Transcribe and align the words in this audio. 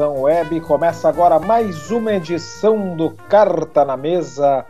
Web. 0.00 0.60
Começa 0.60 1.06
agora 1.08 1.38
mais 1.38 1.90
uma 1.90 2.14
edição 2.14 2.96
do 2.96 3.10
Carta 3.10 3.84
na 3.84 3.94
Mesa, 3.94 4.64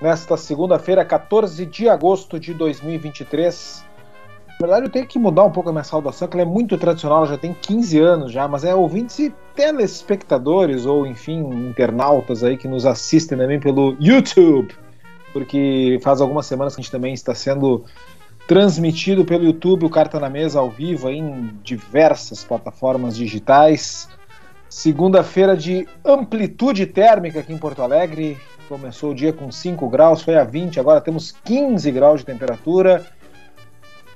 nesta 0.00 0.36
segunda-feira, 0.36 1.04
14 1.04 1.64
de 1.64 1.88
agosto 1.88 2.38
de 2.38 2.52
2023. 2.52 3.84
Na 4.48 4.54
verdade, 4.58 4.86
eu 4.86 4.90
tenho 4.90 5.06
que 5.06 5.18
mudar 5.18 5.44
um 5.44 5.50
pouco 5.50 5.70
a 5.70 5.72
minha 5.72 5.84
saudação, 5.84 6.28
que 6.28 6.36
ela 6.36 6.42
é 6.42 6.52
muito 6.52 6.76
tradicional, 6.76 7.26
já 7.26 7.38
tem 7.38 7.54
15 7.54 7.98
anos 7.98 8.32
já, 8.32 8.46
mas 8.46 8.62
é 8.62 8.74
ouvintes 8.74 9.18
e 9.20 9.34
telespectadores, 9.54 10.84
ou 10.84 11.06
enfim, 11.06 11.40
internautas 11.68 12.44
aí 12.44 12.56
que 12.58 12.68
nos 12.68 12.84
assistem 12.84 13.38
também 13.38 13.58
pelo 13.58 13.96
YouTube, 13.98 14.74
porque 15.32 15.98
faz 16.02 16.20
algumas 16.20 16.44
semanas 16.44 16.74
que 16.74 16.80
a 16.80 16.82
gente 16.82 16.92
também 16.92 17.14
está 17.14 17.34
sendo 17.34 17.84
transmitido 18.46 19.24
pelo 19.24 19.44
YouTube, 19.44 19.86
o 19.86 19.90
Carta 19.90 20.20
na 20.20 20.28
Mesa 20.28 20.60
ao 20.60 20.68
vivo 20.68 21.08
em 21.08 21.58
diversas 21.62 22.44
plataformas 22.44 23.16
digitais. 23.16 24.08
Segunda-feira 24.68 25.56
de 25.56 25.88
amplitude 26.04 26.84
térmica 26.84 27.40
aqui 27.40 27.52
em 27.52 27.58
Porto 27.58 27.82
Alegre. 27.82 28.36
Começou 28.68 29.12
o 29.12 29.14
dia 29.14 29.32
com 29.32 29.50
5 29.50 29.88
graus, 29.88 30.20
foi 30.20 30.36
a 30.36 30.44
20, 30.44 30.78
agora 30.78 31.00
temos 31.00 31.32
15 31.44 31.90
graus 31.90 32.20
de 32.20 32.26
temperatura. 32.26 33.06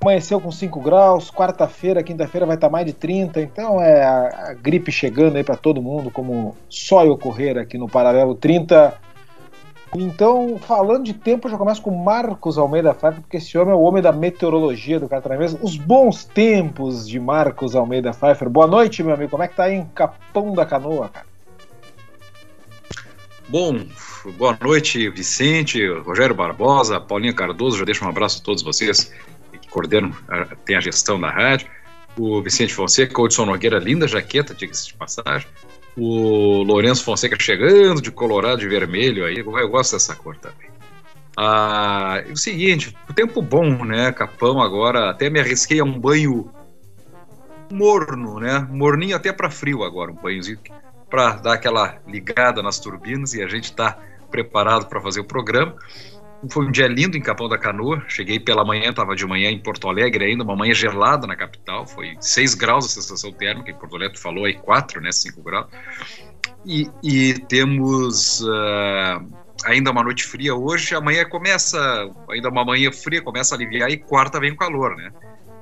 Amanheceu 0.00 0.40
com 0.40 0.50
5 0.50 0.80
graus, 0.80 1.30
quarta-feira, 1.30 2.02
quinta-feira 2.02 2.44
vai 2.44 2.56
estar 2.56 2.68
mais 2.68 2.84
de 2.84 2.92
30, 2.92 3.40
então 3.40 3.80
é 3.80 4.02
a, 4.02 4.48
a 4.48 4.54
gripe 4.54 4.90
chegando 4.90 5.36
aí 5.36 5.44
para 5.44 5.56
todo 5.56 5.80
mundo, 5.80 6.10
como 6.10 6.56
só 6.68 7.06
ocorrer 7.08 7.56
aqui 7.56 7.78
no 7.78 7.88
Paralelo 7.88 8.34
30. 8.34 8.92
Então, 9.94 10.58
falando 10.58 11.04
de 11.04 11.12
tempo, 11.12 11.46
eu 11.46 11.50
já 11.50 11.58
começo 11.58 11.82
com 11.82 11.90
Marcos 11.90 12.56
Almeida 12.56 12.94
Pfeiffer, 12.94 13.20
porque 13.20 13.36
esse 13.36 13.58
homem 13.58 13.74
é 13.74 13.76
o 13.76 13.82
homem 13.82 14.02
da 14.02 14.10
meteorologia 14.10 14.98
do 14.98 15.06
Catanavês. 15.06 15.54
Os 15.60 15.76
bons 15.76 16.24
tempos 16.24 17.06
de 17.06 17.20
Marcos 17.20 17.76
Almeida 17.76 18.12
Pfeiffer. 18.12 18.48
Boa 18.48 18.66
noite, 18.66 19.02
meu 19.02 19.14
amigo. 19.14 19.30
Como 19.30 19.42
é 19.42 19.48
que 19.48 19.56
tá 19.56 19.64
aí 19.64 19.74
em 19.74 19.84
Capão 19.84 20.54
da 20.54 20.64
Canoa, 20.64 21.10
cara? 21.10 21.26
Bom, 23.48 23.84
boa 24.38 24.56
noite, 24.62 25.10
Vicente, 25.10 25.86
Rogério 25.86 26.34
Barbosa, 26.34 26.98
Paulinha 26.98 27.34
Cardoso. 27.34 27.76
Já 27.76 27.84
deixo 27.84 28.02
um 28.02 28.08
abraço 28.08 28.40
a 28.40 28.44
todos 28.44 28.62
vocês 28.62 29.12
que 29.60 29.68
coordenam, 29.68 30.10
tem 30.64 30.74
a 30.74 30.80
gestão 30.80 31.20
da 31.20 31.28
rádio. 31.28 31.68
O 32.18 32.40
Vicente 32.40 32.72
Fonseca, 32.72 33.20
o 33.20 33.44
Nogueira, 33.44 33.78
linda 33.78 34.08
jaqueta, 34.08 34.54
diga-se 34.54 34.86
de 34.86 34.94
passagem 34.94 35.46
o 35.96 36.62
Lourenço 36.62 37.04
Fonseca 37.04 37.36
chegando 37.38 38.00
de 38.00 38.10
colorado 38.10 38.62
e 38.62 38.68
vermelho 38.68 39.24
aí, 39.24 39.38
eu 39.38 39.68
gosto 39.68 39.92
dessa 39.92 40.14
cor 40.14 40.36
também. 40.36 40.70
Ah, 41.36 42.22
é 42.26 42.32
o 42.32 42.36
seguinte, 42.36 42.94
o 43.08 43.12
tempo 43.12 43.40
bom, 43.40 43.84
né, 43.84 44.12
Capão, 44.12 44.60
agora 44.60 45.10
até 45.10 45.30
me 45.30 45.40
arrisquei 45.40 45.80
a 45.80 45.84
um 45.84 45.98
banho 45.98 46.50
morno, 47.70 48.38
né, 48.38 48.66
morninho 48.70 49.16
até 49.16 49.32
para 49.32 49.50
frio 49.50 49.82
agora, 49.82 50.10
um 50.10 50.16
banhozinho 50.16 50.58
para 51.08 51.32
dar 51.36 51.54
aquela 51.54 51.98
ligada 52.06 52.62
nas 52.62 52.78
turbinas 52.78 53.34
e 53.34 53.42
a 53.42 53.48
gente 53.48 53.64
está 53.64 53.98
preparado 54.30 54.86
para 54.86 55.00
fazer 55.00 55.20
o 55.20 55.24
programa. 55.24 55.76
Foi 56.50 56.66
um 56.66 56.70
dia 56.70 56.88
lindo 56.88 57.16
em 57.16 57.20
Capão 57.20 57.48
da 57.48 57.56
Canoa. 57.56 58.02
Cheguei 58.08 58.40
pela 58.40 58.64
manhã, 58.64 58.90
estava 58.90 59.14
de 59.14 59.24
manhã 59.26 59.50
em 59.50 59.58
Porto 59.58 59.88
Alegre 59.88 60.24
ainda, 60.24 60.42
uma 60.42 60.56
manhã 60.56 60.74
gelada 60.74 61.26
na 61.26 61.36
capital. 61.36 61.86
Foi 61.86 62.16
6 62.20 62.54
graus 62.54 62.86
a 62.86 62.88
sensação 62.88 63.32
térmica. 63.32 63.70
Em 63.70 63.74
Porto 63.74 63.96
Alegre, 63.96 64.18
falou 64.18 64.44
aí 64.44 64.54
4, 64.54 65.00
né? 65.00 65.12
5 65.12 65.42
graus. 65.42 65.66
E, 66.66 66.88
e 67.02 67.34
temos 67.48 68.40
uh, 68.40 69.24
ainda 69.64 69.90
uma 69.90 70.02
noite 70.02 70.24
fria 70.24 70.54
hoje. 70.54 70.94
Amanhã 70.94 71.24
começa, 71.24 71.78
ainda 72.28 72.48
uma 72.48 72.64
manhã 72.64 72.90
fria, 72.90 73.22
começa 73.22 73.54
a 73.54 73.58
aliviar 73.58 73.90
e 73.90 73.96
quarta 73.96 74.40
vem 74.40 74.52
o 74.52 74.56
calor, 74.56 74.96
né? 74.96 75.12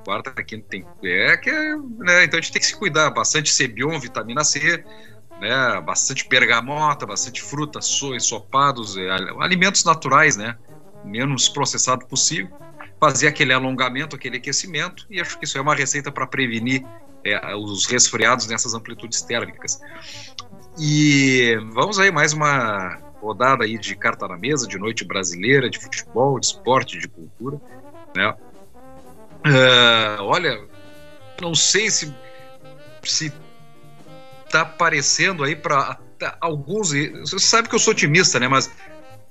Quarta 0.03 0.31
aqui 0.35 0.57
tem. 0.57 0.83
É 1.03 1.37
que 1.37 1.49
é, 1.49 1.75
né? 1.99 2.23
Então 2.23 2.39
a 2.39 2.41
gente 2.41 2.51
tem 2.51 2.59
que 2.59 2.65
se 2.65 2.75
cuidar. 2.75 3.11
Bastante 3.11 3.51
Cebion, 3.51 3.99
vitamina 3.99 4.43
C 4.43 4.83
né, 5.41 5.81
bastante 5.81 6.29
bergamota, 6.29 7.03
bastante 7.03 7.41
fruta, 7.41 7.81
so, 7.81 8.15
ensopados, 8.15 8.95
é, 8.95 9.09
alimentos 9.39 9.83
naturais, 9.83 10.37
né? 10.37 10.55
menos 11.03 11.49
processado 11.49 12.05
possível, 12.05 12.47
fazer 12.99 13.27
aquele 13.27 13.51
alongamento, 13.51 14.15
aquele 14.15 14.37
aquecimento, 14.37 15.07
e 15.09 15.19
acho 15.19 15.39
que 15.39 15.45
isso 15.45 15.57
é 15.57 15.61
uma 15.61 15.73
receita 15.73 16.11
para 16.11 16.27
prevenir 16.27 16.85
é, 17.25 17.55
os 17.55 17.87
resfriados 17.87 18.45
nessas 18.45 18.75
amplitudes 18.75 19.23
térmicas. 19.23 19.81
E 20.77 21.57
vamos 21.73 21.97
aí 21.97 22.11
mais 22.11 22.33
uma 22.33 22.99
rodada 23.19 23.63
aí 23.63 23.79
de 23.79 23.95
carta 23.95 24.27
na 24.27 24.37
mesa, 24.37 24.67
de 24.67 24.77
noite 24.77 25.03
brasileira, 25.03 25.71
de 25.71 25.79
futebol, 25.79 26.39
de 26.39 26.45
esporte, 26.45 26.99
de 26.99 27.07
cultura, 27.07 27.59
né? 28.15 28.35
Uh, 29.43 30.21
olha, 30.21 30.63
não 31.41 31.55
sei 31.55 31.89
se 31.89 32.13
se 33.03 33.33
tá 34.51 34.61
aparecendo 34.61 35.43
aí 35.43 35.55
para 35.55 35.97
alguns. 36.39 36.91
Você 36.91 37.39
sabe 37.39 37.69
que 37.69 37.75
eu 37.75 37.79
sou 37.79 37.91
otimista, 37.91 38.39
né? 38.39 38.47
Mas 38.47 38.69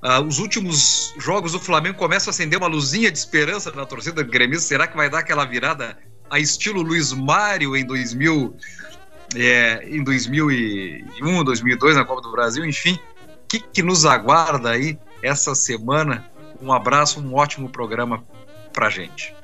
Uh, 0.03 0.25
os 0.27 0.39
últimos 0.39 1.15
jogos 1.19 1.53
do 1.53 1.61
Flamengo 1.61 1.99
começam 1.99 2.31
a 2.31 2.33
acender 2.33 2.59
uma 2.59 2.67
luzinha 2.67 3.11
de 3.11 3.19
esperança 3.19 3.71
na 3.71 3.85
torcida 3.85 4.23
gremista. 4.23 4.67
Será 4.67 4.87
que 4.87 4.97
vai 4.97 5.11
dar 5.11 5.19
aquela 5.19 5.45
virada 5.45 5.95
a 6.31 6.39
estilo 6.39 6.81
Luiz 6.81 7.13
Mário 7.13 7.77
em 7.77 7.85
2000, 7.85 8.57
é, 9.37 9.87
em 9.87 10.03
2001, 10.03 11.45
2002 11.45 11.97
na 11.97 12.05
Copa 12.07 12.23
do 12.23 12.33
Brasil? 12.33 12.65
Enfim, 12.65 12.95
o 12.95 13.47
que, 13.47 13.61
que 13.61 13.83
nos 13.83 14.07
aguarda 14.07 14.71
aí 14.71 14.99
essa 15.23 15.55
semana? 15.55 16.25
Um 16.63 16.73
abraço, 16.73 17.21
um 17.21 17.35
ótimo 17.35 17.69
programa 17.69 18.25
pra 18.73 18.89
gente. 18.89 19.35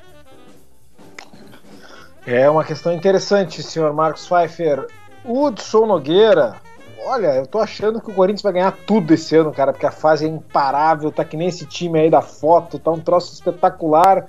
É 2.27 2.49
uma 2.49 2.65
questão 2.65 2.95
interessante, 2.95 3.63
senhor 3.63 3.93
Marcos 3.93 4.27
Pfeiffer. 4.27 4.87
Hudson 5.27 5.87
Nogueira 5.87 6.61
Olha, 7.09 7.37
eu 7.37 7.47
tô 7.47 7.61
achando 7.61 8.01
que 8.01 8.11
o 8.11 8.15
Corinthians 8.15 8.43
vai 8.43 8.53
ganhar 8.53 8.73
tudo 8.85 9.15
esse 9.15 9.37
ano, 9.37 9.53
cara, 9.53 9.73
porque 9.73 9.87
a 9.87 9.93
fase 9.93 10.25
é 10.25 10.29
imparável, 10.29 11.13
tá 11.13 11.25
que 11.25 11.37
nem 11.37 11.47
esse 11.47 11.65
time 11.65 12.01
aí 12.01 12.11
da 12.11 12.21
foto, 12.21 12.81
tá 12.81 12.91
um 12.91 13.01
troço 13.01 13.33
espetacular. 13.33 14.29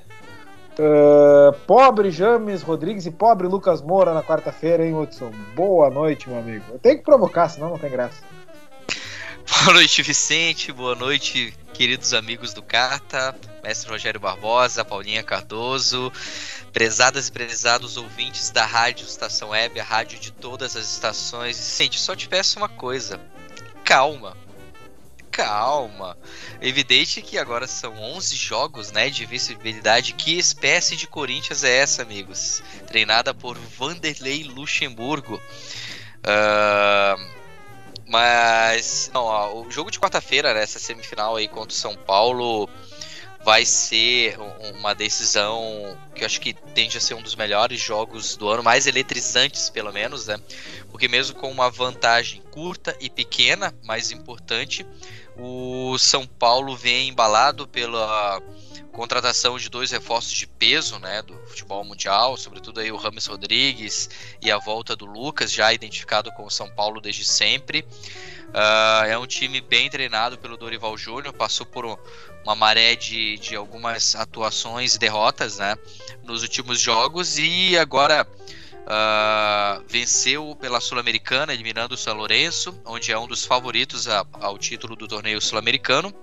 Uh, 0.78 1.58
pobre 1.66 2.12
James 2.12 2.62
Rodrigues 2.62 3.08
e 3.08 3.12
pobre 3.12 3.48
Lucas 3.48 3.82
Moura 3.82 4.14
na 4.14 4.22
quarta-feira, 4.22 4.86
hein, 4.86 4.94
Hudson? 4.94 5.32
Boa 5.56 5.90
noite, 5.90 6.30
meu 6.30 6.38
amigo. 6.38 6.66
Eu 6.72 6.78
tenho 6.78 7.00
que 7.00 7.04
provocar, 7.04 7.50
senão 7.50 7.72
não 7.72 7.80
tem 7.80 7.90
graça. 7.90 8.22
Boa 9.64 9.74
noite, 9.74 10.04
Vicente. 10.04 10.72
Boa 10.72 10.94
noite, 10.94 11.52
queridos 11.74 12.14
amigos 12.14 12.54
do 12.54 12.62
Carta, 12.62 13.34
mestre 13.68 13.92
Rogério 13.92 14.20
Barbosa, 14.20 14.86
Paulinha 14.86 15.22
Cardoso, 15.22 16.12
prezadas 16.72 17.28
e 17.28 17.32
prezados 17.32 17.98
ouvintes 17.98 18.50
da 18.50 18.66
Rádio 18.66 19.06
Estação 19.06 19.50
Web, 19.50 19.78
a 19.78 19.84
rádio 19.84 20.18
de 20.20 20.32
todas 20.32 20.78
as 20.78 20.90
estações. 20.90 21.58
Vicente, 21.58 22.00
só 22.00 22.16
te 22.16 22.30
peço 22.30 22.60
uma 22.60 22.70
coisa: 22.70 23.20
calma. 23.84 24.38
Calma. 25.30 26.18
Evidente 26.62 27.22
que 27.22 27.38
agora 27.38 27.68
são 27.68 27.94
11 28.02 28.36
jogos 28.38 28.92
né, 28.92 29.10
de 29.10 29.26
visibilidade. 29.26 30.14
Que 30.14 30.38
espécie 30.38 30.96
de 30.96 31.06
Corinthians 31.06 31.64
é 31.64 31.78
essa, 31.78 32.02
amigos? 32.02 32.64
Treinada 32.88 33.34
por 33.34 33.56
Vanderlei 33.56 34.46
Luxemburgo. 34.46 35.40
Uh, 36.24 37.38
mas, 38.08 39.12
não, 39.14 39.26
ó, 39.26 39.62
o 39.62 39.70
jogo 39.70 39.92
de 39.92 40.00
quarta-feira, 40.00 40.54
né, 40.54 40.64
essa 40.64 40.80
semifinal 40.80 41.36
aí 41.36 41.48
contra 41.48 41.70
o 41.70 41.78
São 41.78 41.96
Paulo, 41.96 42.68
vai 43.48 43.64
ser 43.64 44.38
uma 44.78 44.94
decisão 44.94 45.98
que 46.14 46.22
eu 46.22 46.26
acho 46.26 46.42
que 46.42 46.52
tende 46.52 46.98
a 46.98 47.00
ser 47.00 47.14
um 47.14 47.22
dos 47.22 47.34
melhores 47.34 47.80
jogos 47.80 48.36
do 48.36 48.50
ano, 48.50 48.62
mais 48.62 48.88
eletrizantes 48.88 49.70
pelo 49.70 49.94
menos, 49.94 50.28
né? 50.28 50.38
Porque 50.92 51.08
mesmo 51.08 51.34
com 51.34 51.50
uma 51.50 51.70
vantagem 51.70 52.42
curta 52.52 52.94
e 53.00 53.10
pequena, 53.10 53.74
mais 53.86 54.12
importante, 54.12 54.86
o 55.38 55.98
São 55.98 56.28
Paulo 56.28 56.76
vem 56.76 57.08
embalado 57.08 57.66
pela 57.66 58.42
contratação 58.92 59.58
de 59.58 59.70
dois 59.70 59.92
reforços 59.92 60.34
de 60.34 60.46
peso, 60.46 61.00
né, 61.00 61.22
do 61.22 61.34
futebol 61.48 61.86
mundial, 61.86 62.36
sobretudo 62.36 62.82
aí 62.82 62.92
o 62.92 62.98
Rames 62.98 63.28
Rodrigues 63.28 64.10
e 64.42 64.52
a 64.52 64.58
volta 64.58 64.94
do 64.94 65.06
Lucas, 65.06 65.54
já 65.54 65.72
identificado 65.72 66.34
com 66.34 66.44
o 66.44 66.52
São 66.52 66.70
Paulo 66.70 67.00
desde 67.00 67.24
sempre. 67.24 67.86
Uh, 68.48 69.06
é 69.06 69.18
um 69.18 69.28
time 69.28 69.60
bem 69.60 69.90
treinado 69.90 70.38
pelo 70.38 70.56
Dorival 70.56 70.98
Júnior, 70.98 71.34
passou 71.34 71.66
por 71.66 71.86
um, 71.86 71.98
uma 72.48 72.56
maré 72.56 72.96
de, 72.96 73.38
de 73.40 73.58
algumas 73.58 74.16
atuações 74.16 74.96
e 74.96 75.00
derrotas 75.00 75.58
né, 75.58 75.76
nos 76.24 76.44
últimos 76.44 76.80
jogos 76.80 77.38
e 77.38 77.78
agora 77.78 78.26
uh, 78.26 79.84
venceu 79.86 80.56
pela 80.56 80.80
Sul-Americana, 80.80 81.54
eliminando 81.54 81.96
o 81.96 81.98
São 81.98 82.14
Lourenço, 82.14 82.82
onde 82.86 83.12
é 83.12 83.20
um 83.20 83.28
dos 83.28 83.46
favoritos 83.46 84.08
a, 84.08 84.26
ao 84.32 84.58
título 84.58 84.96
do 84.96 85.10
torneio 85.10 85.42
sul-americano. 85.42 86.14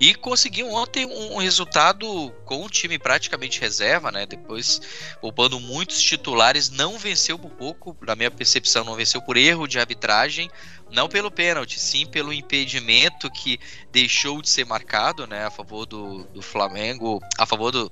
E 0.00 0.14
conseguiu 0.14 0.68
ontem 0.72 1.06
um 1.06 1.36
resultado 1.36 2.32
com 2.46 2.64
o 2.64 2.70
time 2.70 2.98
praticamente 2.98 3.60
reserva, 3.60 4.10
né? 4.10 4.24
Depois, 4.24 4.80
poupando 5.20 5.60
muitos 5.60 6.00
titulares, 6.00 6.70
não 6.70 6.98
venceu 6.98 7.38
por 7.38 7.50
pouco, 7.50 7.94
na 8.00 8.16
minha 8.16 8.30
percepção, 8.30 8.82
não 8.82 8.96
venceu 8.96 9.20
por 9.20 9.36
erro 9.36 9.68
de 9.68 9.78
arbitragem, 9.78 10.50
não 10.90 11.08
pelo 11.08 11.30
pênalti, 11.30 11.78
sim 11.78 12.06
pelo 12.06 12.32
impedimento 12.32 13.30
que 13.30 13.58
deixou 13.90 14.42
de 14.42 14.48
ser 14.48 14.64
marcado, 14.64 15.26
né? 15.26 15.46
A 15.46 15.50
favor 15.50 15.86
do, 15.86 16.24
do 16.24 16.42
Flamengo, 16.42 17.20
a 17.38 17.46
favor 17.46 17.70
do, 17.70 17.90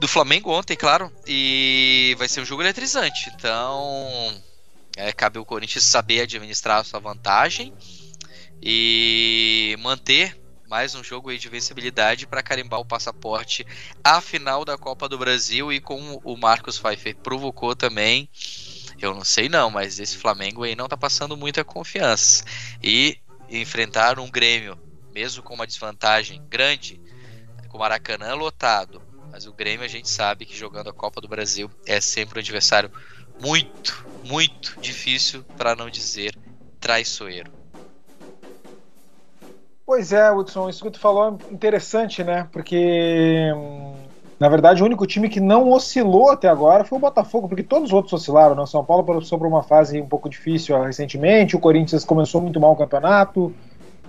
do 0.00 0.08
Flamengo 0.08 0.50
ontem, 0.50 0.76
claro. 0.76 1.12
E 1.26 2.14
vai 2.18 2.28
ser 2.28 2.40
um 2.40 2.44
jogo 2.44 2.62
eletrizante. 2.62 3.30
Então, 3.34 4.42
é, 4.96 5.12
cabe 5.12 5.38
o 5.38 5.44
Corinthians 5.44 5.84
saber 5.84 6.22
administrar 6.22 6.80
a 6.80 6.84
sua 6.84 7.00
vantagem 7.00 7.72
e 8.62 9.76
manter 9.80 10.36
mais 10.68 10.94
um 10.96 11.04
jogo 11.04 11.30
aí 11.30 11.38
de 11.38 11.48
vencibilidade 11.48 12.26
para 12.26 12.42
carimbar 12.42 12.80
o 12.80 12.84
passaporte 12.84 13.64
à 14.02 14.20
final 14.20 14.64
da 14.64 14.76
Copa 14.76 15.08
do 15.08 15.16
Brasil 15.16 15.72
e 15.72 15.80
como 15.80 16.20
o 16.24 16.36
Marcos 16.36 16.78
Pfeiffer 16.78 17.14
provocou 17.16 17.76
também, 17.76 18.28
eu 19.00 19.14
não 19.14 19.24
sei 19.24 19.48
não, 19.48 19.70
mas 19.70 19.98
esse 19.98 20.16
Flamengo 20.16 20.62
aí 20.62 20.74
não 20.74 20.88
tá 20.88 20.96
passando 20.96 21.36
muita 21.36 21.64
confiança. 21.64 22.44
E 22.82 23.18
enfrentar 23.48 24.18
um 24.18 24.30
Grêmio, 24.30 24.78
mesmo 25.12 25.42
com 25.42 25.54
uma 25.54 25.66
desvantagem 25.66 26.42
grande, 26.48 27.00
com 27.68 27.76
o 27.76 27.80
Maracanã 27.80 28.34
lotado, 28.34 29.02
mas 29.30 29.46
o 29.46 29.52
Grêmio 29.52 29.84
a 29.84 29.88
gente 29.88 30.08
sabe 30.08 30.46
que 30.46 30.56
jogando 30.56 30.88
a 30.88 30.92
Copa 30.92 31.20
do 31.20 31.28
Brasil 31.28 31.70
é 31.86 32.00
sempre 32.00 32.38
um 32.38 32.42
adversário 32.42 32.90
muito, 33.40 34.06
muito 34.24 34.76
difícil, 34.80 35.44
para 35.56 35.76
não 35.76 35.90
dizer 35.90 36.34
traiçoeiro. 36.80 37.52
Pois 39.84 40.12
é, 40.12 40.32
Hudson, 40.32 40.68
isso 40.68 40.82
que 40.82 40.90
tu 40.90 40.98
falou 40.98 41.38
é 41.38 41.54
interessante, 41.54 42.24
né? 42.24 42.48
Porque, 42.50 43.52
na 44.38 44.48
verdade, 44.48 44.82
o 44.82 44.86
único 44.86 45.06
time 45.06 45.28
que 45.28 45.40
não 45.40 45.70
oscilou 45.70 46.30
até 46.30 46.46
agora 46.46 46.84
foi 46.84 46.98
o 46.98 47.00
Botafogo, 47.00 47.48
porque 47.48 47.62
todos 47.62 47.88
os 47.88 47.92
outros 47.92 48.12
oscilaram, 48.12 48.54
né? 48.54 48.62
O 48.62 48.66
São 48.66 48.84
Paulo 48.84 49.02
passou 49.02 49.38
por 49.38 49.46
uma 49.46 49.62
fase 49.62 50.00
um 50.00 50.06
pouco 50.06 50.28
difícil 50.28 50.78
recentemente, 50.82 51.56
o 51.56 51.60
Corinthians 51.60 52.04
começou 52.04 52.40
muito 52.42 52.60
mal 52.60 52.72
o 52.72 52.76
campeonato, 52.76 53.52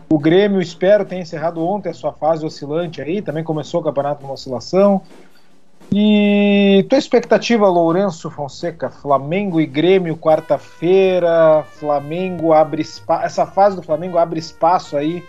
o 0.09 0.19
Grêmio, 0.19 0.61
espero, 0.61 1.05
tenha 1.05 1.21
encerrado 1.21 1.65
ontem 1.65 1.89
a 1.89 1.93
sua 1.93 2.11
fase 2.11 2.45
oscilante 2.45 3.01
aí, 3.01 3.21
também 3.21 3.43
começou 3.43 3.79
o 3.79 3.83
campeonato 3.83 4.21
numa 4.21 4.33
oscilação. 4.33 5.01
E 5.91 6.85
tua 6.89 6.97
expectativa, 6.97 7.67
Lourenço 7.69 8.29
Fonseca, 8.29 8.89
Flamengo 8.89 9.61
e 9.61 9.65
Grêmio 9.65 10.17
quarta-feira, 10.17 11.63
Flamengo 11.71 12.51
abre 12.51 12.81
espaço, 12.81 13.25
essa 13.25 13.45
fase 13.45 13.77
do 13.77 13.83
Flamengo 13.83 14.17
abre 14.17 14.39
espaço 14.39 14.97
aí 14.97 15.23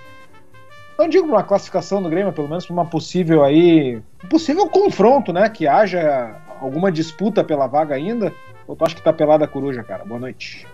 não 0.99 1.09
digo 1.09 1.29
uma 1.29 1.45
classificação 1.45 2.03
do 2.03 2.09
Grêmio, 2.09 2.33
pelo 2.33 2.49
menos 2.49 2.67
para 2.67 2.73
uma 2.73 2.85
possível 2.85 3.45
aí, 3.45 4.03
um 4.25 4.29
possível 4.29 4.69
confronto, 4.69 5.33
né? 5.33 5.49
Que 5.49 5.67
haja 5.67 6.37
alguma 6.61 6.91
disputa 6.91 7.45
pela 7.45 7.69
vaga 7.69 7.95
ainda. 7.95 8.35
Ou 8.67 8.75
tu 8.75 8.85
acha 8.85 8.97
que 8.97 9.03
tá 9.03 9.13
pelada 9.13 9.45
a 9.45 9.49
coruja, 9.49 9.85
cara? 9.85 10.05
Boa 10.05 10.19
noite. 10.19 10.67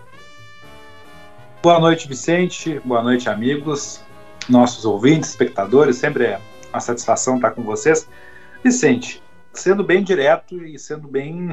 Boa 1.62 1.78
noite, 1.78 2.08
Vicente. 2.08 2.80
Boa 2.84 3.02
noite, 3.02 3.28
amigos, 3.28 4.02
nossos 4.48 4.86
ouvintes, 4.86 5.30
espectadores. 5.30 5.96
Sempre 5.96 6.24
é 6.24 6.40
uma 6.72 6.80
satisfação 6.80 7.36
estar 7.36 7.50
com 7.50 7.62
vocês. 7.62 8.08
Vicente, 8.62 9.22
sendo 9.52 9.84
bem 9.84 10.02
direto 10.02 10.64
e 10.64 10.78
sendo 10.78 11.06
bem, 11.06 11.52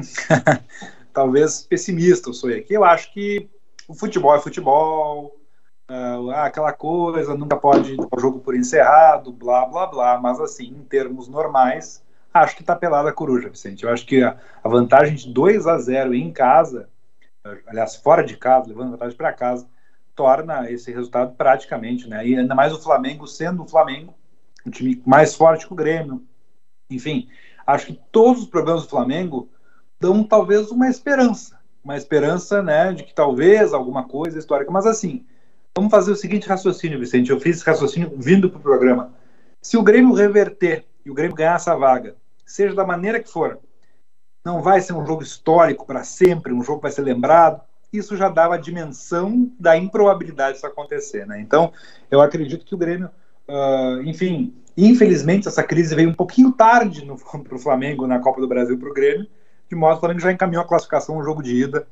talvez, 1.12 1.66
pessimista, 1.68 2.30
eu 2.30 2.34
sou 2.34 2.48
aqui. 2.48 2.72
Eu 2.72 2.84
acho 2.84 3.12
que 3.12 3.50
o 3.86 3.92
futebol 3.92 4.34
é 4.34 4.40
futebol, 4.40 5.38
ah, 5.88 6.46
aquela 6.46 6.72
coisa, 6.72 7.34
nunca 7.34 7.56
pode 7.56 7.96
dar 7.96 8.08
o 8.16 8.20
jogo 8.20 8.38
por 8.40 8.54
encerrado, 8.56 9.32
blá, 9.32 9.66
blá, 9.66 9.86
blá. 9.86 10.18
Mas, 10.18 10.40
assim, 10.40 10.66
em 10.68 10.84
termos 10.84 11.28
normais, 11.28 12.02
acho 12.32 12.56
que 12.56 12.64
tá 12.64 12.74
pelada 12.74 13.10
a 13.10 13.12
coruja, 13.12 13.48
Vicente. 13.48 13.84
Eu 13.84 13.90
acho 13.90 14.06
que 14.06 14.22
a, 14.22 14.36
a 14.62 14.68
vantagem 14.68 15.14
de 15.16 15.28
2 15.32 15.66
a 15.66 15.78
0 15.78 16.14
em 16.14 16.32
casa, 16.32 16.88
aliás, 17.66 17.96
fora 17.96 18.22
de 18.22 18.36
casa, 18.36 18.68
levando 18.68 18.92
vantagem 18.92 19.16
para 19.16 19.32
casa, 19.32 19.66
torna 20.14 20.70
esse 20.70 20.92
resultado 20.92 21.34
praticamente, 21.36 22.08
né? 22.08 22.26
E 22.26 22.36
ainda 22.36 22.54
mais 22.54 22.72
o 22.72 22.82
Flamengo 22.82 23.26
sendo 23.26 23.62
o 23.62 23.68
Flamengo, 23.68 24.14
um 24.66 24.70
time 24.70 25.02
mais 25.06 25.34
forte 25.34 25.66
que 25.66 25.72
o 25.72 25.76
Grêmio. 25.76 26.22
Enfim, 26.90 27.28
acho 27.66 27.86
que 27.86 28.00
todos 28.10 28.42
os 28.42 28.48
problemas 28.48 28.82
do 28.82 28.88
Flamengo 28.88 29.48
dão 30.00 30.22
talvez 30.24 30.70
uma 30.70 30.88
esperança, 30.88 31.58
uma 31.82 31.96
esperança, 31.96 32.62
né, 32.62 32.92
de 32.92 33.04
que 33.04 33.14
talvez 33.14 33.72
alguma 33.72 34.04
coisa 34.06 34.38
histórica, 34.38 34.70
mas 34.70 34.86
assim, 34.86 35.24
Vamos 35.74 35.90
fazer 35.90 36.12
o 36.12 36.16
seguinte 36.16 36.46
raciocínio, 36.46 36.98
Vicente. 36.98 37.30
Eu 37.30 37.40
fiz 37.40 37.56
esse 37.56 37.64
raciocínio 37.64 38.12
vindo 38.18 38.50
para 38.50 38.58
o 38.58 38.62
programa. 38.62 39.10
Se 39.60 39.78
o 39.78 39.82
Grêmio 39.82 40.12
reverter 40.12 40.84
e 41.04 41.10
o 41.10 41.14
Grêmio 41.14 41.34
ganhar 41.34 41.56
essa 41.56 41.74
vaga, 41.74 42.14
seja 42.44 42.74
da 42.74 42.84
maneira 42.84 43.18
que 43.20 43.30
for, 43.30 43.58
não 44.44 44.60
vai 44.60 44.82
ser 44.82 44.92
um 44.92 45.06
jogo 45.06 45.22
histórico 45.22 45.86
para 45.86 46.04
sempre, 46.04 46.52
um 46.52 46.62
jogo 46.62 46.78
que 46.78 46.82
vai 46.82 46.92
ser 46.92 47.00
lembrado. 47.00 47.62
Isso 47.90 48.18
já 48.18 48.28
dava 48.28 48.56
a 48.56 48.58
dimensão 48.58 49.50
da 49.58 49.74
improbabilidade 49.74 50.54
disso 50.54 50.66
acontecer. 50.66 51.26
Né? 51.26 51.40
Então, 51.40 51.72
eu 52.10 52.20
acredito 52.20 52.66
que 52.66 52.74
o 52.74 52.78
Grêmio, 52.78 53.08
uh, 53.48 54.02
enfim, 54.02 54.54
infelizmente 54.76 55.48
essa 55.48 55.62
crise 55.62 55.94
veio 55.94 56.10
um 56.10 56.14
pouquinho 56.14 56.52
tarde 56.52 57.06
para 57.44 57.56
o 57.56 57.58
Flamengo 57.58 58.06
na 58.06 58.18
Copa 58.18 58.42
do 58.42 58.48
Brasil 58.48 58.76
para 58.78 58.90
o 58.90 58.94
Grêmio, 58.94 59.26
de 59.70 59.74
modo 59.74 59.92
que 59.92 59.98
o 59.98 60.00
Flamengo 60.00 60.20
já 60.20 60.32
encaminhou 60.32 60.62
a 60.62 60.68
classificação 60.68 61.16
no 61.16 61.24
jogo 61.24 61.42
de 61.42 61.54
ida. 61.54 61.86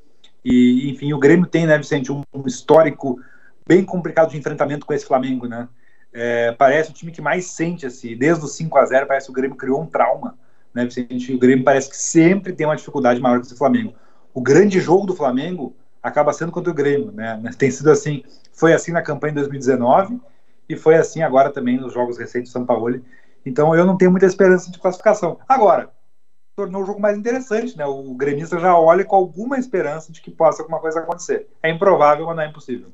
E, 0.44 0.90
enfim, 0.90 1.14
o 1.14 1.18
Grêmio 1.18 1.46
tem, 1.46 1.66
né, 1.66 1.78
Vicente, 1.78 2.12
um, 2.12 2.22
um 2.34 2.46
histórico 2.46 3.18
bem 3.70 3.84
complicado 3.84 4.32
de 4.32 4.36
enfrentamento 4.36 4.84
com 4.84 4.92
esse 4.92 5.06
Flamengo, 5.06 5.46
né? 5.46 5.68
É, 6.12 6.50
parece 6.50 6.90
o 6.90 6.92
time 6.92 7.12
que 7.12 7.22
mais 7.22 7.46
sente, 7.46 7.86
assim, 7.86 8.16
desde 8.16 8.44
os 8.44 8.56
5 8.56 8.76
a 8.76 8.84
0 8.84 9.06
parece 9.06 9.26
que 9.26 9.30
o 9.30 9.34
Grêmio 9.34 9.56
criou 9.56 9.80
um 9.80 9.86
trauma, 9.86 10.36
né, 10.74 10.84
Vicente? 10.84 11.32
O 11.32 11.38
Grêmio 11.38 11.64
parece 11.64 11.88
que 11.88 11.96
sempre 11.96 12.52
tem 12.52 12.66
uma 12.66 12.74
dificuldade 12.74 13.20
maior 13.20 13.38
que 13.38 13.46
esse 13.46 13.56
Flamengo. 13.56 13.94
O 14.34 14.40
grande 14.40 14.80
jogo 14.80 15.06
do 15.06 15.14
Flamengo 15.14 15.72
acaba 16.02 16.32
sendo 16.32 16.50
contra 16.50 16.68
o 16.68 16.74
Grêmio, 16.74 17.12
né? 17.12 17.40
Tem 17.56 17.70
sido 17.70 17.92
assim, 17.92 18.24
foi 18.52 18.72
assim 18.72 18.90
na 18.90 19.02
campanha 19.02 19.34
de 19.34 19.38
2019 19.38 20.20
e 20.68 20.74
foi 20.76 20.96
assim 20.96 21.22
agora 21.22 21.52
também 21.52 21.78
nos 21.78 21.92
jogos 21.92 22.18
recentes 22.18 22.50
do 22.50 22.52
São 22.52 22.66
Paulo. 22.66 23.00
Então 23.46 23.72
eu 23.72 23.86
não 23.86 23.96
tenho 23.96 24.10
muita 24.10 24.26
esperança 24.26 24.68
de 24.68 24.80
classificação. 24.80 25.38
Agora, 25.48 25.90
tornou 26.56 26.82
o 26.82 26.86
jogo 26.86 27.00
mais 27.00 27.16
interessante, 27.16 27.78
né? 27.78 27.86
O 27.86 28.14
gremista 28.14 28.58
já 28.58 28.76
olha 28.76 29.04
com 29.04 29.14
alguma 29.14 29.58
esperança 29.58 30.10
de 30.10 30.20
que 30.20 30.30
possa 30.32 30.60
alguma 30.60 30.80
coisa 30.80 30.98
acontecer. 30.98 31.46
É 31.62 31.70
improvável, 31.70 32.26
mas 32.26 32.34
não 32.34 32.42
é 32.42 32.48
impossível. 32.48 32.90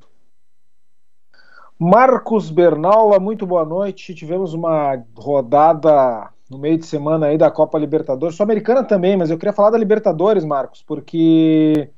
Marcos 1.78 2.50
Bernaula, 2.50 3.20
muito 3.20 3.46
boa 3.46 3.64
noite. 3.64 4.14
Tivemos 4.14 4.54
uma 4.54 5.02
rodada 5.14 6.30
no 6.48 6.58
meio 6.58 6.78
de 6.78 6.86
semana 6.86 7.26
aí 7.26 7.36
da 7.36 7.50
Copa 7.50 7.78
Libertadores, 7.78 8.36
sul-americana 8.36 8.82
também, 8.82 9.16
mas 9.16 9.30
eu 9.30 9.36
queria 9.36 9.52
falar 9.52 9.70
da 9.70 9.78
Libertadores, 9.78 10.44
Marcos, 10.44 10.82
porque 10.82 11.90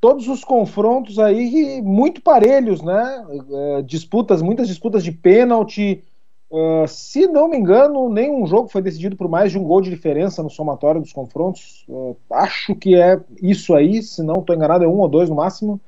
todos 0.00 0.26
os 0.26 0.42
confrontos 0.42 1.18
aí 1.18 1.80
muito 1.82 2.20
parelhos, 2.22 2.82
né? 2.82 3.24
É, 3.52 3.82
disputas, 3.82 4.42
muitas 4.42 4.66
disputas 4.66 5.04
de 5.04 5.12
pênalti. 5.12 6.02
Uh, 6.50 6.86
se 6.86 7.26
não 7.26 7.48
me 7.48 7.56
engano, 7.56 8.08
nenhum 8.08 8.46
jogo 8.46 8.68
foi 8.68 8.80
decidido 8.82 9.16
por 9.16 9.28
mais 9.28 9.50
de 9.50 9.58
um 9.58 9.64
gol 9.64 9.80
de 9.80 9.90
diferença 9.90 10.42
no 10.42 10.50
somatório 10.50 11.00
dos 11.00 11.12
confrontos. 11.12 11.84
Uh, 11.88 12.16
acho 12.32 12.74
que 12.74 12.96
é 12.96 13.20
isso 13.40 13.74
aí, 13.74 14.02
se 14.02 14.22
não 14.22 14.40
estou 14.40 14.56
enganado, 14.56 14.84
é 14.84 14.88
um 14.88 14.98
ou 14.98 15.08
dois 15.08 15.28
no 15.28 15.36
máximo. 15.36 15.80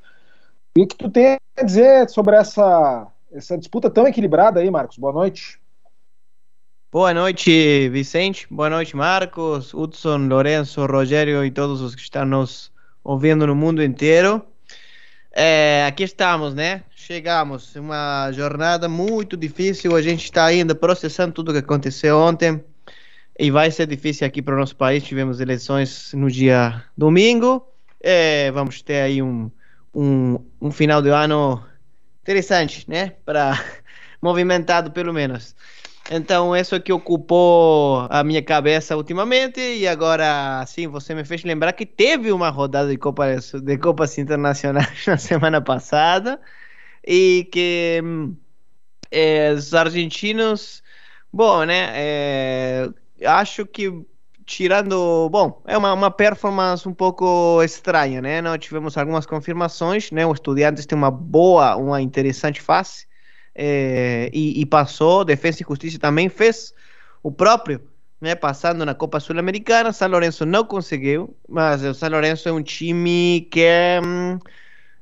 E 0.76 0.82
o 0.82 0.86
que 0.86 0.96
tu 0.96 1.10
tem 1.10 1.38
a 1.56 1.62
dizer 1.62 2.08
sobre 2.08 2.36
essa 2.36 3.10
essa 3.32 3.56
disputa 3.56 3.90
tão 3.90 4.06
equilibrada 4.06 4.60
aí, 4.60 4.70
Marcos. 4.70 4.98
Boa 4.98 5.12
noite. 5.12 5.58
Boa 6.90 7.12
noite, 7.12 7.88
Vicente. 7.90 8.46
Boa 8.50 8.70
noite, 8.70 8.96
Marcos, 8.96 9.74
Hudson, 9.74 10.28
Lourenço, 10.28 10.86
Rogério 10.86 11.44
e 11.44 11.50
todos 11.50 11.80
os 11.80 11.94
que 11.94 12.00
estão 12.00 12.24
nos 12.24 12.72
ouvindo 13.04 13.46
no 13.46 13.54
mundo 13.54 13.82
inteiro. 13.82 14.42
É, 15.32 15.84
aqui 15.86 16.04
estamos, 16.04 16.54
né? 16.54 16.82
Chegamos. 16.90 17.76
Uma 17.76 18.32
jornada 18.32 18.88
muito 18.88 19.36
difícil. 19.36 19.94
A 19.94 20.00
gente 20.00 20.24
está 20.24 20.46
ainda 20.46 20.74
processando 20.74 21.34
tudo 21.34 21.50
o 21.50 21.52
que 21.52 21.58
aconteceu 21.58 22.16
ontem. 22.16 22.64
E 23.38 23.50
vai 23.50 23.70
ser 23.70 23.86
difícil 23.86 24.26
aqui 24.26 24.40
para 24.40 24.54
o 24.54 24.58
nosso 24.58 24.74
país. 24.76 25.04
Tivemos 25.04 25.40
eleições 25.40 26.12
no 26.14 26.30
dia 26.30 26.82
domingo. 26.96 27.66
É, 28.00 28.50
vamos 28.50 28.80
ter 28.80 29.02
aí 29.02 29.22
um, 29.22 29.50
um, 29.94 30.38
um 30.58 30.70
final 30.70 31.02
de 31.02 31.10
ano 31.10 31.62
interessante, 32.26 32.84
né? 32.88 33.14
Para 33.24 33.52
movimentado 34.20 34.90
pelo 34.90 35.12
menos. 35.12 35.54
Então, 36.10 36.56
isso 36.56 36.74
é 36.74 36.80
que 36.80 36.92
ocupou 36.92 38.06
a 38.10 38.22
minha 38.22 38.42
cabeça 38.42 38.96
ultimamente 38.96 39.60
e 39.60 39.88
agora, 39.88 40.64
sim, 40.66 40.86
você 40.86 41.14
me 41.14 41.24
fez 41.24 41.42
lembrar 41.42 41.72
que 41.72 41.84
teve 41.84 42.30
uma 42.30 42.48
rodada 42.48 42.88
de, 42.88 42.96
Copa, 42.96 43.36
de 43.36 43.78
Copas 43.78 44.16
Internacionais 44.18 45.02
na 45.06 45.16
semana 45.18 45.60
passada 45.60 46.40
e 47.04 47.48
que 47.50 48.00
é, 49.10 49.52
os 49.52 49.74
argentinos 49.74 50.82
Bom, 51.36 51.64
né? 51.64 51.90
É, 51.94 52.88
acho 53.26 53.66
que 53.66 53.92
tirando, 54.46 55.28
bom, 55.28 55.60
é 55.66 55.76
uma, 55.76 55.92
uma 55.92 56.10
performance 56.10 56.88
um 56.88 56.94
pouco 56.94 57.60
estranha, 57.64 58.22
né? 58.22 58.40
Não 58.40 58.56
tivemos 58.56 58.96
algumas 58.96 59.26
confirmações, 59.26 60.12
né? 60.12 60.24
O 60.24 60.32
Estudiantes 60.32 60.86
tem 60.86 60.96
uma 60.96 61.10
boa, 61.10 61.76
uma 61.76 62.00
interessante 62.00 62.62
face 62.62 63.06
é, 63.54 64.30
e, 64.32 64.60
e, 64.60 64.64
passou. 64.64 65.24
Defesa 65.24 65.62
e 65.62 65.66
Justiça 65.68 65.98
também 65.98 66.28
fez 66.28 66.72
o 67.24 67.32
próprio, 67.32 67.82
né? 68.20 68.36
Passando 68.36 68.86
na 68.86 68.94
Copa 68.94 69.18
Sul-Americana. 69.18 69.92
São 69.92 70.08
Lourenço 70.08 70.46
não 70.46 70.64
conseguiu, 70.64 71.36
mas 71.48 71.82
o 71.82 71.92
São 71.92 72.08
Lourenço 72.08 72.48
é 72.48 72.52
um 72.52 72.62
time 72.62 73.48
que 73.50 73.66
hum, 74.04 74.38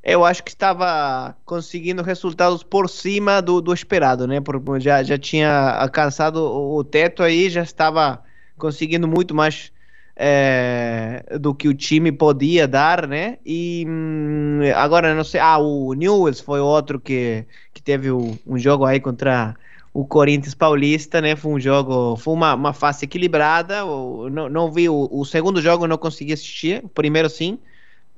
eu 0.02 0.24
acho 0.24 0.42
que 0.42 0.50
estava 0.50 1.36
conseguindo 1.44 2.02
resultados 2.02 2.62
por 2.62 2.88
cima 2.88 3.42
do, 3.42 3.60
do 3.60 3.74
esperado, 3.74 4.26
né? 4.26 4.40
Porque 4.40 4.80
já, 4.80 5.02
já 5.02 5.18
tinha 5.18 5.70
alcançado 5.80 6.42
o 6.42 6.82
teto 6.82 7.22
aí, 7.22 7.50
já 7.50 7.62
estava 7.62 8.24
conseguindo 8.56 9.06
muito 9.08 9.34
mais 9.34 9.72
é, 10.16 11.24
do 11.40 11.54
que 11.54 11.68
o 11.68 11.74
time 11.74 12.12
podia 12.12 12.68
dar, 12.68 13.06
né? 13.06 13.38
E 13.44 13.84
hum, 13.88 14.60
agora 14.74 15.14
não 15.14 15.24
sei, 15.24 15.40
ah, 15.40 15.58
o 15.58 15.92
Newells 15.94 16.40
foi 16.40 16.60
outro 16.60 17.00
que, 17.00 17.44
que 17.72 17.82
teve 17.82 18.10
o, 18.10 18.38
um 18.46 18.58
jogo 18.58 18.84
aí 18.84 19.00
contra 19.00 19.56
o 19.92 20.04
Corinthians 20.04 20.54
Paulista, 20.54 21.20
né? 21.20 21.36
Foi 21.36 21.52
um 21.52 21.60
jogo, 21.60 22.16
foi 22.16 22.34
uma, 22.34 22.54
uma 22.54 22.72
fase 22.72 23.04
equilibrada. 23.04 23.82
Não, 24.30 24.48
não 24.48 24.72
vi 24.72 24.88
o, 24.88 25.08
o 25.10 25.24
segundo 25.24 25.60
jogo, 25.62 25.86
não 25.86 25.96
consegui 25.96 26.32
assistir. 26.32 26.84
O 26.84 26.88
primeiro 26.88 27.30
sim. 27.30 27.58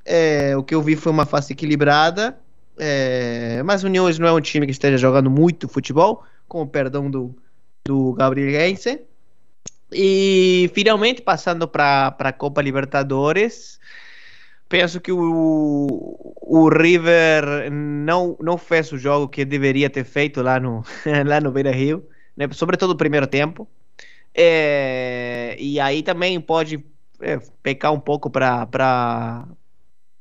É, 0.04 0.56
o 0.56 0.62
que 0.62 0.74
eu 0.74 0.82
vi 0.82 0.96
foi 0.96 1.12
uma 1.12 1.26
fase 1.26 1.52
equilibrada. 1.52 2.38
É, 2.78 3.62
mas 3.62 3.84
o 3.84 3.88
Newells 3.88 4.18
não 4.18 4.28
é 4.28 4.32
um 4.32 4.40
time 4.40 4.66
que 4.66 4.72
esteja 4.72 4.96
jogando 4.96 5.30
muito 5.30 5.68
futebol, 5.68 6.22
com 6.48 6.62
o 6.62 6.66
perdão 6.66 7.10
do, 7.10 7.34
do 7.84 8.12
Gabrieliense. 8.14 9.02
E 9.92 10.70
finalmente 10.74 11.22
passando 11.22 11.68
para 11.68 12.14
a 12.18 12.32
Copa 12.32 12.60
Libertadores, 12.60 13.78
penso 14.68 15.00
que 15.00 15.12
o, 15.12 16.34
o 16.40 16.68
River 16.68 17.70
não, 17.70 18.36
não 18.40 18.58
fez 18.58 18.90
o 18.92 18.98
jogo 18.98 19.28
que 19.28 19.44
deveria 19.44 19.88
ter 19.88 20.04
feito 20.04 20.42
lá 20.42 20.58
no, 20.58 20.84
lá 21.26 21.40
no 21.40 21.52
Beira 21.52 21.70
Rio, 21.70 22.06
né? 22.36 22.48
sobretudo 22.52 22.90
o 22.90 22.96
primeiro 22.96 23.26
tempo. 23.26 23.68
É, 24.34 25.56
e 25.58 25.80
aí 25.80 26.02
também 26.02 26.38
pode 26.40 26.84
é, 27.20 27.38
pecar 27.62 27.92
um 27.92 28.00
pouco 28.00 28.28
para 28.28 28.66
para 28.66 29.46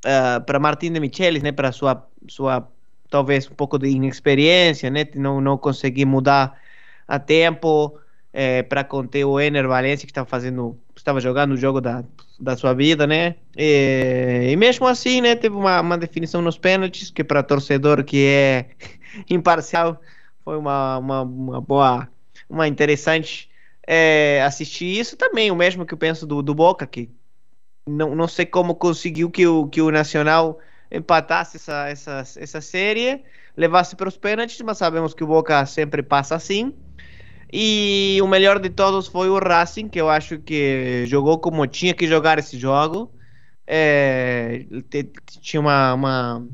uh, 0.05 0.61
Martin 0.61 0.93
de 0.93 0.99
Michelis, 1.01 1.43
né? 1.43 1.51
Para 1.51 1.71
sua 1.73 2.07
sua 2.29 2.65
talvez 3.09 3.49
um 3.49 3.55
pouco 3.55 3.77
de 3.77 3.89
inexperiência, 3.89 4.89
né? 4.89 5.05
Não 5.15 5.41
não 5.41 5.57
conseguir 5.57 6.05
mudar 6.05 6.57
a 7.07 7.19
tempo 7.19 7.99
é, 8.37 8.61
para 8.63 8.83
conter 8.83 9.23
o 9.23 9.39
Ener 9.39 9.65
Valencia 9.65 10.05
que 10.05 10.11
estava 10.11 10.27
fazendo, 10.27 10.77
estava 10.93 11.21
jogando 11.21 11.53
o 11.53 11.57
jogo 11.57 11.79
da, 11.79 12.03
da 12.37 12.57
sua 12.57 12.73
vida, 12.73 13.07
né? 13.07 13.35
E, 13.55 14.49
e 14.51 14.55
mesmo 14.57 14.85
assim, 14.85 15.21
né, 15.21 15.37
teve 15.37 15.55
uma, 15.55 15.79
uma 15.79 15.97
definição 15.97 16.41
nos 16.41 16.57
pênaltis 16.57 17.09
que 17.09 17.23
para 17.23 17.41
torcedor 17.41 18.03
que 18.03 18.25
é 18.25 18.65
imparcial 19.29 20.01
foi 20.43 20.57
uma, 20.57 20.97
uma, 20.97 21.21
uma 21.21 21.61
boa, 21.61 22.09
uma 22.49 22.67
interessante 22.67 23.49
é, 23.87 24.43
assistir 24.45 24.99
isso 24.99 25.15
também, 25.15 25.49
o 25.49 25.55
mesmo 25.55 25.85
que 25.85 25.93
eu 25.93 25.97
penso 25.97 26.27
do, 26.27 26.41
do 26.41 26.53
Boca 26.53 26.85
que 26.85 27.09
não, 27.87 28.13
não 28.13 28.27
sei 28.27 28.45
como 28.45 28.75
conseguiu 28.75 29.31
que 29.31 29.47
o, 29.47 29.65
que 29.67 29.81
o 29.81 29.91
Nacional 29.91 30.59
empatasse 30.91 31.55
essa, 31.55 31.87
essa, 31.87 32.23
essa 32.35 32.59
série, 32.59 33.23
levasse 33.55 33.95
para 33.95 34.09
os 34.09 34.17
pênaltis, 34.17 34.59
mas 34.59 34.77
sabemos 34.77 35.13
que 35.13 35.23
o 35.23 35.27
Boca 35.27 35.65
sempre 35.65 36.03
passa 36.03 36.35
assim. 36.35 36.73
E 37.57 38.19
o 38.21 38.27
melhor 38.27 38.59
de 38.59 38.69
todos 38.69 39.07
foi 39.07 39.29
o 39.29 39.39
Racing, 39.39 39.87
que 39.87 40.01
eu 40.01 40.09
acho 40.09 40.39
que 40.39 41.05
jogou 41.07 41.39
como 41.39 41.65
tinha 41.65 41.93
que 41.93 42.05
jogar 42.05 42.37
esse 42.37 42.59
jogo. 42.59 43.09
É, 43.65 44.65
tinha 45.39 45.61
uma, 45.61 45.93
uma, 45.93 46.47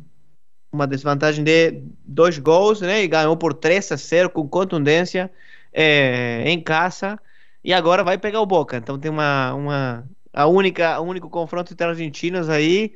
uma, 0.72 0.86
desvantagem 0.86 1.44
de 1.44 1.82
dois 2.06 2.38
gols, 2.38 2.82
né? 2.82 3.02
E 3.02 3.08
ganhou 3.08 3.36
por 3.36 3.56
3 3.56 3.92
a 3.92 3.96
0 3.96 4.30
com 4.30 4.48
contundência 4.48 5.32
é, 5.74 6.44
em 6.46 6.62
casa. 6.62 7.20
E 7.64 7.74
agora 7.74 8.04
vai 8.04 8.20
pegar 8.20 8.40
o 8.40 8.46
Boca. 8.46 8.78
Então 8.78 9.00
tem 9.00 9.10
uma, 9.10 9.56
uma 9.56 10.08
a 10.32 10.46
única, 10.46 11.00
o 11.00 11.04
único 11.04 11.32
confronto 11.32 11.74
entre 11.74 11.88
argentinos 11.88 12.48
aí. 12.48 12.94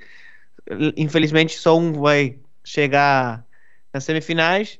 Infelizmente 0.95 1.57
só 1.57 1.75
um 1.75 1.91
vai 1.93 2.37
chegar 2.63 3.43
nas 3.91 4.03
semifinais. 4.03 4.79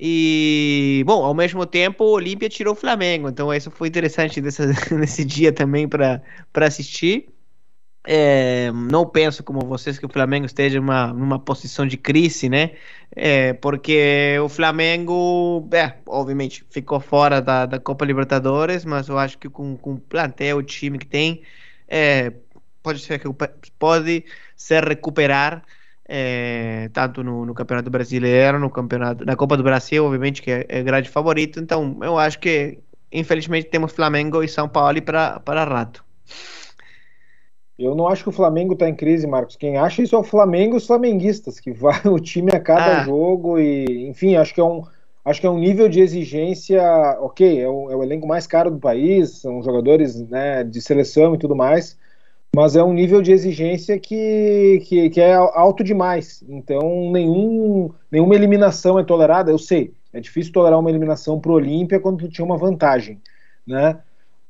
E, 0.00 1.02
bom, 1.06 1.24
ao 1.24 1.34
mesmo 1.34 1.66
tempo, 1.66 2.04
o 2.04 2.12
Olímpia 2.12 2.48
tirou 2.48 2.72
o 2.74 2.76
Flamengo, 2.76 3.28
então 3.28 3.52
isso 3.52 3.70
foi 3.70 3.88
interessante 3.88 4.40
nesse 4.92 5.24
dia 5.24 5.52
também 5.52 5.88
para 5.88 6.22
assistir. 6.54 7.28
É, 8.10 8.70
não 8.72 9.04
penso 9.06 9.42
como 9.42 9.60
vocês 9.66 9.98
que 9.98 10.06
o 10.06 10.08
Flamengo 10.08 10.46
esteja 10.46 10.80
numa, 10.80 11.08
numa 11.12 11.38
posição 11.38 11.86
de 11.86 11.96
crise, 11.96 12.48
né? 12.48 12.76
É, 13.14 13.52
porque 13.54 14.38
o 14.42 14.48
Flamengo, 14.48 15.68
é, 15.72 15.94
obviamente, 16.06 16.64
ficou 16.70 17.00
fora 17.00 17.42
da, 17.42 17.66
da 17.66 17.78
Copa 17.78 18.04
Libertadores, 18.06 18.84
mas 18.84 19.08
eu 19.08 19.18
acho 19.18 19.36
que 19.36 19.50
com, 19.50 19.76
com 19.76 19.94
o 19.94 20.00
plantel, 20.00 20.58
o 20.58 20.62
time 20.62 20.98
que 20.98 21.06
tem, 21.06 21.42
é, 21.86 22.32
pode 22.82 23.00
ser 23.00 23.20
pode 23.78 24.24
se 24.56 24.80
recuperar 24.80 25.62
é, 26.08 26.88
tanto 26.92 27.22
no, 27.22 27.44
no, 27.44 27.52
Campeonato 27.52 27.90
Brasileiro, 27.90 28.58
no 28.58 28.70
campeonato, 28.70 29.24
na 29.26 29.36
Copa 29.36 29.56
do 29.56 29.62
Brasil, 29.62 30.04
obviamente 30.04 30.40
que 30.40 30.50
é, 30.50 30.64
é 30.68 30.82
grande 30.82 31.10
favorito. 31.10 31.60
Então, 31.60 31.98
eu 32.02 32.18
acho 32.18 32.38
que 32.38 32.78
infelizmente 33.12 33.68
temos 33.68 33.92
Flamengo 33.92 34.42
e 34.42 34.48
São 34.48 34.68
Paulo 34.68 35.00
para 35.02 35.38
para 35.40 35.64
rato. 35.64 36.02
Eu 37.78 37.94
não 37.94 38.08
acho 38.08 38.24
que 38.24 38.28
o 38.28 38.32
Flamengo 38.32 38.72
está 38.72 38.88
em 38.88 38.94
crise, 38.94 39.26
Marcos. 39.26 39.54
Quem 39.54 39.76
acha 39.76 40.02
isso 40.02 40.16
é 40.16 40.18
o 40.18 40.24
Flamengo 40.24 40.74
e 40.74 40.78
os 40.78 40.86
flamenguistas, 40.86 41.60
que 41.60 41.70
vai 41.70 42.00
o 42.06 42.18
time 42.18 42.50
a 42.52 42.58
cada 42.58 43.02
ah. 43.02 43.04
jogo 43.04 43.58
e, 43.58 44.08
enfim, 44.08 44.34
acho 44.34 44.54
que 44.54 44.60
é 44.60 44.64
um 44.64 44.82
acho 45.24 45.42
que 45.42 45.46
é 45.46 45.50
um 45.50 45.58
nível 45.58 45.90
de 45.90 46.00
exigência, 46.00 46.82
ok, 47.20 47.60
é 47.60 47.68
o, 47.68 47.90
é 47.90 47.96
o 47.96 48.02
elenco 48.02 48.26
mais 48.26 48.46
caro 48.46 48.70
do 48.70 48.78
país, 48.78 49.42
são 49.42 49.62
jogadores 49.62 50.18
né, 50.26 50.64
de 50.64 50.80
seleção 50.80 51.34
e 51.34 51.38
tudo 51.38 51.54
mais, 51.54 51.97
mas 52.54 52.76
é 52.76 52.82
um 52.82 52.92
nível 52.92 53.20
de 53.20 53.32
exigência 53.32 53.98
que, 53.98 54.82
que, 54.86 55.10
que, 55.10 55.20
é 55.20 55.34
alto 55.34 55.84
demais. 55.84 56.42
Então, 56.48 57.10
nenhum, 57.12 57.90
nenhuma 58.10 58.34
eliminação 58.34 58.98
é 58.98 59.04
tolerada. 59.04 59.50
Eu 59.50 59.58
sei, 59.58 59.92
é 60.12 60.20
difícil 60.20 60.52
tolerar 60.52 60.78
uma 60.78 60.90
eliminação 60.90 61.38
para 61.38 61.50
o 61.50 61.54
Olímpia 61.54 62.00
quando 62.00 62.18
tu 62.18 62.28
tinha 62.28 62.44
uma 62.44 62.56
vantagem, 62.56 63.20
né? 63.66 63.98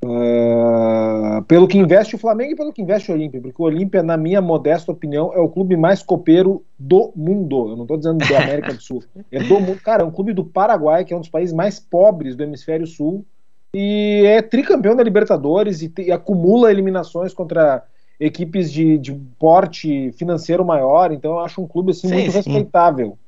Uh, 0.04 1.42
pelo 1.48 1.66
que 1.66 1.76
investe 1.76 2.14
o 2.14 2.18
Flamengo 2.18 2.52
e 2.52 2.56
pelo 2.56 2.72
que 2.72 2.80
investe 2.80 3.10
o 3.10 3.14
Olímpia, 3.14 3.40
porque 3.40 3.60
o 3.60 3.64
Olímpia, 3.64 4.00
na 4.00 4.16
minha 4.16 4.40
modesta 4.40 4.92
opinião, 4.92 5.32
é 5.34 5.40
o 5.40 5.48
clube 5.48 5.76
mais 5.76 6.04
copeiro 6.04 6.64
do 6.78 7.12
mundo. 7.16 7.70
Eu 7.70 7.76
não 7.76 7.82
estou 7.82 7.96
dizendo 7.96 8.18
da 8.18 8.38
América 8.40 8.72
do 8.72 8.80
Sul, 8.80 9.02
é 9.32 9.42
do 9.42 9.60
mundo. 9.60 9.80
Cara, 9.82 10.04
é 10.04 10.06
um 10.06 10.12
clube 10.12 10.32
do 10.32 10.44
Paraguai, 10.44 11.04
que 11.04 11.12
é 11.12 11.16
um 11.16 11.20
dos 11.20 11.28
países 11.28 11.52
mais 11.52 11.80
pobres 11.80 12.36
do 12.36 12.44
hemisfério 12.44 12.86
sul 12.86 13.26
e 13.72 14.22
é 14.26 14.42
tricampeão 14.42 14.96
da 14.96 15.02
Libertadores 15.02 15.82
e, 15.82 15.92
e 15.98 16.12
acumula 16.12 16.70
eliminações 16.70 17.34
contra 17.34 17.84
equipes 18.18 18.72
de, 18.72 18.98
de, 18.98 19.12
porte 19.38 20.12
financeiro 20.12 20.64
maior, 20.64 21.12
então 21.12 21.32
eu 21.32 21.40
acho 21.40 21.62
um 21.62 21.68
clube 21.68 21.92
assim 21.92 22.08
sim, 22.08 22.14
muito 22.14 22.32
sim. 22.32 22.36
respeitável. 22.36 23.18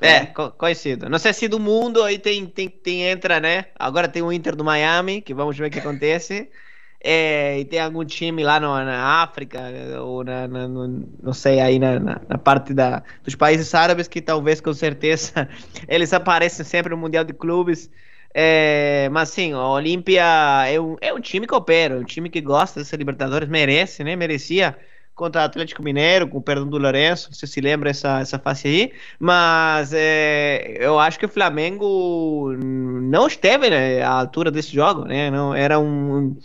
É, 0.00 0.26
co 0.26 0.50
conhecido. 0.50 1.08
Não 1.08 1.18
sei 1.18 1.32
se 1.32 1.46
do 1.46 1.60
mundo 1.60 2.02
aí 2.02 2.18
tem, 2.18 2.44
tem, 2.44 2.68
tem 2.68 3.02
entra, 3.04 3.38
né? 3.38 3.66
Agora 3.78 4.08
tem 4.08 4.20
o 4.20 4.32
Inter 4.32 4.56
do 4.56 4.64
Miami, 4.64 5.20
que 5.20 5.32
vamos 5.32 5.56
ver 5.56 5.68
o 5.68 5.70
que 5.70 5.78
acontece. 5.78 6.48
É, 7.04 7.58
e 7.58 7.64
tem 7.64 7.80
algum 7.80 8.04
time 8.04 8.44
lá 8.44 8.60
no, 8.60 8.68
na 8.68 9.22
África, 9.24 9.60
ou 10.02 10.22
na, 10.22 10.46
na 10.46 10.68
no, 10.68 11.04
não 11.20 11.32
sei, 11.32 11.58
aí 11.58 11.76
na, 11.76 11.98
na, 11.98 12.20
na, 12.28 12.38
parte 12.38 12.72
da, 12.72 13.02
dos 13.24 13.34
países 13.34 13.74
árabes, 13.74 14.06
que 14.06 14.22
talvez 14.22 14.60
com 14.60 14.72
certeza 14.72 15.48
eles 15.88 16.12
aparecem 16.12 16.64
sempre 16.64 16.90
no 16.90 16.96
Mundial 16.96 17.24
de 17.24 17.32
Clubes. 17.32 17.90
É, 18.34 19.08
mas 19.10 19.28
sim, 19.28 19.52
o 19.52 19.58
Olímpia 19.58 20.24
é 20.66 20.80
um, 20.80 20.96
é 21.00 21.12
um 21.12 21.20
time 21.20 21.46
que 21.46 21.54
opera, 21.54 21.98
um 21.98 22.04
time 22.04 22.30
que 22.30 22.40
gosta 22.40 22.80
dessa 22.80 22.96
Libertadores, 22.96 23.48
merece, 23.48 24.02
né? 24.02 24.16
Merecia 24.16 24.76
contra 25.14 25.42
o 25.42 25.44
Atlético 25.44 25.82
Mineiro, 25.82 26.26
com 26.26 26.38
o 26.38 26.42
perdão 26.42 26.66
do 26.66 26.78
Lourenço, 26.78 27.32
você 27.32 27.46
se 27.46 27.60
lembra 27.60 27.90
essa, 27.90 28.20
essa 28.20 28.38
face 28.38 28.66
aí, 28.66 28.92
mas 29.18 29.92
é, 29.92 30.78
eu 30.80 30.98
acho 30.98 31.18
que 31.18 31.26
o 31.26 31.28
Flamengo 31.28 32.52
não 32.56 33.26
esteve 33.26 33.68
né, 33.68 34.02
à 34.02 34.10
altura 34.10 34.50
desse 34.50 34.72
jogo, 34.72 35.04
né? 35.04 35.30
Não, 35.30 35.54
era 35.54 35.78
um, 35.78 36.36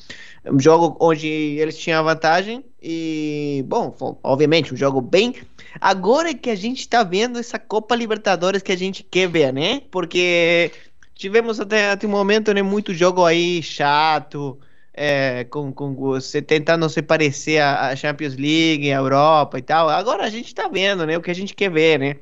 um 0.46 0.60
jogo 0.60 0.98
onde 1.00 1.28
eles 1.28 1.78
tinham 1.78 2.04
vantagem 2.04 2.64
e, 2.82 3.64
bom, 3.68 3.96
obviamente, 4.22 4.74
um 4.74 4.78
jogo 4.78 5.00
bem. 5.00 5.36
Agora 5.80 6.34
que 6.34 6.50
a 6.50 6.56
gente 6.56 6.80
está 6.80 7.04
vendo 7.04 7.40
essa 7.40 7.58
Copa 7.58 7.96
Libertadores 7.96 8.62
que 8.62 8.72
a 8.72 8.78
gente 8.78 9.04
quer 9.04 9.28
ver, 9.30 9.54
né? 9.54 9.82
Porque 9.90 10.72
tivemos 11.18 11.60
até, 11.60 11.92
até 11.92 12.08
um 12.08 12.10
momento, 12.10 12.54
né, 12.54 12.62
muito 12.62 12.94
jogo 12.94 13.26
aí 13.26 13.62
chato, 13.64 14.60
é, 14.94 15.44
com, 15.46 15.72
com 15.72 15.96
você 15.96 16.42
tentando 16.42 16.90
se 16.90 17.02
parecer 17.02 17.60
a, 17.62 17.96
Champions 17.96 18.36
League, 18.36 18.92
a 18.92 18.98
Europa 18.98 19.60
e 19.60 19.62
tal. 19.62 19.90
Agora 19.90 20.24
a 20.24 20.30
gente 20.30 20.54
tá 20.56 20.68
vendo, 20.68 21.06
né, 21.06 21.18
o 21.18 21.22
que 21.22 21.32
a 21.32 21.36
gente 21.36 21.54
quer 21.56 21.70
ver, 21.72 22.00
né? 22.00 22.16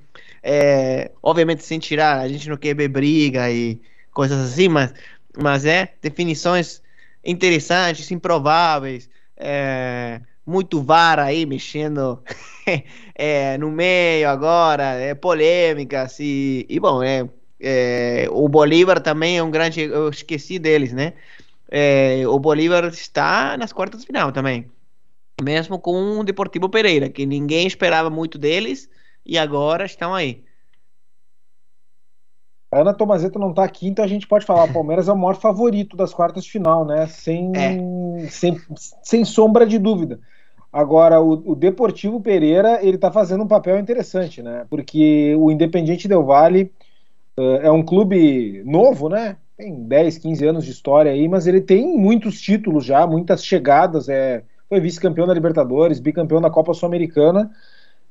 É, 0.44 1.12
obviamente 1.24 1.64
sem 1.64 1.80
tirar, 1.80 2.20
a 2.20 2.28
gente 2.28 2.50
não 2.50 2.58
quer 2.58 2.76
ver 2.76 2.88
briga 2.88 3.50
e 3.52 3.82
coisas 4.12 4.40
assim, 4.54 4.70
mas 4.70 4.94
mas 5.38 5.66
é 5.66 5.94
definições 6.02 6.82
interessantes, 7.24 8.12
improváveis, 8.12 9.10
é, 9.36 10.22
muito 10.46 10.82
VAR 10.82 11.20
aí 11.20 11.46
mexendo 11.46 12.22
é, 13.16 13.58
no 13.58 13.72
meio 13.72 14.30
agora, 14.30 14.94
é, 14.94 15.16
polêmicas 15.16 16.20
e, 16.20 16.66
e 16.70 16.80
bom, 16.80 17.04
é, 17.04 17.28
é, 17.68 18.28
o 18.30 18.48
Bolívar 18.48 19.02
também 19.02 19.40
é 19.40 19.44
um 19.44 19.50
grande, 19.50 19.82
eu 19.82 20.10
esqueci 20.10 20.60
deles, 20.60 20.94
né? 20.94 21.14
É, 21.70 22.22
o 22.28 22.38
Bolívar 22.38 22.86
está 22.86 23.58
nas 23.58 23.74
quartas 23.74 24.02
de 24.02 24.06
final 24.06 24.32
também, 24.32 24.70
mesmo 25.42 25.80
com 25.80 26.20
o 26.20 26.24
Deportivo 26.24 26.70
Pereira, 26.70 27.10
que 27.10 27.26
ninguém 27.26 27.66
esperava 27.66 28.12
muito 28.12 28.38
deles 28.38 28.88
e 29.26 29.36
agora 29.36 29.84
estão 29.84 30.14
aí. 30.14 30.44
A 32.72 32.82
Ana 32.82 32.94
Tomazeta 32.94 33.40
não 33.40 33.50
está 33.50 33.64
aqui, 33.64 33.88
então 33.88 34.06
a 34.06 34.08
gente 34.08 34.28
pode 34.28 34.46
falar. 34.46 34.66
O 34.66 34.74
Palmeiras 34.74 35.08
é 35.08 35.12
o 35.12 35.18
maior 35.18 35.36
favorito 35.36 35.98
das 35.98 36.14
quartas 36.14 36.44
de 36.44 36.52
final, 36.52 36.86
né? 36.86 37.08
Sem, 37.08 37.52
é. 37.56 38.28
sem, 38.30 38.62
sem 39.02 39.26
sombra 39.26 39.66
de 39.66 39.80
dúvida. 39.80 40.20
Agora, 40.72 41.22
o, 41.22 41.52
o 41.52 41.56
Deportivo 41.56 42.20
Pereira, 42.20 42.80
ele 42.86 42.98
está 42.98 43.10
fazendo 43.10 43.44
um 43.44 43.48
papel 43.48 43.80
interessante, 43.80 44.44
né? 44.44 44.66
Porque 44.70 45.34
o 45.40 45.50
Independiente 45.50 46.08
Del 46.08 46.26
Valle 46.26 46.72
é 47.38 47.72
um 47.72 47.84
clube 47.84 48.64
novo, 48.66 49.10
né? 49.10 49.38
Tem 49.58 49.84
10, 49.84 50.18
15 50.18 50.48
anos 50.48 50.66
de 50.66 50.72
história 50.72 51.12
aí, 51.12 51.28
mas 51.28 51.48
ele 51.48 51.62
tem 51.62 51.98
muitos 51.98 52.42
títulos 52.42 52.86
já, 52.86 53.06
muitas 53.08 53.44
chegadas. 53.44 54.10
É, 54.10 54.44
foi 54.68 54.80
vice-campeão 54.80 55.28
da 55.28 55.34
Libertadores, 55.34 56.00
bicampeão 56.00 56.42
da 56.42 56.50
Copa 56.50 56.74
Sul-Americana 56.74 57.52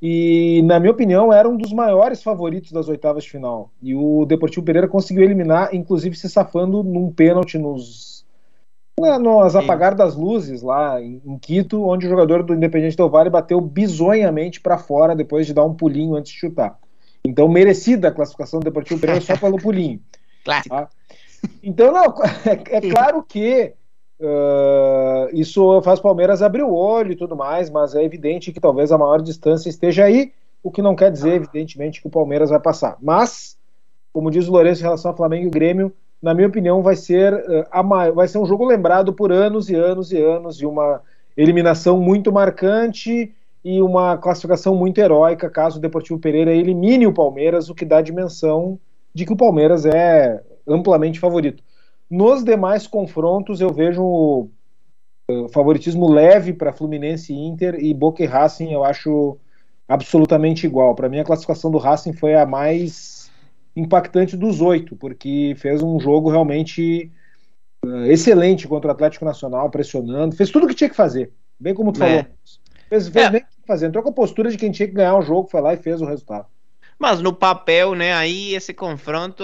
e, 0.07 0.63
na 0.65 0.79
minha 0.79 0.93
opinião, 0.93 1.33
era 1.33 1.49
um 1.49 1.57
dos 1.57 1.73
maiores 1.73 2.23
favoritos 2.23 2.73
das 2.73 2.89
oitavas 2.89 3.25
de 3.25 3.31
final. 3.31 3.71
E 3.83 3.95
o 3.95 4.27
Deportivo 4.27 4.65
Pereira 4.65 4.87
conseguiu 4.87 5.25
eliminar, 5.25 5.75
inclusive 5.75 6.15
se 6.15 6.29
safando 6.29 6.83
num 6.83 7.11
pênalti 7.11 7.59
nos, 7.59 8.27
nos 8.99 9.57
apagar 9.57 9.95
das 9.95 10.15
luzes 10.15 10.61
lá 10.61 11.01
em, 11.01 11.39
Quito, 11.39 11.83
onde 11.83 12.07
o 12.07 12.11
jogador 12.11 12.43
do 12.43 12.55
Independente 12.55 12.97
Del 12.97 13.09
Valle 13.09 13.31
bateu 13.31 13.61
bizonhamente 13.61 14.61
para 14.61 14.77
fora 14.77 15.17
depois 15.17 15.47
de 15.47 15.55
dar 15.55 15.65
um 15.65 15.75
pulinho 15.75 16.17
antes 16.17 16.33
de 16.33 16.39
chutar. 16.39 16.79
Então, 17.27 17.49
merecida 17.49 18.09
a 18.09 18.13
classificação 18.13 18.61
do 18.61 18.65
Deportivo 18.65 19.01
Pereira 19.01 19.21
só 19.21 19.37
pelo 19.37 19.59
pulinho. 19.59 20.01
Clássico. 20.45 20.75
Tá? 20.75 20.89
Então, 21.63 21.93
não, 21.93 22.15
é, 22.47 22.77
é 22.77 22.91
claro 22.91 23.23
que 23.23 23.75
Uh, 24.21 25.29
isso 25.33 25.83
faz 25.83 25.99
o 25.99 26.03
Palmeiras 26.03 26.41
abrir 26.41 26.63
o 26.63 26.73
olho 26.73 27.13
e 27.13 27.17
tudo 27.17 27.35
mais, 27.35 27.69
mas 27.69 27.95
é 27.95 28.05
evidente 28.05 28.53
que 28.53 28.61
talvez 28.61 28.93
a 28.93 28.99
maior 28.99 29.21
distância 29.21 29.69
esteja 29.69 30.05
aí, 30.05 30.33
o 30.63 30.71
que 30.71 30.81
não 30.81 30.95
quer 30.95 31.11
dizer, 31.11 31.35
evidentemente, 31.35 32.01
que 32.01 32.07
o 32.07 32.11
Palmeiras 32.11 32.51
vai 32.51 32.61
passar. 32.61 32.97
Mas, 33.03 33.59
como 34.13 34.31
diz 34.31 34.49
o 34.49 34.53
Lourenço 34.53 34.81
em 34.81 34.85
relação 34.85 35.11
ao 35.11 35.17
Flamengo 35.17 35.47
e 35.47 35.51
Grêmio, 35.51 35.93
na 36.23 36.33
minha 36.33 36.47
opinião, 36.47 36.81
vai 36.81 36.97
ser, 36.97 37.35
uh, 37.35 37.67
a, 37.71 38.11
vai 38.13 38.29
ser 38.29 38.39
um 38.39 38.47
jogo 38.47 38.65
lembrado 38.65 39.13
por 39.13 39.33
anos 39.33 39.69
e 39.69 39.75
anos 39.75 40.13
e 40.13 40.17
anos, 40.17 40.63
e 40.63 40.65
uma 40.65 41.03
eliminação 41.37 41.99
muito 41.99 42.33
marcante 42.33 43.35
e 43.65 43.81
uma 43.81 44.19
classificação 44.19 44.77
muito 44.77 44.99
heróica, 44.99 45.49
caso 45.49 45.79
o 45.79 45.81
Deportivo 45.81 46.19
Pereira 46.19 46.53
elimine 46.53 47.07
o 47.07 47.15
Palmeiras, 47.15 47.71
o 47.71 47.75
que 47.75 47.85
dá 47.85 47.99
a 47.99 48.03
dimensão 48.03 48.79
de 49.15 49.25
que 49.25 49.33
o 49.33 49.37
Palmeiras 49.37 49.87
é 49.87 50.43
amplamente 50.69 51.19
favorito. 51.19 51.63
Nos 52.11 52.45
demais 52.45 52.87
confrontos, 52.87 53.61
eu 53.61 53.73
vejo 53.73 54.03
o 54.03 54.51
uh, 55.31 55.49
favoritismo 55.49 56.13
leve 56.13 56.53
para 56.53 56.75
Fluminense 56.75 57.33
e 57.33 57.47
Inter 57.47 57.77
e 57.83 57.95
Boca 57.95 58.23
e 58.23 58.27
Racing 58.27 58.71
eu 58.71 58.85
acho 58.85 59.39
absolutamente 59.89 60.67
igual. 60.67 60.95
Para 60.95 61.09
mim, 61.09 61.21
a 61.21 61.25
classificação 61.25 61.71
do 61.71 61.79
Racing 61.79 62.13
foi 62.13 62.35
a 62.35 62.45
mais 62.45 63.31
impactante 63.75 64.37
dos 64.37 64.61
oito, 64.61 64.95
porque 64.95 65.55
fez 65.57 65.83
um 65.83 65.99
jogo 65.99 66.31
realmente 66.31 67.11
uh, 67.85 68.05
excelente 68.05 68.69
contra 68.69 68.89
o 68.89 68.93
Atlético 68.93 69.25
Nacional, 69.25 69.71
pressionando, 69.71 70.37
fez 70.37 70.51
tudo 70.51 70.67
o 70.67 70.69
que 70.69 70.75
tinha 70.75 70.91
que 70.91 70.97
fazer, 70.97 71.33
bem 71.59 71.73
como 71.73 71.93
tu 71.93 72.03
é. 72.03 72.09
falou. 72.09 72.27
Fez, 72.95 73.09
fez 73.09 73.35
é. 73.35 73.41
que 73.41 73.47
fazer, 73.67 73.87
entrou 73.87 74.03
com 74.03 74.11
a 74.11 74.13
postura 74.13 74.51
de 74.51 74.57
quem 74.57 74.71
tinha 74.71 74.87
que 74.87 74.95
ganhar 74.95 75.17
o 75.17 75.23
jogo, 75.23 75.49
foi 75.49 75.61
lá 75.61 75.75
e 75.75 75.77
fez 75.77 76.01
o 76.01 76.05
resultado. 76.05 76.47
Mas 76.97 77.21
no 77.21 77.33
papel, 77.33 77.95
né, 77.95 78.15
aí 78.15 78.55
esse 78.55 78.73
confronto, 78.73 79.43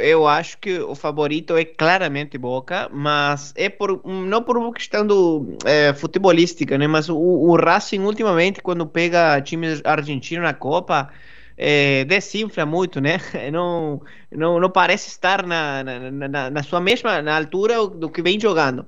eu 0.00 0.28
acho 0.28 0.56
que 0.58 0.78
o 0.78 0.94
favorito 0.94 1.56
é 1.56 1.64
claramente 1.64 2.38
Boca, 2.38 2.88
mas 2.92 3.52
é 3.56 3.68
por 3.68 4.00
não 4.04 4.42
por 4.42 4.56
uma 4.56 4.72
questão 4.72 5.04
do, 5.04 5.56
é, 5.64 5.92
futebolística, 5.92 6.78
né, 6.78 6.86
mas 6.86 7.08
o, 7.08 7.16
o, 7.16 7.56
Racing 7.56 7.98
ultimamente 7.98 8.62
quando 8.62 8.86
pega 8.86 9.40
times 9.40 9.80
argentinos 9.84 10.44
na 10.44 10.54
Copa, 10.54 11.10
é, 11.56 12.04
desinfla 12.04 12.64
muito, 12.64 13.00
né? 13.00 13.18
Não, 13.52 14.00
não, 14.30 14.58
não 14.60 14.70
parece 14.70 15.08
estar 15.08 15.46
na, 15.46 15.84
na, 15.84 16.28
na, 16.28 16.50
na 16.50 16.62
sua 16.62 16.80
mesma 16.80 17.22
na 17.22 17.36
altura 17.36 17.86
do 17.86 18.10
que 18.10 18.22
vem 18.22 18.38
jogando. 18.40 18.86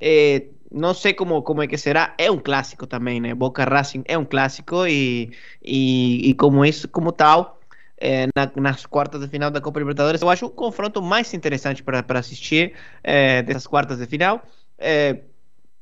É, 0.00 0.46
não 0.72 0.94
sei 0.94 1.14
como, 1.14 1.42
como 1.42 1.62
é 1.62 1.66
que 1.66 1.76
será, 1.76 2.14
é 2.18 2.30
um 2.30 2.38
clássico 2.38 2.86
também, 2.86 3.20
né? 3.20 3.34
Boca 3.34 3.64
Racing 3.64 4.02
é 4.06 4.16
um 4.16 4.24
clássico 4.24 4.86
e, 4.86 5.32
e, 5.62 6.30
e 6.30 6.34
como 6.34 6.64
isso, 6.64 6.88
como 6.88 7.12
tal, 7.12 7.60
é, 7.98 8.26
na, 8.34 8.50
nas 8.56 8.86
quartas 8.86 9.20
de 9.20 9.28
final 9.28 9.50
da 9.50 9.60
Copa 9.60 9.78
Libertadores, 9.78 10.22
eu 10.22 10.28
acho 10.30 10.46
o 10.46 10.50
confronto 10.50 11.00
mais 11.02 11.32
interessante 11.34 11.82
para 11.82 12.04
assistir 12.18 12.74
é, 13.02 13.42
dessas 13.42 13.66
quartas 13.66 13.98
de 13.98 14.06
final. 14.06 14.42
É, 14.78 15.20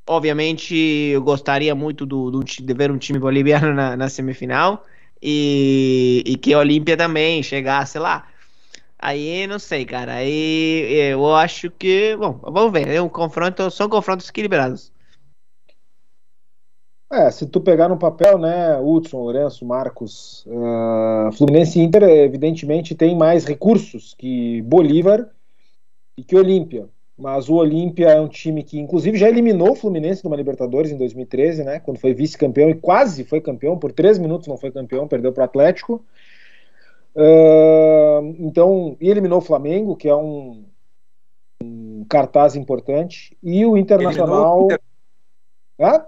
obviamente, 0.06 0.74
eu 0.74 1.22
gostaria 1.22 1.74
muito 1.74 2.04
do, 2.06 2.30
do, 2.30 2.44
de 2.44 2.74
ver 2.74 2.90
um 2.90 2.98
time 2.98 3.18
boliviano 3.18 3.72
na, 3.74 3.96
na 3.96 4.08
semifinal 4.08 4.84
e, 5.22 6.22
e 6.26 6.36
que 6.36 6.52
a 6.52 6.58
Olímpia 6.58 6.96
também 6.96 7.42
chegasse 7.42 7.98
lá. 7.98 8.26
Aí 9.02 9.46
não 9.46 9.58
sei, 9.58 9.86
cara. 9.86 10.14
Aí 10.14 11.10
eu 11.10 11.34
acho 11.34 11.70
que. 11.70 12.14
Bom, 12.16 12.38
vamos 12.42 12.72
ver. 12.72 12.88
É 12.88 13.00
um 13.00 13.08
confronto, 13.08 13.70
são 13.70 13.88
confrontos 13.88 14.28
equilibrados. 14.28 14.92
É, 17.12 17.28
se 17.30 17.44
tu 17.46 17.60
pegar 17.60 17.88
no 17.88 17.98
papel, 17.98 18.38
né, 18.38 18.78
Hudson, 18.78 19.18
Lourenço, 19.18 19.64
Marcos, 19.64 20.46
uh, 20.46 21.32
Fluminense 21.32 21.80
e 21.80 21.82
Inter, 21.82 22.04
evidentemente, 22.04 22.94
tem 22.94 23.16
mais 23.16 23.44
recursos 23.44 24.14
que 24.16 24.62
Bolívar 24.62 25.28
e 26.16 26.22
que 26.22 26.36
Olímpia. 26.36 26.88
Mas 27.18 27.48
o 27.48 27.54
Olímpia 27.54 28.10
é 28.10 28.20
um 28.20 28.28
time 28.28 28.62
que, 28.62 28.78
inclusive, 28.78 29.18
já 29.18 29.28
eliminou 29.28 29.72
o 29.72 29.74
Fluminense 29.74 30.22
numa 30.22 30.36
Libertadores 30.36 30.92
em 30.92 30.96
2013, 30.96 31.64
né, 31.64 31.80
quando 31.80 31.98
foi 31.98 32.14
vice-campeão 32.14 32.70
e 32.70 32.74
quase 32.74 33.24
foi 33.24 33.40
campeão, 33.40 33.76
por 33.76 33.90
três 33.90 34.16
minutos 34.16 34.46
não 34.46 34.56
foi 34.56 34.70
campeão, 34.70 35.08
perdeu 35.08 35.32
para 35.32 35.42
o 35.42 35.44
Atlético. 35.44 36.04
Uh, 37.14 38.36
então, 38.38 38.96
e 39.00 39.10
eliminou 39.10 39.38
o 39.38 39.42
Flamengo, 39.42 39.96
que 39.96 40.08
é 40.08 40.14
um, 40.14 40.64
um 41.62 42.04
cartaz 42.08 42.54
importante, 42.54 43.36
e 43.42 43.64
o 43.66 43.76
Internacional. 43.76 44.36
Eliminou 44.36 44.62
o, 44.62 44.64
Inter. 44.64 44.80
Hã? 45.80 46.06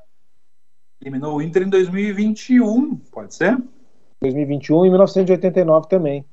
eliminou 1.03 1.37
o 1.37 1.43
Inter 1.43 1.63
em 1.65 1.69
2021, 1.69 2.97
pode 3.11 3.35
ser? 3.35 3.59
2021 4.21 4.87
e 4.87 4.89
1989 4.91 5.89
também. 5.89 6.25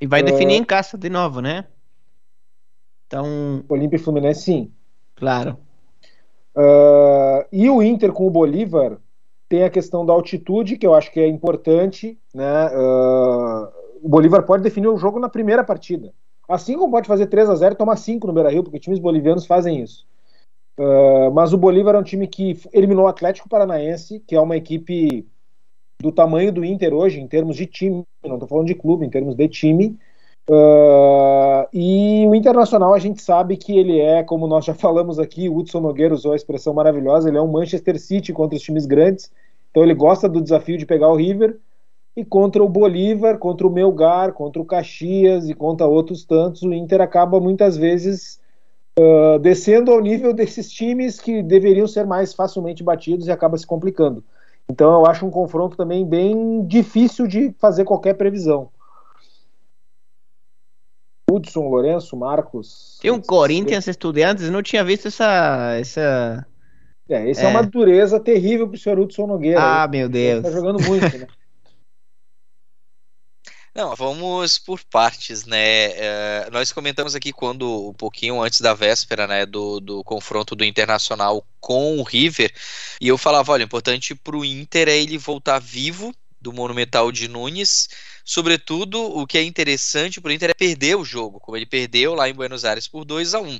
E 0.00 0.06
vai 0.06 0.22
uh, 0.22 0.24
definir 0.24 0.54
em 0.54 0.64
casa 0.64 0.98
de 0.98 1.08
novo, 1.08 1.40
né? 1.40 1.64
Então. 3.06 3.64
Olímpia 3.68 3.96
e 3.96 4.00
Fluminense, 4.00 4.42
sim. 4.42 4.72
Claro. 5.14 5.56
Uh, 6.56 7.46
e 7.52 7.70
o 7.70 7.82
Inter 7.82 8.12
com 8.12 8.26
o 8.26 8.30
Bolívar 8.30 8.98
tem 9.48 9.62
a 9.62 9.70
questão 9.70 10.04
da 10.04 10.12
altitude, 10.12 10.76
que 10.76 10.86
eu 10.86 10.94
acho 10.94 11.12
que 11.12 11.20
é 11.20 11.28
importante, 11.28 12.18
né? 12.34 12.66
Uh, 12.66 13.83
o 14.04 14.08
Bolívar 14.08 14.42
pode 14.42 14.62
definir 14.62 14.88
o 14.88 14.98
jogo 14.98 15.18
na 15.18 15.30
primeira 15.30 15.64
partida. 15.64 16.12
Assim 16.46 16.76
como 16.76 16.92
pode 16.92 17.08
fazer 17.08 17.26
3 17.26 17.48
a 17.48 17.54
0 17.54 17.74
e 17.74 17.78
tomar 17.78 17.96
5 17.96 18.26
no 18.26 18.34
Beira-Rio, 18.34 18.62
porque 18.62 18.78
times 18.78 18.98
bolivianos 18.98 19.46
fazem 19.46 19.82
isso. 19.82 20.06
Uh, 20.78 21.32
mas 21.32 21.54
o 21.54 21.58
Bolívar 21.58 21.94
é 21.94 21.98
um 21.98 22.02
time 22.02 22.26
que 22.26 22.60
eliminou 22.70 23.06
o 23.06 23.08
Atlético 23.08 23.48
Paranaense, 23.48 24.22
que 24.26 24.36
é 24.36 24.40
uma 24.40 24.58
equipe 24.58 25.26
do 26.02 26.12
tamanho 26.12 26.52
do 26.52 26.62
Inter 26.62 26.92
hoje, 26.92 27.18
em 27.18 27.26
termos 27.26 27.56
de 27.56 27.64
time, 27.64 28.04
não 28.22 28.34
estou 28.34 28.46
falando 28.48 28.66
de 28.66 28.74
clube, 28.74 29.06
em 29.06 29.10
termos 29.10 29.34
de 29.34 29.48
time. 29.48 29.98
Uh, 30.50 31.66
e 31.72 32.26
o 32.26 32.34
Internacional 32.34 32.92
a 32.92 32.98
gente 32.98 33.22
sabe 33.22 33.56
que 33.56 33.78
ele 33.78 33.98
é, 33.98 34.22
como 34.22 34.46
nós 34.46 34.66
já 34.66 34.74
falamos 34.74 35.18
aqui, 35.18 35.48
o 35.48 35.56
Hudson 35.56 35.80
Nogueira 35.80 36.12
usou 36.12 36.34
a 36.34 36.36
expressão 36.36 36.74
maravilhosa, 36.74 37.30
ele 37.30 37.38
é 37.38 37.42
um 37.42 37.50
Manchester 37.50 37.98
City 37.98 38.34
contra 38.34 38.54
os 38.54 38.62
times 38.62 38.84
grandes, 38.84 39.32
então 39.70 39.82
ele 39.82 39.94
gosta 39.94 40.28
do 40.28 40.42
desafio 40.42 40.76
de 40.76 40.84
pegar 40.84 41.08
o 41.08 41.16
River, 41.16 41.58
e 42.16 42.24
contra 42.24 42.62
o 42.62 42.68
Bolívar, 42.68 43.38
contra 43.38 43.66
o 43.66 43.70
Melgar, 43.70 44.32
contra 44.32 44.62
o 44.62 44.64
Caxias 44.64 45.48
e 45.48 45.54
contra 45.54 45.86
outros 45.86 46.24
tantos, 46.24 46.62
o 46.62 46.72
Inter 46.72 47.00
acaba 47.00 47.40
muitas 47.40 47.76
vezes 47.76 48.40
uh, 48.98 49.38
descendo 49.40 49.90
ao 49.90 50.00
nível 50.00 50.32
desses 50.32 50.70
times 50.70 51.20
que 51.20 51.42
deveriam 51.42 51.86
ser 51.86 52.06
mais 52.06 52.32
facilmente 52.32 52.84
batidos 52.84 53.26
e 53.26 53.32
acaba 53.32 53.58
se 53.58 53.66
complicando. 53.66 54.22
Então 54.68 54.92
eu 54.92 55.06
acho 55.06 55.26
um 55.26 55.30
confronto 55.30 55.76
também 55.76 56.06
bem 56.06 56.64
difícil 56.66 57.26
de 57.26 57.52
fazer 57.58 57.84
qualquer 57.84 58.14
previsão. 58.14 58.68
Hudson, 61.30 61.68
Lourenço, 61.68 62.16
Marcos. 62.16 62.98
Tem 63.02 63.10
um 63.10 63.20
Corinthians 63.20 63.88
Estudiantes, 63.88 64.48
não 64.50 64.62
tinha 64.62 64.84
visto 64.84 65.08
essa. 65.08 65.74
essa... 65.78 66.46
É, 67.08 67.28
esse 67.28 67.42
é, 67.42 67.46
é 67.46 67.48
uma 67.48 67.62
dureza 67.62 68.20
terrível 68.20 68.68
para 68.68 68.76
o 68.76 68.78
senhor 68.78 68.98
Hudson 68.98 69.26
Nogueira. 69.26 69.60
Ah, 69.60 69.88
meu 69.88 70.08
Deus. 70.08 70.44
Está 70.44 70.50
jogando 70.50 70.82
muito, 70.82 71.18
né? 71.18 71.26
Não, 73.74 73.96
vamos 73.96 74.56
por 74.56 74.84
partes, 74.84 75.44
né? 75.44 75.86
É, 75.96 76.48
nós 76.52 76.70
comentamos 76.70 77.16
aqui 77.16 77.32
quando, 77.32 77.88
um 77.88 77.92
pouquinho 77.92 78.40
antes 78.40 78.60
da 78.60 78.72
véspera, 78.72 79.26
né, 79.26 79.44
do, 79.44 79.80
do 79.80 80.04
confronto 80.04 80.54
do 80.54 80.64
Internacional 80.64 81.44
com 81.60 81.98
o 81.98 82.04
River, 82.04 82.52
e 83.00 83.08
eu 83.08 83.18
falava, 83.18 83.50
olha, 83.50 83.64
o 83.64 83.66
importante 83.66 84.14
para 84.14 84.36
o 84.36 84.44
Inter 84.44 84.88
é 84.88 84.96
ele 84.96 85.18
voltar 85.18 85.58
vivo 85.58 86.14
do 86.40 86.52
Monumental 86.52 87.10
de 87.10 87.26
Nunes. 87.26 87.88
Sobretudo, 88.24 89.00
o 89.02 89.26
que 89.26 89.38
é 89.38 89.42
interessante 89.42 90.20
para 90.20 90.28
o 90.28 90.32
Inter 90.32 90.50
é 90.50 90.54
perder 90.54 90.96
o 90.96 91.04
jogo, 91.04 91.40
como 91.40 91.56
ele 91.56 91.66
perdeu 91.66 92.14
lá 92.14 92.28
em 92.28 92.34
Buenos 92.34 92.64
Aires 92.64 92.86
por 92.86 93.04
2 93.04 93.34
a 93.34 93.40
1 93.40 93.58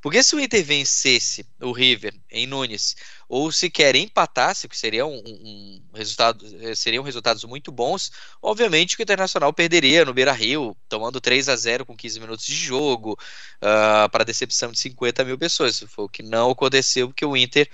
Porque 0.00 0.22
se 0.22 0.34
o 0.34 0.40
Inter 0.40 0.64
vencesse 0.64 1.46
o 1.60 1.72
River 1.72 2.14
em 2.30 2.46
Nunes, 2.46 2.96
ou 3.28 3.50
sequer 3.50 3.96
empatasse, 3.96 4.68
que 4.68 4.76
seria 4.76 5.06
um, 5.06 5.22
um 5.26 5.82
resultado, 5.94 6.44
eh, 6.60 6.74
seriam 6.74 7.02
resultados 7.02 7.44
muito 7.44 7.72
bons, 7.72 8.12
obviamente 8.42 8.96
que 8.96 9.02
o 9.02 9.04
Internacional 9.04 9.52
perderia 9.52 10.04
no 10.04 10.12
Beira 10.12 10.32
Rio, 10.32 10.76
tomando 10.88 11.20
3 11.20 11.48
a 11.48 11.56
0 11.56 11.86
com 11.86 11.96
15 11.96 12.20
minutos 12.20 12.44
de 12.44 12.54
jogo, 12.54 13.12
uh, 13.12 14.08
para 14.10 14.24
decepção 14.24 14.70
de 14.70 14.78
50 14.78 15.24
mil 15.24 15.38
pessoas. 15.38 15.80
Foi 15.88 16.04
o 16.04 16.08
que 16.08 16.22
não 16.22 16.50
aconteceu, 16.50 17.08
porque 17.08 17.24
o 17.24 17.36
Inter 17.36 17.70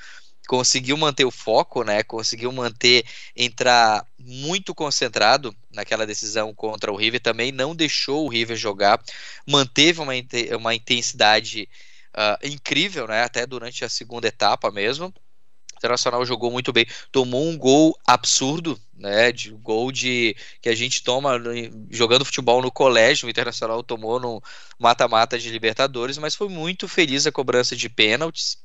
conseguiu 0.48 0.96
manter 0.96 1.26
o 1.26 1.30
foco, 1.30 1.84
né? 1.84 2.02
Conseguiu 2.02 2.50
manter 2.50 3.04
entrar 3.36 4.04
muito 4.18 4.74
concentrado 4.74 5.54
naquela 5.78 6.04
decisão 6.04 6.52
contra 6.52 6.92
o 6.92 6.96
River, 6.96 7.20
também 7.20 7.52
não 7.52 7.74
deixou 7.74 8.26
o 8.26 8.28
River 8.28 8.56
jogar, 8.56 9.00
manteve 9.46 10.00
uma, 10.00 10.12
uma 10.58 10.74
intensidade 10.74 11.68
uh, 12.16 12.46
incrível, 12.46 13.06
né? 13.06 13.22
Até 13.22 13.46
durante 13.46 13.84
a 13.84 13.88
segunda 13.88 14.26
etapa 14.26 14.72
mesmo. 14.72 15.06
O 15.06 15.78
Internacional 15.78 16.26
jogou 16.26 16.50
muito 16.50 16.72
bem, 16.72 16.84
tomou 17.12 17.48
um 17.48 17.56
gol 17.56 17.96
absurdo, 18.04 18.76
né? 18.96 19.30
De 19.30 19.52
gol 19.52 19.92
de 19.92 20.34
que 20.60 20.68
a 20.68 20.74
gente 20.74 21.04
toma 21.04 21.40
jogando 21.88 22.24
futebol 22.24 22.60
no 22.60 22.72
colégio. 22.72 23.28
O 23.28 23.30
Internacional 23.30 23.80
tomou 23.84 24.18
no 24.18 24.42
mata-mata 24.80 25.38
de 25.38 25.48
Libertadores, 25.48 26.18
mas 26.18 26.34
foi 26.34 26.48
muito 26.48 26.88
feliz 26.88 27.24
a 27.24 27.30
cobrança 27.32 27.76
de 27.76 27.88
pênaltis. 27.88 28.58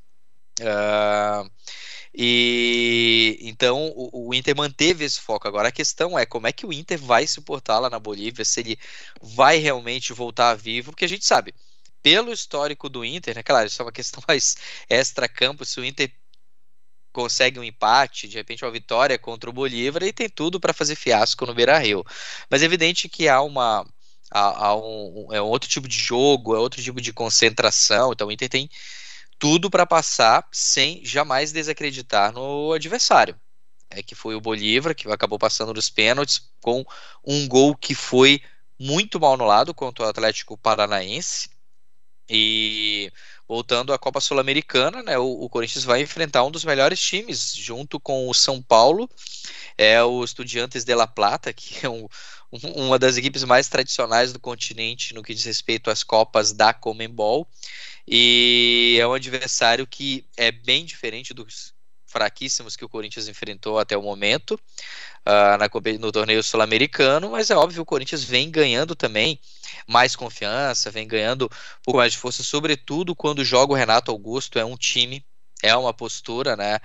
Uh, 0.59 1.47
e 2.15 3.39
então 3.41 3.87
o, 3.95 4.29
o, 4.29 4.33
Inter 4.33 4.55
manteve 4.55 5.03
esse 5.03 5.19
foco. 5.19 5.47
Agora 5.47 5.69
a 5.69 5.71
questão 5.71 6.17
é 6.17 6.25
como 6.25 6.47
é 6.47 6.51
que 6.51 6.65
o 6.65 6.71
Inter 6.71 6.99
vai 6.99 7.25
se 7.25 7.41
portar 7.41 7.81
lá 7.81 7.89
na 7.89 7.99
Bolívia, 7.99 8.45
se 8.45 8.59
ele 8.59 8.77
vai 9.21 9.57
realmente 9.57 10.13
voltar 10.13 10.53
vivo, 10.55 10.91
porque 10.91 11.05
a 11.05 11.09
gente 11.09 11.25
sabe, 11.25 11.53
pelo 12.03 12.31
histórico 12.31 12.89
do 12.89 13.03
Inter, 13.03 13.35
né? 13.35 13.41
Claro, 13.43 13.67
isso 13.67 13.81
é 13.81 13.85
uma 13.85 13.91
questão 13.93 14.21
mais 14.27 14.55
extra-campo, 14.89 15.65
se 15.65 15.79
o 15.79 15.85
Inter 15.85 16.11
consegue 17.13 17.59
um 17.59 17.63
empate, 17.63 18.27
de 18.27 18.37
repente 18.37 18.65
uma 18.65 18.71
vitória 18.71 19.17
contra 19.19 19.49
o 19.49 19.53
Bolívar, 19.53 20.03
e 20.03 20.11
tem 20.11 20.27
tudo 20.29 20.59
para 20.59 20.73
fazer 20.73 20.95
fiasco 20.95 21.45
no 21.45 21.53
Beira 21.53 21.77
Rio. 21.77 22.03
Mas 22.49 22.61
é 22.61 22.65
evidente 22.65 23.07
que 23.07 23.29
há 23.29 23.41
uma. 23.41 23.85
Há, 24.31 24.67
há 24.67 24.75
um, 24.75 25.27
é 25.31 25.41
um 25.41 25.45
outro 25.45 25.69
tipo 25.69 25.87
de 25.87 25.97
jogo, 25.97 26.55
é 26.55 26.59
outro 26.59 26.81
tipo 26.81 26.99
de 26.99 27.13
concentração. 27.13 28.11
Então 28.11 28.27
o 28.27 28.31
Inter 28.31 28.49
tem 28.49 28.69
tudo 29.37 29.69
para 29.69 29.85
passar 29.85 30.47
sem 30.51 31.03
jamais 31.03 31.51
desacreditar 31.51 32.31
no 32.31 32.73
adversário. 32.73 33.39
É 33.89 34.01
que 34.01 34.15
foi 34.15 34.35
o 34.35 34.41
Bolívar 34.41 34.95
que 34.95 35.07
acabou 35.09 35.37
passando 35.37 35.73
nos 35.73 35.89
pênaltis 35.89 36.49
com 36.61 36.83
um 37.23 37.47
gol 37.47 37.75
que 37.75 37.93
foi 37.93 38.41
muito 38.79 39.19
mal 39.19 39.33
anulado 39.33 39.73
contra 39.73 40.05
o 40.05 40.07
Atlético 40.07 40.57
Paranaense. 40.57 41.49
E 42.29 43.11
voltando 43.47 43.93
à 43.93 43.99
Copa 43.99 44.21
Sul-Americana, 44.21 45.03
né, 45.03 45.17
o, 45.17 45.43
o, 45.43 45.49
Corinthians 45.49 45.83
vai 45.83 46.01
enfrentar 46.01 46.43
um 46.43 46.51
dos 46.51 46.63
melhores 46.63 46.99
times, 46.99 47.53
junto 47.53 47.99
com 47.99 48.29
o 48.29 48.33
São 48.33 48.61
Paulo, 48.61 49.09
é 49.77 50.01
o 50.01 50.23
Estudiantes 50.23 50.83
de 50.85 50.95
La 50.95 51.05
Plata, 51.05 51.51
que 51.53 51.85
é 51.85 51.89
um, 51.89 52.07
uma 52.51 52.97
das 52.97 53.17
equipes 53.17 53.43
mais 53.43 53.67
tradicionais 53.67 54.31
do 54.31 54.39
continente 54.39 55.13
no 55.13 55.23
que 55.23 55.33
diz 55.33 55.43
respeito 55.43 55.89
às 55.89 56.03
Copas 56.03 56.53
da 56.53 56.73
Comembol. 56.73 57.47
E 58.07 58.97
é 58.99 59.07
um 59.07 59.13
adversário 59.13 59.87
que 59.87 60.25
é 60.35 60.51
bem 60.51 60.85
diferente 60.85 61.33
dos 61.33 61.73
fraquíssimos 62.05 62.75
que 62.75 62.85
o 62.85 62.89
Corinthians 62.89 63.27
enfrentou 63.27 63.79
até 63.79 63.97
o 63.97 64.01
momento 64.01 64.51
uh, 64.51 65.57
na, 65.57 65.69
no 65.99 66.11
torneio 66.11 66.43
sul-americano, 66.43 67.31
mas 67.31 67.49
é 67.49 67.55
óbvio 67.55 67.77
que 67.77 67.81
o 67.81 67.85
Corinthians 67.85 68.23
vem 68.23 68.51
ganhando 68.51 68.95
também 68.95 69.39
mais 69.87 70.15
confiança, 70.15 70.91
vem 70.91 71.07
ganhando 71.07 71.45
um 71.45 71.83
pouco 71.83 71.97
mais 71.97 72.11
de 72.13 72.19
força, 72.19 72.43
sobretudo 72.43 73.15
quando 73.15 73.43
joga 73.43 73.73
o 73.73 73.75
Renato 73.75 74.11
Augusto, 74.11 74.59
é 74.59 74.65
um 74.65 74.77
time, 74.77 75.25
é 75.63 75.75
uma 75.75 75.93
postura, 75.93 76.55
né? 76.55 76.79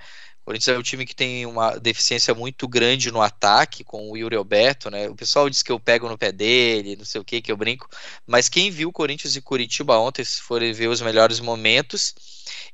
Corinthians 0.45 0.75
é 0.75 0.79
um 0.79 0.83
time 0.83 1.05
que 1.05 1.15
tem 1.15 1.45
uma 1.45 1.77
deficiência 1.77 2.33
muito 2.33 2.67
grande 2.67 3.11
no 3.11 3.21
ataque 3.21 3.83
com 3.83 4.09
o 4.09 4.17
Yuri 4.17 4.35
Alberto, 4.35 4.89
né? 4.89 5.07
O 5.07 5.15
pessoal 5.15 5.49
diz 5.49 5.61
que 5.61 5.71
eu 5.71 5.79
pego 5.79 6.09
no 6.09 6.17
pé 6.17 6.31
dele, 6.31 6.95
não 6.95 7.05
sei 7.05 7.21
o 7.21 7.23
que, 7.23 7.41
que 7.41 7.51
eu 7.51 7.57
brinco. 7.57 7.87
Mas 8.25 8.49
quem 8.49 8.71
viu 8.71 8.91
Corinthians 8.91 9.35
e 9.35 9.41
Curitiba 9.41 9.97
ontem, 9.99 10.23
se 10.23 10.41
forem 10.41 10.73
ver 10.73 10.87
os 10.87 11.01
melhores 11.01 11.39
momentos, 11.39 12.15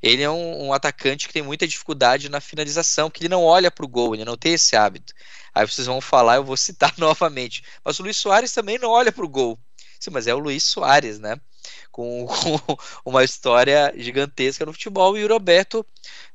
ele 0.02 0.22
é 0.22 0.30
um, 0.30 0.68
um 0.68 0.72
atacante 0.72 1.26
que 1.26 1.34
tem 1.34 1.42
muita 1.42 1.66
dificuldade 1.66 2.28
na 2.28 2.40
finalização, 2.40 3.10
que 3.10 3.22
ele 3.22 3.28
não 3.28 3.42
olha 3.44 3.70
para 3.70 3.84
o 3.84 3.88
gol, 3.88 4.14
ele 4.14 4.24
não 4.24 4.36
tem 4.36 4.54
esse 4.54 4.74
hábito. 4.74 5.12
Aí 5.54 5.66
vocês 5.66 5.86
vão 5.86 6.00
falar, 6.00 6.36
eu 6.36 6.44
vou 6.44 6.56
citar 6.56 6.94
novamente. 6.98 7.62
Mas 7.84 7.98
o 7.98 8.02
Luiz 8.02 8.16
Soares 8.16 8.52
também 8.52 8.78
não 8.78 8.90
olha 8.90 9.12
para 9.12 9.24
o 9.24 9.28
gol. 9.28 9.58
Sim, 9.98 10.10
mas 10.10 10.26
é 10.26 10.34
o 10.34 10.38
Luiz 10.38 10.62
Soares, 10.64 11.18
né? 11.18 11.40
Com, 11.90 12.26
com, 12.64 12.76
uma 13.04 13.24
história 13.24 13.92
gigantesca 13.96 14.64
no 14.66 14.72
futebol. 14.72 15.16
E 15.16 15.24
o 15.24 15.28
Roberto 15.28 15.84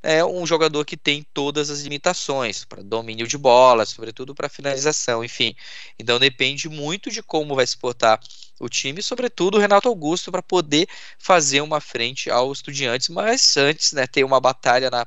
é 0.02 0.24
um 0.24 0.46
jogador 0.46 0.86
que 0.86 0.98
tem 0.98 1.26
todas 1.34 1.70
as 1.70 1.82
limitações 1.82 2.66
para 2.66 2.84
domínio 2.84 3.28
de 3.28 3.38
bola, 3.38 3.86
sobretudo 3.86 4.34
para 4.34 4.50
finalização, 4.50 5.24
enfim. 5.24 5.56
Então 5.98 6.20
depende 6.20 6.70
muito 6.70 7.10
de 7.10 7.22
como 7.22 7.56
vai 7.56 7.68
se 7.68 7.78
portar 7.78 8.20
o 8.60 8.70
time, 8.70 9.02
sobretudo 9.02 9.58
o 9.58 9.60
Renato 9.60 9.88
Augusto, 9.88 10.32
para 10.32 10.44
poder 10.44 10.88
fazer 11.18 11.62
uma 11.62 11.82
frente 11.82 12.30
aos 12.30 12.60
estudiantes. 12.60 13.10
Mas 13.10 13.58
antes, 13.58 13.92
né, 13.94 14.06
tem 14.08 14.24
uma 14.24 14.40
batalha 14.40 14.90
na 14.90 15.06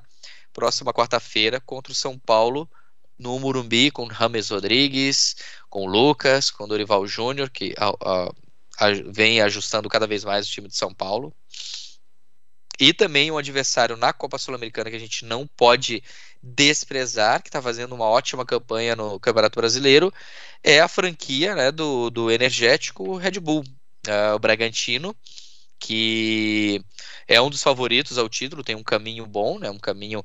próxima 0.52 0.92
quarta-feira 0.92 1.60
contra 1.60 1.92
o 1.92 1.94
São 1.94 2.18
Paulo 2.18 2.68
no 3.18 3.38
Murumbi 3.38 3.90
com 3.90 4.06
Rames 4.06 4.50
Rodrigues, 4.50 5.36
com 5.70 5.86
Lucas, 5.86 6.50
com 6.50 6.66
Dorival 6.66 7.06
Júnior, 7.06 7.50
que 7.50 7.74
a, 7.78 7.88
a, 7.88 8.32
vem 9.06 9.40
ajustando 9.40 9.88
cada 9.88 10.06
vez 10.06 10.24
mais 10.24 10.46
o 10.46 10.50
time 10.50 10.68
de 10.68 10.76
São 10.76 10.92
Paulo. 10.94 11.34
E 12.78 12.92
também 12.92 13.30
um 13.30 13.38
adversário 13.38 13.96
na 13.96 14.12
Copa 14.12 14.36
Sul-Americana 14.36 14.90
que 14.90 14.96
a 14.96 15.00
gente 15.00 15.24
não 15.24 15.46
pode 15.46 16.02
desprezar, 16.42 17.42
que 17.42 17.48
está 17.48 17.62
fazendo 17.62 17.94
uma 17.94 18.06
ótima 18.06 18.44
campanha 18.44 18.96
no 18.96 19.18
Campeonato 19.20 19.60
Brasileiro, 19.60 20.12
é 20.62 20.80
a 20.80 20.88
franquia 20.88 21.54
né, 21.54 21.70
do, 21.70 22.10
do 22.10 22.30
energético 22.30 23.16
Red 23.16 23.38
Bull, 23.40 23.64
uh, 24.08 24.34
o 24.34 24.38
Bragantino, 24.38 25.16
que 25.78 26.84
é 27.28 27.40
um 27.40 27.50
dos 27.50 27.62
favoritos 27.62 28.18
ao 28.18 28.28
título, 28.28 28.64
tem 28.64 28.74
um 28.74 28.82
caminho 28.82 29.26
bom, 29.26 29.58
né, 29.58 29.70
um 29.70 29.78
caminho 29.78 30.24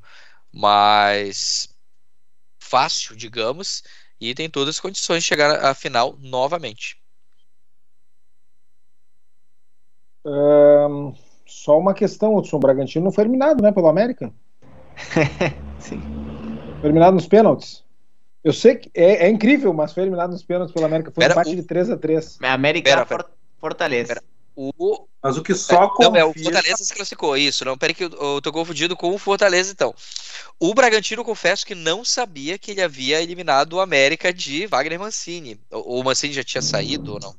mais 0.52 1.70
fácil, 2.60 3.16
digamos, 3.16 3.84
e 4.20 4.34
tem 4.36 4.50
todas 4.50 4.76
as 4.76 4.82
condições 4.82 5.24
de 5.24 5.28
chegar 5.28 5.64
à 5.66 5.74
final 5.74 6.18
novamente. 6.20 6.99
Um, 10.26 11.14
só 11.46 11.78
uma 11.78 11.94
questão, 11.94 12.36
Hudson. 12.36 12.58
O 12.58 12.60
Bragantino 12.60 13.06
não 13.06 13.12
foi 13.12 13.24
eliminado, 13.24 13.62
né, 13.62 13.72
pelo 13.72 13.88
América? 13.88 14.32
Sim. 15.80 16.02
Foi 16.80 16.90
eliminado 16.90 17.14
nos 17.14 17.28
pênaltis. 17.28 17.84
Eu 18.44 18.54
sei 18.54 18.76
que 18.76 18.90
é, 18.94 19.26
é, 19.26 19.30
incrível, 19.30 19.74
mas 19.74 19.94
foi 19.94 20.04
eliminado 20.04 20.32
nos 20.32 20.44
pênaltis 20.44 20.74
pelo 20.74 20.86
América. 20.86 21.12
Foi 21.12 21.26
um 21.26 21.30
empate 21.30 21.52
o... 21.52 21.56
de 21.56 21.64
3 21.64 21.90
a 21.90 21.98
3 21.98 22.38
América 22.42 22.90
pera, 22.90 23.06
pera. 23.06 23.26
Fortaleza. 23.60 24.08
Pera. 24.08 24.24
O... 24.56 25.08
Mas 25.22 25.38
o 25.38 25.44
que 25.44 25.54
só 25.54 25.86
é, 25.86 26.04
Não, 26.04 26.16
é 26.16 26.24
o 26.24 26.34
Fortaleza 26.34 26.84
se 26.84 26.94
classificou, 26.94 27.38
isso. 27.38 27.64
Não, 27.66 27.78
peraí 27.78 27.94
que 27.94 28.06
eu, 28.06 28.10
eu 28.10 28.42
tô 28.42 28.52
confundido 28.52 28.96
com 28.96 29.14
o 29.14 29.18
Fortaleza, 29.18 29.72
então. 29.72 29.94
O 30.60 30.74
Bragantino, 30.74 31.24
confesso 31.24 31.66
que 31.66 31.76
não 31.76 32.04
sabia 32.06 32.58
que 32.58 32.72
ele 32.72 32.82
havia 32.82 33.22
eliminado 33.22 33.74
o 33.74 33.80
América 33.82 34.34
de 34.34 34.66
Wagner 34.68 35.00
Mancini. 35.00 35.60
O, 35.72 36.00
o 36.00 36.04
Mancini 36.04 36.34
já 36.34 36.44
tinha 36.44 36.62
saído 36.62 37.14
ou 37.14 37.20
não? 37.20 37.36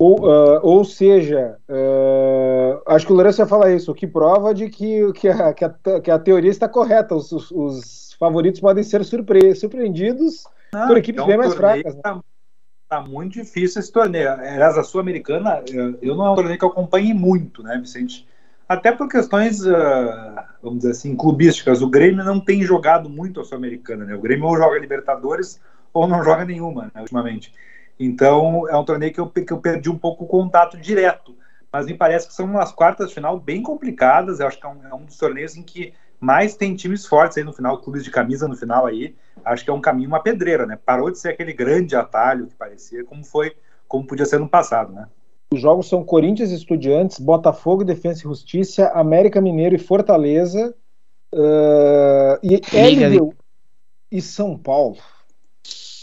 Ou, 0.00 0.18
uh, 0.20 0.60
ou 0.62 0.82
seja, 0.82 1.58
uh, 1.68 2.80
acho 2.86 3.04
que 3.04 3.12
o 3.12 3.14
Lourenço 3.14 3.36
vai 3.36 3.46
falar 3.46 3.70
isso, 3.70 3.92
o 3.92 3.94
que 3.94 4.06
prova 4.06 4.54
de 4.54 4.70
que, 4.70 5.12
que, 5.12 5.28
a, 5.28 5.52
que, 5.52 5.62
a, 5.62 6.00
que 6.02 6.10
a 6.10 6.18
teoria 6.18 6.50
está 6.50 6.66
correta. 6.66 7.14
Os, 7.14 7.30
os, 7.30 7.50
os 7.50 8.16
favoritos 8.18 8.62
podem 8.62 8.82
ser 8.82 9.04
surpre 9.04 9.54
surpreendidos 9.54 10.44
não, 10.72 10.88
por 10.88 10.96
equipes 10.96 11.18
então, 11.18 11.26
bem 11.26 11.36
mais 11.36 11.52
fracas. 11.52 11.94
Né? 11.94 12.00
Tá, 12.02 12.18
tá, 12.88 13.02
muito 13.02 13.34
difícil 13.34 13.78
esse 13.78 13.92
torneio. 13.92 14.30
Aliás, 14.30 14.78
a 14.78 14.82
Sul-Americana, 14.82 15.62
eu 16.00 16.16
não 16.16 16.28
é 16.28 16.30
um 16.30 16.34
torneio 16.34 16.58
que 16.58 16.64
eu 16.64 16.70
acompanhe 16.70 17.12
muito, 17.12 17.62
né, 17.62 17.76
Vicente? 17.76 18.26
Até 18.66 18.92
por 18.92 19.06
questões, 19.06 19.66
uh, 19.66 19.74
vamos 20.62 20.78
dizer 20.78 20.92
assim, 20.92 21.14
clubísticas. 21.14 21.82
O 21.82 21.90
Grêmio 21.90 22.24
não 22.24 22.40
tem 22.40 22.62
jogado 22.62 23.10
muito 23.10 23.38
a 23.38 23.44
Sul-Americana, 23.44 24.06
né? 24.06 24.14
O 24.14 24.20
Grêmio 24.22 24.46
ou 24.46 24.56
joga 24.56 24.78
Libertadores 24.78 25.60
ou 25.92 26.08
não 26.08 26.24
joga 26.24 26.46
nenhuma, 26.46 26.84
né, 26.94 27.02
ultimamente. 27.02 27.52
Então, 28.02 28.66
é 28.66 28.74
um 28.74 28.84
torneio 28.84 29.12
que 29.12 29.20
eu, 29.20 29.28
que 29.28 29.52
eu 29.52 29.58
perdi 29.58 29.90
um 29.90 29.98
pouco 29.98 30.24
o 30.24 30.26
contato 30.26 30.78
direto. 30.78 31.36
Mas 31.70 31.84
me 31.84 31.92
parece 31.92 32.26
que 32.26 32.32
são 32.32 32.46
umas 32.46 32.72
quartas 32.72 33.10
de 33.10 33.14
final 33.14 33.38
bem 33.38 33.62
complicadas. 33.62 34.40
Eu 34.40 34.46
acho 34.46 34.58
que 34.58 34.64
é 34.64 34.68
um, 34.70 34.88
é 34.88 34.94
um 34.94 35.04
dos 35.04 35.18
torneios 35.18 35.54
em 35.54 35.62
que 35.62 35.92
mais 36.18 36.56
tem 36.56 36.74
times 36.74 37.04
fortes 37.04 37.36
aí 37.36 37.44
no 37.44 37.52
final, 37.52 37.78
clubes 37.78 38.02
de 38.02 38.10
camisa 38.10 38.48
no 38.48 38.56
final 38.56 38.86
aí. 38.86 39.14
acho 39.44 39.62
que 39.62 39.70
é 39.70 39.72
um 39.72 39.82
caminho, 39.82 40.08
uma 40.08 40.22
pedreira, 40.22 40.64
né? 40.64 40.78
Parou 40.82 41.10
de 41.10 41.18
ser 41.18 41.28
aquele 41.28 41.52
grande 41.52 41.94
atalho 41.94 42.46
que 42.46 42.54
parecia, 42.54 43.04
como 43.04 43.22
foi, 43.22 43.54
como 43.86 44.06
podia 44.06 44.24
ser 44.24 44.40
no 44.40 44.48
passado, 44.48 44.92
né? 44.94 45.06
Os 45.52 45.60
jogos 45.60 45.86
são 45.86 46.02
Corinthians 46.02 46.50
Estudiantes, 46.52 47.18
Botafogo, 47.18 47.84
Defensa 47.84 48.20
e 48.20 48.22
Justiça, 48.22 48.88
América 48.94 49.42
Mineiro 49.42 49.74
e 49.74 49.78
Fortaleza, 49.78 50.74
uh, 51.34 52.38
e 52.42 52.56
LDU 52.72 53.34
e 54.10 54.22
São 54.22 54.56
Paulo. 54.56 54.96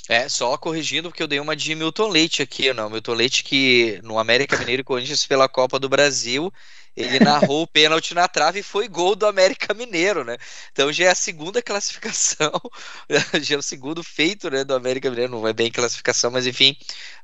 É, 0.09 0.29
só 0.29 0.57
corrigindo, 0.57 1.09
porque 1.09 1.21
eu 1.21 1.27
dei 1.27 1.39
uma 1.39 1.55
de 1.55 1.75
Milton 1.75 2.07
Leite 2.07 2.41
aqui, 2.41 2.71
não. 2.73 2.89
Milton 2.89 3.13
Leite 3.13 3.43
que 3.43 3.99
no 4.03 4.17
América 4.17 4.57
Mineiro 4.57 4.81
e 4.81 4.83
Corinthians 4.83 5.25
pela 5.25 5.49
Copa 5.49 5.77
do 5.79 5.89
Brasil, 5.89 6.51
ele 6.97 7.19
narrou 7.19 7.61
o 7.61 7.67
pênalti 7.67 8.15
na 8.15 8.27
trave 8.27 8.59
e 8.59 8.63
foi 8.63 8.87
gol 8.87 9.15
do 9.15 9.27
América 9.27 9.71
Mineiro, 9.75 10.23
né? 10.25 10.35
Então 10.71 10.91
já 10.91 11.05
é 11.05 11.09
a 11.09 11.15
segunda 11.15 11.61
classificação, 11.61 12.51
já 13.39 13.55
é 13.55 13.57
o 13.59 13.61
segundo 13.61 14.03
feito 14.03 14.49
né, 14.49 14.63
do 14.63 14.73
América 14.73 15.07
Mineiro, 15.11 15.33
não 15.33 15.47
é 15.47 15.53
bem 15.53 15.71
classificação, 15.71 16.31
mas 16.31 16.47
enfim, 16.47 16.75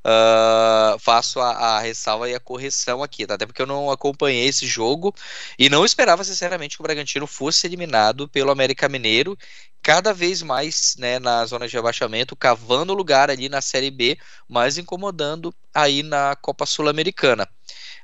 uh, 0.06 1.00
faço 1.00 1.40
a, 1.40 1.52
a, 1.52 1.80
ressalva 1.80 2.30
e 2.30 2.36
a 2.36 2.40
correção 2.40 3.02
aqui, 3.02 3.26
tá? 3.26 3.34
Até 3.34 3.48
porque 3.48 3.64
eu 3.64 3.66
não 3.66 3.90
acompanhei 3.90 4.48
esse 4.48 4.68
jogo 4.68 5.14
e 5.58 5.70
não 5.70 5.84
esperava, 5.84 6.24
sinceramente, 6.24 6.78
que 6.78 6.82
o 6.82 6.84
Bragantino 6.84 7.26
fosse 7.26 7.66
eliminado 7.66 8.28
pelo 8.30 8.52
América 8.52 8.88
Mineiro, 8.88 9.36
cada 9.82 10.14
vez 10.14 10.44
mais 10.44 10.96
né, 11.00 11.18
na 11.18 11.44
zona 11.48 11.68
de 11.68 11.76
rebaixamento, 11.76 12.36
cavando 12.36 12.94
lugar 12.94 13.32
ali 13.32 13.50
na 13.50 13.60
Série 13.60 13.90
B, 13.90 14.18
mas 14.48 14.78
incomodando 14.78 15.54
aí 15.74 16.04
na 16.04 16.36
Copa 16.36 16.66
Sul-Americana. 16.66 17.50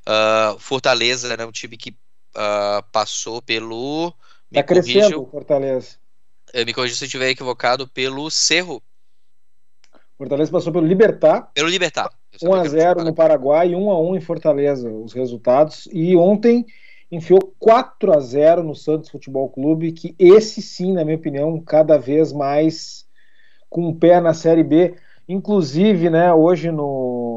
Uh, 0.07 0.57
Fortaleza 0.59 1.33
é 1.33 1.45
um 1.45 1.51
time 1.51 1.77
que 1.77 1.89
uh, 1.89 2.83
passou 2.91 3.41
pelo. 3.41 4.13
Tá 4.51 4.63
crescendo 4.63 5.21
o 5.21 5.25
Fortaleza. 5.27 5.97
Eu 6.53 6.65
me 6.65 6.73
corrija 6.73 6.95
se 6.95 7.03
eu 7.03 7.07
estiver 7.07 7.29
equivocado, 7.29 7.87
pelo 7.87 8.29
Cerro. 8.31 8.81
Fortaleza 10.17 10.51
passou 10.51 10.73
pelo 10.73 10.85
Libertar. 10.85 11.51
Pelo 11.53 11.69
Libertar. 11.69 12.09
1x0 12.43 13.03
no 13.03 13.13
Paraguai 13.13 13.69
e 13.69 13.73
1x1 13.73 14.17
em 14.17 14.21
Fortaleza, 14.21 14.89
os 14.89 15.13
resultados. 15.13 15.87
E 15.91 16.15
ontem 16.15 16.65
enfiou 17.11 17.55
4 17.59 18.13
a 18.13 18.19
0 18.19 18.63
no 18.63 18.75
Santos 18.75 19.09
Futebol 19.09 19.49
Clube, 19.49 19.91
que 19.91 20.15
esse 20.19 20.61
sim, 20.61 20.93
na 20.93 21.03
minha 21.03 21.17
opinião, 21.17 21.59
cada 21.61 21.97
vez 21.97 22.31
mais 22.31 23.05
com 23.69 23.81
o 23.81 23.89
um 23.89 23.95
pé 23.95 24.19
na 24.19 24.33
Série 24.33 24.63
B. 24.63 24.95
Inclusive, 25.27 26.09
né, 26.09 26.33
hoje 26.33 26.71
no. 26.71 27.28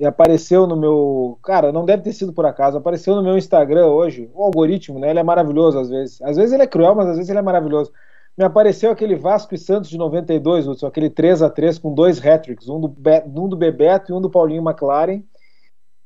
E 0.00 0.06
apareceu 0.06 0.66
no 0.66 0.74
meu. 0.74 1.38
Cara, 1.42 1.70
não 1.70 1.84
deve 1.84 2.02
ter 2.02 2.14
sido 2.14 2.32
por 2.32 2.46
acaso. 2.46 2.78
Apareceu 2.78 3.14
no 3.14 3.22
meu 3.22 3.36
Instagram 3.36 3.86
hoje. 3.88 4.30
O 4.32 4.42
algoritmo, 4.42 4.98
né? 4.98 5.10
Ele 5.10 5.18
é 5.18 5.22
maravilhoso 5.22 5.78
às 5.78 5.90
vezes. 5.90 6.22
Às 6.22 6.38
vezes 6.38 6.54
ele 6.54 6.62
é 6.62 6.66
cruel, 6.66 6.94
mas 6.94 7.06
às 7.08 7.16
vezes 7.16 7.28
ele 7.28 7.38
é 7.38 7.42
maravilhoso. 7.42 7.92
Me 8.34 8.42
apareceu 8.42 8.90
aquele 8.90 9.14
Vasco 9.14 9.54
e 9.54 9.58
Santos 9.58 9.90
de 9.90 9.98
92, 9.98 10.66
Hudson, 10.66 10.86
aquele 10.86 11.10
3 11.10 11.42
a 11.42 11.50
3 11.50 11.78
com 11.78 11.92
dois 11.92 12.18
hat-tricks, 12.18 12.66
um 12.66 12.80
do, 12.80 12.88
Be... 12.88 13.22
um 13.26 13.46
do 13.46 13.56
Bebeto 13.56 14.10
e 14.10 14.14
um 14.14 14.22
do 14.22 14.30
Paulinho 14.30 14.66
McLaren. 14.66 15.22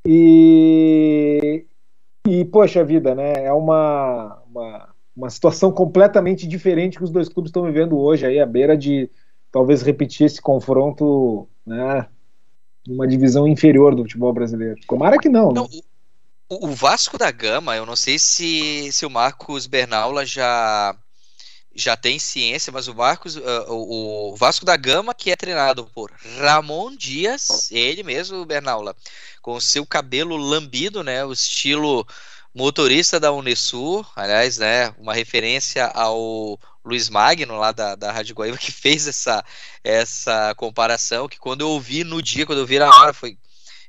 E. 0.04 1.64
E, 2.26 2.44
poxa 2.46 2.82
vida, 2.82 3.14
né? 3.14 3.44
É 3.44 3.52
uma, 3.52 4.42
uma, 4.50 4.88
uma 5.16 5.30
situação 5.30 5.70
completamente 5.70 6.48
diferente 6.48 6.98
que 6.98 7.04
os 7.04 7.10
dois 7.10 7.28
clubes 7.28 7.50
estão 7.50 7.62
vivendo 7.62 7.96
hoje, 7.96 8.26
aí, 8.26 8.40
à 8.40 8.46
beira 8.46 8.76
de 8.76 9.08
talvez 9.52 9.82
repetir 9.82 10.26
esse 10.26 10.42
confronto, 10.42 11.46
né, 11.64 12.08
numa 12.86 13.06
divisão 13.06 13.48
inferior 13.48 13.94
do 13.94 14.02
futebol 14.02 14.32
brasileiro. 14.32 14.76
Tomara 14.86 15.18
que 15.18 15.28
não. 15.28 15.48
Né? 15.48 15.54
não 15.54 15.68
o, 16.48 16.68
o, 16.68 16.74
Vasco 16.74 17.16
da 17.16 17.30
Gama, 17.30 17.74
eu 17.76 17.86
não 17.86 17.96
sei 17.96 18.18
se, 18.18 18.90
se 18.92 19.06
o 19.06 19.10
Marcos 19.10 19.66
Bernaula 19.66 20.26
já 20.26 20.94
já 21.76 21.96
tem 21.96 22.20
ciência, 22.20 22.72
mas 22.72 22.86
o 22.86 22.94
Marcos, 22.94 23.34
uh, 23.34 23.42
o, 23.68 24.32
o, 24.32 24.36
Vasco 24.36 24.64
da 24.64 24.76
Gama, 24.76 25.12
que 25.12 25.32
é 25.32 25.36
treinado 25.36 25.90
por 25.92 26.12
Ramon 26.38 26.94
Dias, 26.94 27.68
ele 27.72 28.04
mesmo, 28.04 28.44
Bernaula, 28.44 28.94
com 29.42 29.58
seu 29.60 29.84
cabelo 29.84 30.36
lambido, 30.36 31.02
né, 31.02 31.24
o 31.24 31.32
estilo 31.32 32.06
motorista 32.54 33.18
da 33.18 33.32
Unesul, 33.32 34.06
aliás, 34.14 34.58
né, 34.58 34.94
uma 34.98 35.12
referência 35.12 35.86
ao 35.86 36.60
Luiz 36.84 37.08
Magno, 37.08 37.56
lá 37.56 37.72
da, 37.72 37.94
da 37.94 38.12
Rádio 38.12 38.34
Guaíba, 38.34 38.58
que 38.58 38.70
fez 38.70 39.06
essa, 39.06 39.44
essa 39.82 40.54
comparação, 40.54 41.28
que 41.28 41.38
quando 41.38 41.62
eu 41.62 41.70
ouvi 41.70 42.04
no 42.04 42.22
dia, 42.22 42.44
quando 42.44 42.58
eu 42.58 42.66
vi 42.66 42.78
na 42.78 42.88
hora, 42.88 43.14
foi. 43.14 43.38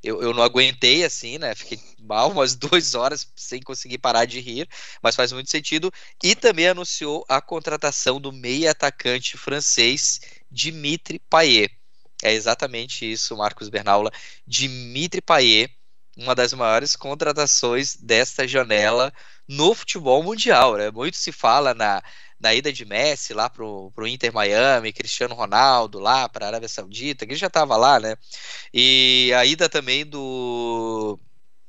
Eu, 0.01 0.21
eu 0.21 0.35
não 0.35 0.43
aguentei 0.43 1.03
assim, 1.03 1.39
né? 1.39 1.55
Fiquei 1.55 1.79
mal 1.99 2.31
umas 2.31 2.53
duas 2.55 2.93
horas 2.93 3.27
sem 3.35 3.59
conseguir 3.61 3.97
parar 3.97 4.25
de 4.25 4.39
rir, 4.39 4.69
mas 5.01 5.15
faz 5.15 5.31
muito 5.31 5.49
sentido. 5.49 5.91
E 6.23 6.35
também 6.35 6.67
anunciou 6.67 7.25
a 7.27 7.41
contratação 7.41 8.21
do 8.21 8.31
meia 8.31 8.71
atacante 8.71 9.35
francês 9.35 10.21
Dimitri 10.49 11.19
Payet. 11.19 11.75
É 12.23 12.33
exatamente 12.33 13.11
isso, 13.11 13.35
Marcos 13.35 13.67
Bernaula. 13.67 14.11
Dimitri 14.47 15.21
Payet, 15.21 15.73
uma 16.15 16.35
das 16.35 16.53
maiores 16.53 16.95
contratações 16.95 17.95
desta 17.95 18.47
janela 18.47 19.11
no 19.47 19.73
futebol 19.73 20.23
mundial. 20.23 20.75
Né? 20.77 20.91
Muito 20.91 21.17
se 21.17 21.31
fala 21.31 21.73
na, 21.73 22.01
na 22.39 22.53
ida 22.53 22.71
de 22.71 22.85
Messi 22.85 23.33
lá 23.33 23.49
pro, 23.49 23.91
pro 23.95 24.07
Inter 24.07 24.33
Miami, 24.33 24.93
Cristiano 24.93 25.35
Ronaldo 25.35 25.99
lá 25.99 26.27
para 26.27 26.45
a 26.45 26.49
Arábia 26.49 26.67
Saudita, 26.67 27.25
que 27.25 27.33
ele 27.33 27.39
já 27.39 27.47
estava 27.47 27.77
lá, 27.77 27.99
né? 27.99 28.15
E 28.73 29.31
a 29.35 29.45
ida 29.45 29.69
também 29.69 30.05
do 30.05 31.19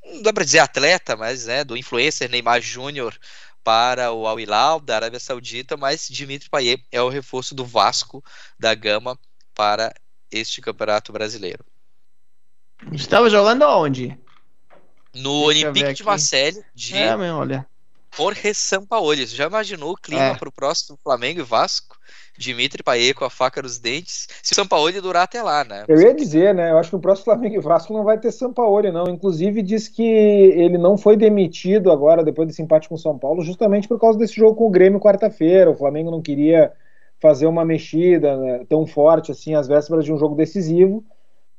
não 0.05 0.23
dá 0.23 0.33
para 0.33 0.45
dizer 0.45 0.61
atleta, 0.61 1.17
mas 1.17 1.47
né, 1.47 1.65
do 1.65 1.77
influencer 1.77 2.31
Neymar 2.31 2.61
Júnior 2.61 3.17
para 3.65 4.13
o 4.13 4.27
Al 4.27 4.39
Hilal 4.39 4.81
da 4.81 4.95
Arábia 4.95 5.19
Saudita, 5.19 5.77
mas 5.77 6.07
Dimitri 6.07 6.49
Payet 6.49 6.85
é 6.93 7.03
o 7.03 7.09
reforço 7.09 7.55
do 7.55 7.65
Vasco 7.65 8.25
da 8.59 8.73
Gama 8.75 9.19
para 9.53 9.93
este 10.31 10.61
Campeonato 10.61 11.13
Brasileiro. 11.13 11.65
Estava 12.93 13.29
jogando 13.29 13.65
aonde? 13.65 14.17
No 15.15 15.33
Olympique 15.43 15.95
de 15.95 16.05
Marseille 16.05 16.65
de 16.75 16.97
é, 16.97 17.17
olha. 17.33 17.67
Jorge 18.17 18.55
Sampaoli. 18.55 19.27
Você 19.27 19.37
já 19.37 19.47
imaginou 19.47 19.93
o 19.93 19.97
clima 19.97 20.23
é. 20.23 20.35
para 20.35 20.49
o 20.49 20.53
próximo 20.53 20.99
Flamengo 21.03 21.41
e 21.41 21.43
Vasco? 21.43 21.97
Dimitri 22.39 22.83
Payet 22.83 23.15
com 23.15 23.25
a 23.25 23.31
faca 23.31 23.63
nos 23.63 23.79
dentes. 23.79 24.29
Se 24.43 24.53
o 24.53 24.57
Sampaoli 24.57 25.01
durar 25.01 25.25
até 25.25 25.43
lá, 25.43 25.65
né? 25.65 25.85
Eu 25.89 26.01
ia 26.01 26.15
dizer, 26.15 26.55
né? 26.55 26.71
Eu 26.71 26.79
acho 26.79 26.91
que 26.91 26.97
o 26.97 27.01
próximo 27.01 27.25
Flamengo 27.25 27.55
e 27.55 27.61
Vasco 27.61 27.93
não 27.93 28.05
vai 28.05 28.19
ter 28.19 28.31
Sampaoli, 28.31 28.93
não. 28.93 29.09
Inclusive, 29.09 29.63
diz 29.63 29.89
que 29.89 30.03
ele 30.03 30.77
não 30.77 30.99
foi 30.99 31.17
demitido 31.17 31.91
agora, 31.91 32.25
depois 32.25 32.49
desse 32.49 32.63
empate 32.63 32.89
com 32.89 32.95
o 32.95 32.99
São 32.99 33.19
Paulo, 33.19 33.43
justamente 33.43 33.89
por 33.89 33.99
causa 33.99 34.19
desse 34.19 34.35
jogo 34.35 34.55
com 34.55 34.67
o 34.67 34.71
Grêmio 34.71 35.01
quarta-feira. 35.01 35.71
O 35.71 35.77
Flamengo 35.77 36.11
não 36.11 36.21
queria 36.21 36.73
fazer 37.21 37.47
uma 37.47 37.65
mexida 37.65 38.37
né, 38.37 38.67
tão 38.69 38.87
forte 38.87 39.33
assim 39.33 39.55
às 39.55 39.67
vésperas 39.67 40.05
de 40.05 40.13
um 40.13 40.19
jogo 40.19 40.35
decisivo. 40.35 41.03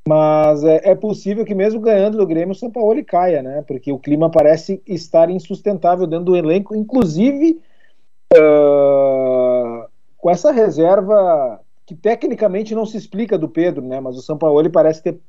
Mas 0.07 0.63
é, 0.63 0.91
é, 0.91 0.95
possível 0.95 1.43
que 1.43 1.53
mesmo 1.53 1.81
ganhando 1.81 2.17
do 2.17 2.25
Grêmio, 2.25 2.53
o 2.53 2.55
São 2.55 2.71
Paulo 2.71 3.03
caia, 3.03 3.41
né? 3.41 3.61
Porque 3.67 3.91
o 3.91 3.99
clima 3.99 4.29
parece 4.29 4.81
estar 4.87 5.29
insustentável 5.29 6.07
dentro 6.07 6.25
do 6.25 6.35
elenco, 6.35 6.73
inclusive 6.73 7.59
uh, 8.33 9.85
com 10.17 10.29
essa 10.29 10.51
reserva 10.51 11.59
que 11.85 11.93
tecnicamente 11.93 12.73
não 12.73 12.85
se 12.85 12.95
explica 12.95 13.37
do 13.37 13.49
Pedro, 13.49 13.85
né? 13.85 13.99
Mas 13.99 14.17
o 14.17 14.21
São 14.21 14.37
Paulo 14.37 14.69
parece 14.69 15.03
ter, 15.03 15.19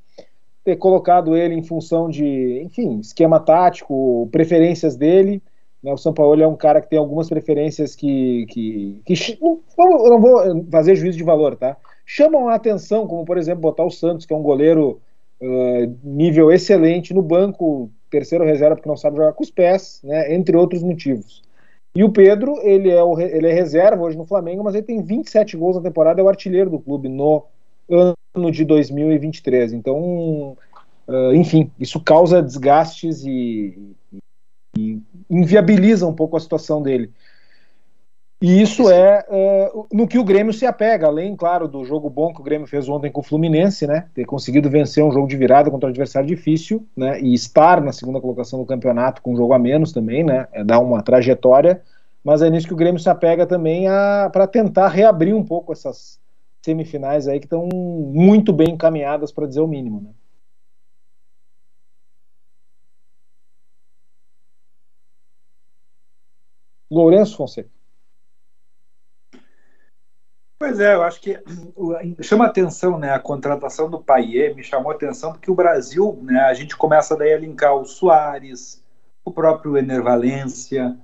ter 0.64 0.76
colocado 0.76 1.36
ele 1.36 1.54
em 1.54 1.62
função 1.64 2.08
de, 2.08 2.62
enfim, 2.62 3.00
esquema 3.00 3.40
tático, 3.40 4.28
preferências 4.30 4.94
dele. 4.94 5.42
Né? 5.82 5.92
O 5.92 5.98
São 5.98 6.14
Paulo 6.14 6.40
é 6.40 6.46
um 6.46 6.56
cara 6.56 6.80
que 6.80 6.88
tem 6.88 6.98
algumas 7.00 7.28
preferências 7.28 7.96
que, 7.96 8.46
que, 8.50 9.02
que 9.04 9.38
não, 9.40 9.60
não 9.76 10.20
vou 10.20 10.66
fazer 10.70 10.94
juízo 10.94 11.18
de 11.18 11.24
valor, 11.24 11.56
tá? 11.56 11.76
Chamam 12.10 12.48
a 12.48 12.54
atenção, 12.54 13.06
como 13.06 13.22
por 13.26 13.36
exemplo 13.36 13.60
botar 13.60 13.84
o 13.84 13.90
Santos, 13.90 14.24
que 14.24 14.32
é 14.32 14.36
um 14.36 14.42
goleiro 14.42 14.98
uh, 15.42 15.98
nível 16.02 16.50
excelente 16.50 17.12
no 17.12 17.20
banco, 17.20 17.90
terceiro 18.10 18.46
reserva 18.46 18.76
porque 18.76 18.88
não 18.88 18.96
sabe 18.96 19.18
jogar 19.18 19.34
com 19.34 19.44
os 19.44 19.50
pés, 19.50 20.00
né, 20.02 20.34
entre 20.34 20.56
outros 20.56 20.82
motivos. 20.82 21.42
E 21.94 22.02
o 22.02 22.10
Pedro, 22.10 22.58
ele 22.62 22.90
é, 22.90 23.02
o, 23.02 23.20
ele 23.20 23.46
é 23.46 23.52
reserva 23.52 24.02
hoje 24.02 24.16
no 24.16 24.24
Flamengo, 24.24 24.64
mas 24.64 24.74
ele 24.74 24.86
tem 24.86 25.02
27 25.02 25.54
gols 25.58 25.76
na 25.76 25.82
temporada, 25.82 26.18
é 26.18 26.24
o 26.24 26.28
artilheiro 26.30 26.70
do 26.70 26.78
clube 26.78 27.10
no 27.10 27.44
ano 27.90 28.50
de 28.50 28.64
2023. 28.64 29.74
Então, 29.74 30.56
uh, 31.06 31.34
enfim, 31.34 31.70
isso 31.78 32.00
causa 32.00 32.42
desgastes 32.42 33.22
e, 33.22 33.94
e 34.78 34.98
inviabiliza 35.28 36.06
um 36.06 36.14
pouco 36.14 36.38
a 36.38 36.40
situação 36.40 36.80
dele. 36.80 37.10
E 38.40 38.62
isso 38.62 38.88
é 38.88 39.26
uh, 39.28 39.88
no 39.92 40.06
que 40.06 40.16
o 40.16 40.22
Grêmio 40.22 40.52
se 40.52 40.64
apega, 40.64 41.08
além, 41.08 41.34
claro, 41.34 41.66
do 41.66 41.84
jogo 41.84 42.08
bom 42.08 42.32
que 42.32 42.40
o 42.40 42.44
Grêmio 42.44 42.68
fez 42.68 42.88
ontem 42.88 43.10
com 43.10 43.20
o 43.20 43.24
Fluminense, 43.24 43.84
né? 43.84 44.08
Ter 44.14 44.24
conseguido 44.26 44.70
vencer 44.70 45.02
um 45.02 45.10
jogo 45.10 45.26
de 45.26 45.36
virada 45.36 45.68
contra 45.72 45.88
um 45.88 45.90
adversário 45.90 46.28
difícil, 46.28 46.86
né? 46.96 47.20
E 47.20 47.34
estar 47.34 47.80
na 47.80 47.92
segunda 47.92 48.20
colocação 48.20 48.60
do 48.60 48.64
campeonato 48.66 49.22
com 49.22 49.32
um 49.32 49.36
jogo 49.36 49.54
a 49.54 49.58
menos 49.58 49.90
também, 49.92 50.22
né? 50.22 50.46
É 50.52 50.62
dar 50.62 50.78
uma 50.78 51.02
trajetória, 51.02 51.82
mas 52.22 52.40
é 52.40 52.48
nisso 52.48 52.68
que 52.68 52.72
o 52.74 52.76
Grêmio 52.76 53.00
se 53.00 53.10
apega 53.10 53.44
também 53.44 53.86
para 54.32 54.46
tentar 54.46 54.86
reabrir 54.88 55.34
um 55.34 55.44
pouco 55.44 55.72
essas 55.72 56.20
semifinais 56.62 57.26
aí 57.26 57.40
que 57.40 57.46
estão 57.46 57.68
muito 57.72 58.52
bem 58.52 58.70
encaminhadas, 58.70 59.32
para 59.32 59.48
dizer 59.48 59.60
o 59.60 59.66
mínimo, 59.66 60.00
né? 60.00 60.10
Lourenço 66.90 67.36
Fonseca. 67.36 67.77
Pois 70.58 70.80
é, 70.80 70.94
eu 70.94 71.04
acho 71.04 71.20
que 71.20 71.38
chama 72.20 72.44
atenção, 72.44 72.98
né, 72.98 73.12
a 73.12 73.20
contratação 73.20 73.88
do 73.88 74.02
Paier 74.02 74.56
me 74.56 74.64
chamou 74.64 74.90
atenção 74.90 75.32
porque 75.32 75.50
o 75.50 75.54
Brasil, 75.54 76.18
né, 76.22 76.40
a 76.40 76.54
gente 76.54 76.76
começa 76.76 77.16
daí 77.16 77.32
a 77.32 77.38
linkar 77.38 77.76
o 77.76 77.84
Soares, 77.84 78.82
o 79.24 79.30
próprio 79.30 79.78
Ener 79.78 80.02
Valência, 80.02 80.96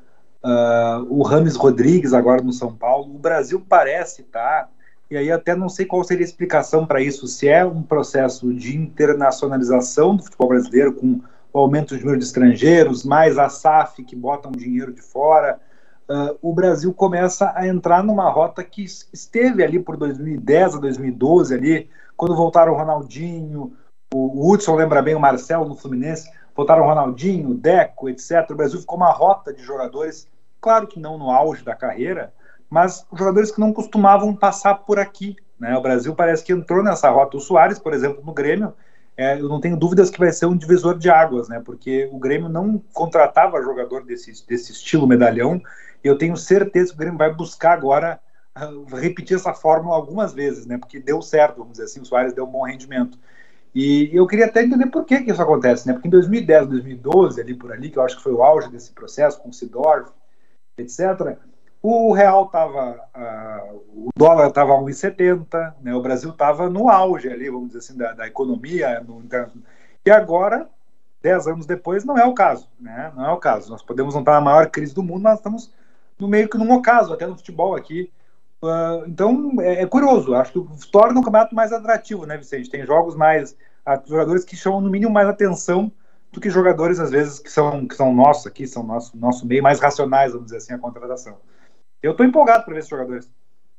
uh, 0.43 1.07
o 1.09 1.23
Rames 1.23 1.55
Rodrigues 1.55 2.13
agora 2.13 2.43
no 2.43 2.53
São 2.53 2.75
Paulo. 2.75 3.15
O 3.15 3.19
Brasil 3.19 3.65
parece 3.69 4.23
estar, 4.23 4.65
tá, 4.65 4.69
e 5.09 5.17
aí 5.17 5.31
até 5.31 5.55
não 5.55 5.69
sei 5.69 5.87
qual 5.87 6.03
seria 6.03 6.25
a 6.25 6.29
explicação 6.29 6.85
para 6.85 7.01
isso, 7.01 7.29
se 7.29 7.49
é 7.49 7.65
um 7.65 7.83
processo 7.83 8.53
de 8.53 8.77
internacionalização 8.77 10.17
do 10.17 10.25
futebol 10.25 10.49
brasileiro 10.49 10.95
com 10.95 11.21
o 11.53 11.59
aumento 11.61 11.95
do 11.95 12.01
número 12.01 12.19
de 12.19 12.25
estrangeiros, 12.25 13.05
mais 13.05 13.39
a 13.39 13.49
SAF 13.49 14.03
que 14.03 14.17
botam 14.17 14.51
dinheiro 14.51 14.93
de 14.93 15.01
fora, 15.01 15.61
uh, 16.09 16.39
o 16.43 16.53
Brasil 16.53 16.93
começa 16.93 17.53
a 17.55 17.67
entrar 17.67 18.03
numa 18.03 18.31
rota 18.31 18.63
que 18.63 18.85
esteve 18.85 19.63
ali 19.63 19.79
por 19.79 19.97
2010 19.97 20.77
a 20.77 20.79
2012, 20.79 21.55
ali, 21.55 21.91
quando 22.17 22.37
voltaram 22.37 22.73
o 22.73 22.77
Ronaldinho, 22.77 23.73
o 24.13 24.49
Hudson 24.49 24.77
lembra 24.77 25.03
bem 25.03 25.15
o 25.15 25.21
Marcelo 25.21 25.69
no 25.69 25.75
Fluminense, 25.75 26.31
voltaram 26.55 26.85
o 26.85 26.87
Ronaldinho, 26.87 27.51
o 27.51 27.55
Deco, 27.55 28.09
etc. 28.09 28.49
O 28.51 28.55
Brasil 28.55 28.81
ficou 28.81 28.97
uma 28.97 29.11
rota 29.11 29.53
de 29.53 29.63
jogadores, 29.63 30.29
claro 30.61 30.87
que 30.87 31.01
não 31.01 31.19
no 31.19 31.31
auge 31.31 31.65
da 31.65 31.75
carreira, 31.75 32.33
mas 32.71 33.07
jogadores 33.13 33.51
que 33.51 33.61
não 33.61 33.73
costumavam 33.73 34.35
passar 34.35 34.75
por 34.77 34.99
aqui. 34.99 35.37
Né? 35.59 35.77
O 35.77 35.83
Brasil 35.83 36.15
parece 36.15 36.45
que 36.45 36.53
entrou 36.53 36.83
nessa 36.83 37.11
rota. 37.11 37.37
O 37.37 37.41
Soares, 37.41 37.79
por 37.79 37.93
exemplo, 37.93 38.23
no 38.25 38.33
Grêmio, 38.33 38.73
é, 39.17 39.41
eu 39.41 39.49
não 39.49 39.61
tenho 39.61 39.77
dúvidas 39.77 40.11
que 40.11 40.19
vai 40.19 40.33
ser 40.33 40.47
um 40.47 40.57
divisor 40.57 40.97
de 40.97 41.11
águas, 41.11 41.49
né? 41.49 41.61
porque 41.65 42.09
o 42.13 42.19
Grêmio 42.19 42.49
não 42.49 42.81
contratava 42.93 43.63
jogador 43.63 44.05
desse, 44.05 44.47
desse 44.47 44.73
estilo 44.73 45.07
medalhão 45.07 45.61
eu 46.09 46.19
tenho 46.19 46.37
certeza 46.37 46.91
que 46.91 46.97
o 46.97 46.99
Grêmio 46.99 47.19
vai 47.19 47.33
buscar 47.33 47.73
agora 47.73 48.21
uh, 48.57 48.97
repetir 48.97 49.37
essa 49.37 49.55
fórmula 49.55 49.97
algumas 49.97 50.33
vezes, 50.33 50.67
né? 50.67 50.79
Porque 50.79 51.01
deu 51.01 51.23
certo, 51.23 51.59
vamos 51.59 51.73
dizer 51.73 51.85
assim, 51.85 52.01
o 52.01 52.05
Soares 52.05 52.33
deu 52.33 52.45
um 52.45 52.51
bom 52.51 52.65
rendimento. 52.65 53.19
E 53.75 54.11
eu 54.13 54.27
queria 54.27 54.47
até 54.47 54.63
entender 54.63 54.87
por 54.87 55.05
que, 55.05 55.21
que 55.23 55.33
isso 55.33 55.43
acontece, 55.43 55.87
né? 55.87 55.95
Porque 55.95 56.07
em 56.07 56.11
2010, 56.11 56.69
2012, 56.69 57.41
ali 57.41 57.55
por 57.55 57.73
ali, 57.73 57.91
que 57.91 57.99
eu 57.99 58.03
acho 58.03 58.17
que 58.17 58.23
foi 58.23 58.33
o 58.33 58.43
auge 58.43 58.71
desse 58.71 58.93
processo 58.93 59.41
com 59.41 59.49
o 59.49 59.53
Sidorf, 59.53 60.13
etc., 60.79 61.37
o 61.83 62.15
real 62.15 62.47
estava, 62.47 62.99
uh, 63.15 63.77
o 63.95 64.09
dólar 64.17 64.49
estava 64.49 64.73
a 64.73 64.79
1,70, 64.79 65.75
né? 65.83 65.95
O 65.95 66.01
Brasil 66.01 66.31
estava 66.31 66.71
no 66.71 66.89
auge 66.89 67.29
ali, 67.29 67.51
vamos 67.51 67.69
dizer 67.69 67.81
assim, 67.81 67.97
da, 67.97 68.13
da 68.13 68.27
economia. 68.27 69.01
No, 69.01 69.23
e 70.07 70.11
agora, 70.11 70.67
dez 71.21 71.47
anos 71.47 71.67
depois, 71.67 72.03
não 72.03 72.17
é 72.17 72.25
o 72.25 72.33
caso, 72.33 72.71
né? 72.81 73.13
Não 73.15 73.27
é 73.27 73.33
o 73.33 73.37
caso. 73.37 73.71
Nós 73.71 73.83
podemos 73.83 74.15
não 74.15 74.23
estar 74.23 74.33
na 74.33 74.41
maior 74.41 74.71
crise 74.71 74.95
do 74.95 75.03
mundo, 75.03 75.25
nós 75.25 75.39
estamos 75.39 75.75
no 76.19 76.29
meio 76.29 76.49
que 76.49 76.59
num 76.59 76.73
ocaso, 76.73 77.13
até 77.13 77.27
no 77.27 77.37
futebol 77.37 77.75
aqui. 77.75 78.11
Uh, 78.63 79.07
então 79.07 79.53
é, 79.61 79.83
é, 79.83 79.87
curioso, 79.87 80.35
acho 80.35 80.53
que 80.53 80.91
torna 80.91 81.21
o 81.21 81.23
campeonato 81.23 81.55
mais 81.55 81.73
atrativo, 81.73 82.25
né, 82.25 82.37
Vicente? 82.37 82.71
Tem 82.71 82.87
jogos 82.87 83.15
mais. 83.15 83.57
jogadores 84.07 84.45
que 84.45 84.57
chamam 84.57 84.81
no 84.81 84.91
mínimo 84.91 85.13
mais 85.13 85.29
atenção 85.29 85.93
do 86.33 86.41
que 86.41 86.51
jogadores, 86.51 86.99
às 86.99 87.11
vezes, 87.11 87.39
que 87.39 87.51
são, 87.51 87.87
que 87.87 87.95
são 87.95 88.13
nossos 88.13 88.47
aqui, 88.47 88.67
são 88.67 88.83
nosso, 88.83 89.17
nosso 89.17 89.47
meio 89.47 89.63
mais 89.63 89.79
racionais, 89.79 90.33
vamos 90.33 90.47
dizer 90.47 90.59
assim, 90.59 90.73
a 90.75 90.79
contratação. 90.79 91.37
Eu 92.03 92.11
estou 92.11 92.27
empolgado 92.27 92.65
para 92.65 92.75
ver 92.75 92.81
esses 92.81 92.91
jogadores. 92.91 93.31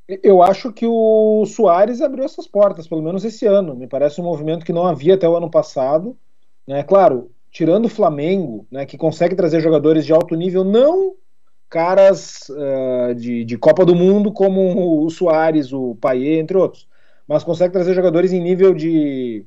Eu 0.08 0.42
acho 0.42 0.72
que 0.72 0.86
o 0.86 1.46
Soares 1.46 2.02
abriu 2.02 2.24
essas 2.24 2.48
portas, 2.48 2.88
pelo 2.88 3.02
menos 3.02 3.26
esse 3.26 3.46
ano. 3.46 3.76
Me 3.76 3.88
parece 3.88 4.22
um 4.22 4.24
movimento 4.24 4.66
que 4.66 4.74
não 4.74 4.86
havia 4.86 5.16
até 5.16 5.28
o 5.28 5.36
ano 5.36 5.50
passado. 5.50 6.16
Né? 6.68 6.84
Claro, 6.84 7.32
tirando 7.52 7.86
o 7.86 7.90
Flamengo, 7.90 8.68
né, 8.72 8.86
que 8.86 8.98
consegue 8.98 9.36
trazer 9.36 9.62
jogadores 9.62 10.06
de 10.06 10.14
alto 10.14 10.36
nível, 10.36 10.64
não 10.64 11.16
caras 11.76 12.48
uh, 12.52 13.14
de, 13.14 13.44
de, 13.44 13.58
Copa 13.58 13.84
do 13.84 13.94
Mundo 13.94 14.32
como 14.32 15.04
o 15.04 15.10
Soares, 15.10 15.74
o 15.74 15.94
Paier, 15.96 16.40
entre 16.40 16.56
outros. 16.56 16.88
Mas 17.28 17.44
consegue 17.44 17.74
trazer 17.74 17.94
jogadores 17.94 18.32
em 18.32 18.40
nível 18.40 18.74
de, 18.74 19.46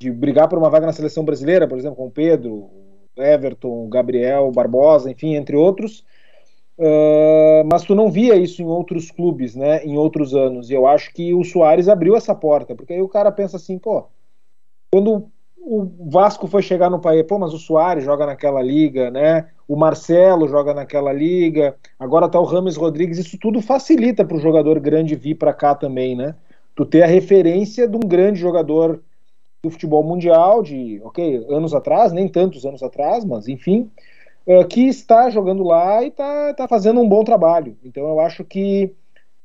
de 0.00 0.10
brigar 0.10 0.48
por 0.48 0.58
uma 0.58 0.70
vaga 0.70 0.86
na 0.86 0.94
seleção 0.94 1.22
brasileira, 1.22 1.68
por 1.68 1.76
exemplo, 1.76 1.94
com 1.94 2.06
o 2.06 2.10
Pedro, 2.10 2.70
Everton, 3.14 3.90
Gabriel, 3.90 4.50
Barbosa, 4.50 5.10
enfim, 5.10 5.34
entre 5.34 5.54
outros. 5.54 6.02
Uh, 6.78 7.60
mas 7.70 7.82
tu 7.84 7.94
não 7.94 8.10
via 8.10 8.36
isso 8.36 8.62
em 8.62 8.66
outros 8.66 9.10
clubes, 9.10 9.54
né, 9.54 9.84
em 9.84 9.98
outros 9.98 10.34
anos. 10.34 10.70
E 10.70 10.72
eu 10.72 10.86
acho 10.86 11.12
que 11.12 11.34
o 11.34 11.44
Soares 11.44 11.90
abriu 11.90 12.16
essa 12.16 12.34
porta, 12.34 12.74
porque 12.74 12.94
aí 12.94 13.02
o 13.02 13.08
cara 13.08 13.30
pensa 13.30 13.58
assim, 13.58 13.78
pô, 13.78 14.06
quando 14.90 15.30
o 15.58 16.08
Vasco 16.10 16.46
foi 16.46 16.62
chegar 16.62 16.88
no 16.88 17.00
país, 17.02 17.22
pô, 17.26 17.38
mas 17.38 17.52
o 17.52 17.58
Soares 17.58 18.02
joga 18.02 18.24
naquela 18.24 18.62
liga, 18.62 19.10
né? 19.10 19.50
O 19.68 19.76
Marcelo 19.76 20.46
joga 20.46 20.72
naquela 20.72 21.12
liga, 21.12 21.76
agora 21.98 22.28
tá 22.28 22.38
o 22.38 22.44
Rames 22.44 22.76
Rodrigues, 22.76 23.18
isso 23.18 23.36
tudo 23.38 23.60
facilita 23.60 24.24
para 24.24 24.36
o 24.36 24.40
jogador 24.40 24.78
grande 24.78 25.16
vir 25.16 25.34
para 25.34 25.52
cá 25.52 25.74
também, 25.74 26.14
né? 26.14 26.34
Tu 26.74 26.84
ter 26.84 27.02
a 27.02 27.06
referência 27.06 27.88
de 27.88 27.96
um 27.96 28.00
grande 28.00 28.38
jogador 28.38 29.02
do 29.62 29.70
futebol 29.70 30.04
mundial, 30.04 30.62
de, 30.62 31.00
ok, 31.02 31.46
anos 31.48 31.74
atrás, 31.74 32.12
nem 32.12 32.28
tantos 32.28 32.64
anos 32.64 32.82
atrás, 32.82 33.24
mas 33.24 33.48
enfim, 33.48 33.90
uh, 34.46 34.64
que 34.66 34.86
está 34.86 35.28
jogando 35.30 35.64
lá 35.64 36.04
e 36.04 36.10
tá, 36.10 36.54
tá 36.54 36.68
fazendo 36.68 37.00
um 37.00 37.08
bom 37.08 37.24
trabalho. 37.24 37.76
Então 37.84 38.06
eu 38.08 38.20
acho 38.20 38.44
que, 38.44 38.92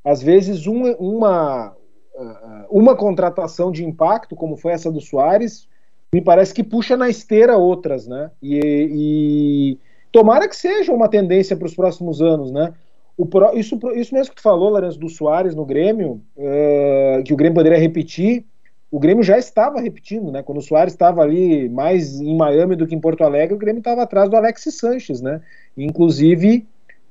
às 0.03 0.21
vezes, 0.21 0.67
uma, 0.67 0.95
uma, 0.97 1.75
uh, 2.15 2.65
uma 2.69 2.95
contratação 2.95 3.71
de 3.71 3.83
impacto, 3.83 4.35
como 4.35 4.55
foi 4.55 4.73
essa 4.73 4.91
do 4.91 5.01
Soares, 5.01 5.67
me 6.13 6.21
parece 6.21 6.53
que 6.53 6.63
puxa 6.63 6.95
na 6.95 7.09
esteira 7.09 7.57
outras, 7.57 8.05
né? 8.05 8.29
E, 8.41 8.59
e 8.91 9.79
tomara 10.11 10.47
que 10.47 10.55
seja 10.55 10.91
uma 10.91 11.07
tendência 11.07 11.55
para 11.55 11.65
os 11.65 11.75
próximos 11.75 12.21
anos, 12.21 12.51
né? 12.51 12.73
O 13.17 13.25
pro, 13.25 13.57
isso, 13.57 13.77
isso 13.95 14.13
mesmo 14.13 14.31
que 14.31 14.37
tu 14.37 14.41
falou, 14.41 14.69
Lourenço, 14.69 14.99
do 14.99 15.09
Soares 15.09 15.53
no 15.53 15.65
Grêmio, 15.65 16.21
uh, 16.35 17.23
que 17.23 17.33
o 17.33 17.37
Grêmio 17.37 17.55
poderia 17.55 17.77
repetir, 17.77 18.45
o 18.89 18.99
Grêmio 18.99 19.23
já 19.23 19.37
estava 19.37 19.79
repetindo, 19.79 20.31
né? 20.31 20.43
Quando 20.43 20.57
o 20.57 20.61
Soares 20.61 20.93
estava 20.93 21.21
ali 21.21 21.69
mais 21.69 22.19
em 22.19 22.35
Miami 22.35 22.75
do 22.75 22.85
que 22.85 22.93
em 22.93 22.99
Porto 22.99 23.23
Alegre, 23.23 23.55
o 23.55 23.59
Grêmio 23.59 23.79
estava 23.79 24.03
atrás 24.03 24.29
do 24.29 24.35
Alex 24.35 24.63
Sanches, 24.71 25.21
né? 25.21 25.41
Inclusive, 25.77 26.67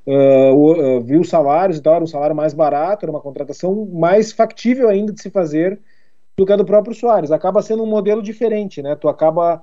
uh, 0.07 0.53
uh, 0.53 1.01
viu 1.01 1.25
salários 1.25 1.79
e 1.79 1.83
tal, 1.83 1.95
era 1.95 2.05
um 2.05 2.09
salário 2.09 2.37
mais 2.37 2.53
barato, 2.53 3.05
era 3.05 3.13
uma 3.13 3.21
contratação 3.21 3.87
mais 3.87 4.31
factível 4.31 4.89
ainda 4.89 5.13
de 5.13 5.23
se 5.23 5.31
fazer 5.31 5.79
do 6.37 6.45
que 6.45 6.53
a 6.53 6.57
do 6.57 6.65
próprio 6.65 6.95
Soares. 6.95 7.31
Acaba 7.31 7.63
sendo 7.63 7.83
um 7.83 7.87
modelo 7.87 8.23
diferente, 8.23 8.83
né? 8.83 8.95
Tu 8.95 9.09
acaba 9.09 9.63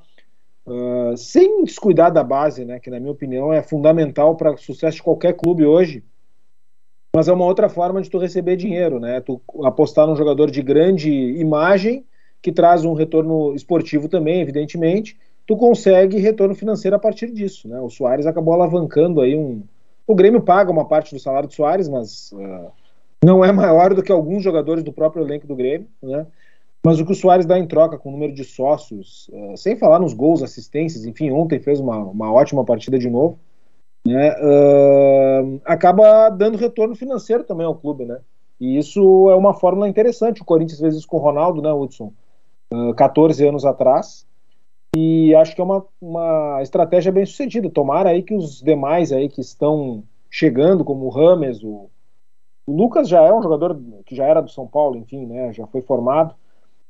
uh, 0.67 1.15
sem 1.15 1.63
descuidar 1.63 2.12
da 2.12 2.23
base, 2.23 2.65
né? 2.65 2.80
Que 2.80 2.89
na 2.89 2.99
minha 2.99 3.12
opinião 3.12 3.51
é 3.51 3.62
fundamental 3.63 4.36
para 4.36 4.53
o 4.53 4.58
sucesso 4.58 4.97
de 4.97 5.03
qualquer 5.03 5.34
clube 5.34 5.65
hoje. 5.65 6.03
Mas 7.15 7.27
é 7.27 7.34
uma 7.34 7.45
outra 7.45 7.69
forma 7.69 8.01
de 8.01 8.10
tu 8.10 8.19
receber 8.19 8.58
dinheiro, 8.58 8.99
né? 8.99 9.21
Tu 9.21 9.41
apostar 9.63 10.06
num 10.06 10.15
jogador 10.15 10.51
de 10.51 10.62
grande 10.62 11.10
imagem 11.10 12.06
que 12.41 12.51
traz 12.51 12.86
um 12.86 12.93
retorno 12.93 13.56
esportivo 13.56 14.08
também, 14.08 14.41
evidentemente. 14.41 15.17
Tu 15.47 15.56
consegue 15.56 16.19
retorno 16.19 16.53
financeiro 16.53 16.95
a 16.95 16.99
partir 16.99 17.32
disso, 17.32 17.67
né? 17.67 17.80
O 17.80 17.89
Soares 17.89 18.27
acabou 18.27 18.53
alavancando 18.53 19.21
aí 19.21 19.36
um. 19.36 19.63
O 20.06 20.13
Grêmio 20.13 20.41
paga 20.41 20.71
uma 20.71 20.86
parte 20.86 21.13
do 21.15 21.19
salário 21.19 21.47
do 21.47 21.53
Soares, 21.53 21.89
mas 21.89 22.32
uh, 22.34 22.71
não 23.23 23.43
é 23.43 23.51
maior 23.51 23.93
do 23.93 24.03
que 24.03 24.12
alguns 24.12 24.43
jogadores 24.43 24.84
do 24.84 24.93
próprio 24.93 25.23
elenco 25.23 25.47
do 25.47 25.56
Grêmio, 25.56 25.88
né? 26.03 26.27
Mas 26.84 27.00
o 27.00 27.06
que 27.06 27.12
o 27.12 27.16
Soares 27.16 27.46
dá 27.46 27.58
em 27.58 27.68
troca 27.68 27.98
com 27.98 28.10
o 28.10 28.12
número 28.12 28.34
de 28.34 28.44
sócios, 28.44 29.30
uh, 29.34 29.58
sem 29.58 29.76
falar 29.76 30.00
nos 30.00 30.13
gols, 30.13 30.42
assistências, 30.44 31.06
enfim, 31.06 31.32
ontem 31.32 31.60
fez 31.60 31.80
uma, 31.80 31.98
uma 31.98 32.32
ótima 32.32 32.63
partida 32.63 32.98
de 32.98 33.10
novo, 33.10 33.40
né, 34.06 34.32
uh, 34.32 35.62
acaba 35.66 36.30
dando 36.30 36.58
retorno 36.58 36.96
financeiro 36.96 37.44
também 37.44 37.66
ao 37.66 37.76
clube, 37.76 38.06
né? 38.06 38.20
E 38.60 38.78
isso 38.78 39.30
é 39.30 39.36
uma 39.36 39.54
fórmula 39.54 39.88
interessante. 39.88 40.42
O 40.42 40.46
Corinthians 40.46 40.80
fez 40.80 40.96
isso 40.96 41.08
com 41.08 41.18
o 41.18 41.20
Ronaldo, 41.20 41.62
né, 41.62 41.72
Hudson? 41.72 42.13
Uh, 42.74 42.94
14 42.96 43.46
anos 43.46 43.66
atrás. 43.66 44.26
E 44.96 45.36
acho 45.36 45.54
que 45.54 45.62
é 45.62 45.63
uma, 45.63 45.86
uma 46.02 46.60
estratégia 46.62 47.12
bem 47.12 47.26
sucedida. 47.26 47.70
Tomara 47.70 48.10
aí 48.10 48.24
que 48.24 48.34
os 48.34 48.62
demais 48.62 49.12
aí 49.12 49.30
que 49.30 49.42
estão 49.42 50.04
chegando, 50.30 50.84
como 50.84 51.06
o 51.06 51.10
Rames, 51.10 51.63
o, 51.63 51.90
o 52.66 52.76
Lucas 52.76 53.08
já 53.08 53.22
é 53.22 53.34
um 53.34 53.44
jogador 53.44 53.80
que 54.06 54.16
já 54.16 54.26
era 54.26 54.42
do 54.42 54.50
São 54.50 54.66
Paulo, 54.66 54.98
enfim, 54.98 55.26
né? 55.26 55.54
Já 55.54 55.68
foi 55.68 55.82
formado 55.82 56.34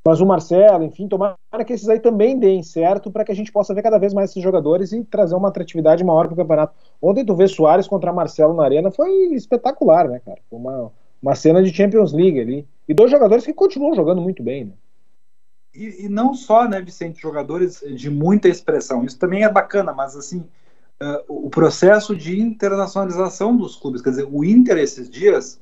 mas 0.08 0.22
o 0.22 0.26
Marcelo, 0.26 0.86
enfim, 0.86 1.06
tomara 1.06 1.36
que 1.66 1.74
esses 1.74 1.90
aí 1.90 2.00
também 2.00 2.40
deem 2.40 2.64
certo 2.64 3.12
para 3.12 3.26
que 3.26 3.32
a 3.34 3.36
gente 3.36 3.52
possa 3.52 3.74
ver 3.74 3.82
cada 3.82 3.98
vez 3.98 4.14
mais 4.14 4.30
esses 4.30 4.42
jogadores 4.42 4.94
e 4.94 5.04
trazer 5.04 5.36
uma 5.36 5.50
atratividade 5.50 6.02
maior 6.02 6.28
para 6.28 6.34
o 6.34 6.38
campeonato. 6.38 6.74
Ontem 7.02 7.26
tu 7.26 7.36
vê 7.36 7.46
Soares 7.46 7.90
contra 7.90 8.14
Marcelo 8.14 8.54
na 8.54 8.64
arena 8.64 8.90
foi 8.90 9.12
espetacular, 9.34 10.08
né, 10.08 10.22
cara? 10.26 10.40
Foi 10.50 10.60
uma, 10.60 10.94
uma 11.22 11.36
cena 11.36 11.62
de 11.62 11.74
Champions 11.74 12.14
League 12.14 12.40
ali. 12.40 12.66
E 12.88 12.94
dois 12.94 13.12
jogadores 13.12 13.44
que 13.44 13.52
continuam 13.52 13.94
jogando 13.94 14.22
muito 14.22 14.42
bem, 14.42 14.64
né? 14.64 14.72
E, 15.76 16.06
e 16.06 16.08
não 16.08 16.34
só, 16.34 16.70
né, 16.70 16.80
Vicente, 16.80 17.22
jogadores 17.22 17.84
de 17.86 18.10
muita 18.10 18.48
expressão. 18.48 19.04
Isso 19.04 19.20
também 19.20 19.44
é 19.44 19.52
bacana, 19.52 19.92
mas 19.92 20.16
assim, 20.16 20.40
uh, 21.04 21.22
o 21.28 21.50
processo 21.50 22.16
de 22.16 22.40
internacionalização 22.40 23.58
dos 23.58 23.76
clubes, 23.76 24.02
quer 24.02 24.12
dizer, 24.12 24.30
o 24.32 24.46
Inter 24.46 24.78
esses 24.78 25.10
dias, 25.10 25.60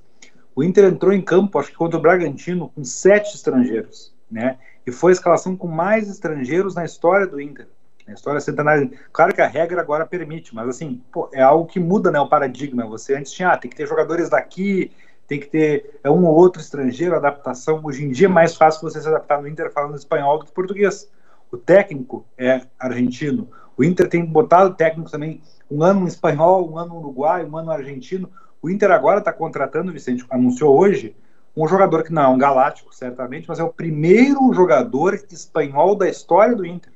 o 0.56 0.64
Inter 0.64 0.86
entrou 0.86 1.12
em 1.12 1.22
campo, 1.24 1.58
acho 1.58 1.72
que 1.72 1.78
contra 1.78 1.98
o 1.98 2.02
Bragantino, 2.02 2.70
com 2.76 2.84
sete 2.84 3.34
estrangeiros 3.34 4.14
né? 4.30 4.57
E 4.86 4.91
foi 4.91 5.11
a 5.11 5.13
escalação 5.13 5.55
com 5.55 5.67
mais 5.67 6.09
estrangeiros 6.09 6.76
na 6.76 6.86
história 6.86 7.26
do 7.26 7.39
Inter. 7.39 7.67
Na 8.07 8.13
história 8.13 8.39
centenária. 8.39 8.91
Claro 9.11 9.34
que 9.34 9.41
a 9.41 9.47
regra 9.47 9.82
agora 9.82 10.05
permite, 10.05 10.53
mas 10.53 10.69
assim, 10.69 11.01
pô, 11.11 11.28
é 11.34 11.41
algo 11.41 11.65
que 11.65 11.80
muda 11.80 12.11
né, 12.11 12.19
o 12.19 12.30
paradigma. 12.30 12.86
Você 12.86 13.15
antes 13.15 13.32
tinha, 13.32 13.49
ah, 13.49 13.57
tem 13.57 13.69
que 13.69 13.76
ter 13.76 13.88
jogadores 13.88 14.30
daqui, 14.30 14.91
tem 15.28 15.39
que 15.39 15.47
ter 15.47 15.99
é 16.03 16.09
um 16.09 16.23
ou 16.26 16.36
outro 16.36 16.61
estrangeiro, 16.61 17.15
adaptação. 17.15 17.82
Hoje 17.84 18.05
em 18.05 18.11
dia 18.11 18.28
é 18.28 18.30
mais 18.30 18.55
fácil 18.55 18.82
você 18.82 19.01
se 19.01 19.07
adaptar 19.07 19.41
no 19.41 19.47
Inter 19.47 19.71
falando 19.71 19.95
espanhol 19.95 20.39
do 20.39 20.45
que 20.45 20.51
português. 20.51 21.09
O 21.51 21.57
técnico 21.57 22.26
é 22.38 22.61
argentino. 22.80 23.49
O 23.78 23.84
Inter 23.84 24.07
tem 24.07 24.23
botado 24.23 24.76
técnicos 24.76 25.11
também, 25.11 25.41
um 25.69 25.84
ano 25.84 26.07
espanhol, 26.07 26.69
um 26.69 26.78
ano 26.78 26.97
uruguai, 26.97 27.43
um 27.43 27.57
ano 27.57 27.71
argentino. 27.71 28.30
O 28.61 28.69
Inter 28.69 28.91
agora 28.91 29.19
está 29.19 29.34
contratando, 29.34 29.91
Vicente, 29.91 30.26
anunciou 30.30 30.78
hoje, 30.78 31.15
um 31.56 31.68
jogador 31.68 32.03
que 32.03 32.12
não 32.12 32.24
é 32.24 32.28
um 32.28 32.38
galáctico, 32.38 32.93
certamente, 32.93 33.47
mas 33.47 33.60
é 33.60 33.64
o 33.64 33.72
primeiro 33.72 34.53
jogador 34.53 35.14
espanhol 35.14 35.95
da 35.95 36.10
história 36.10 36.56
do 36.56 36.66
Inter. 36.66 36.91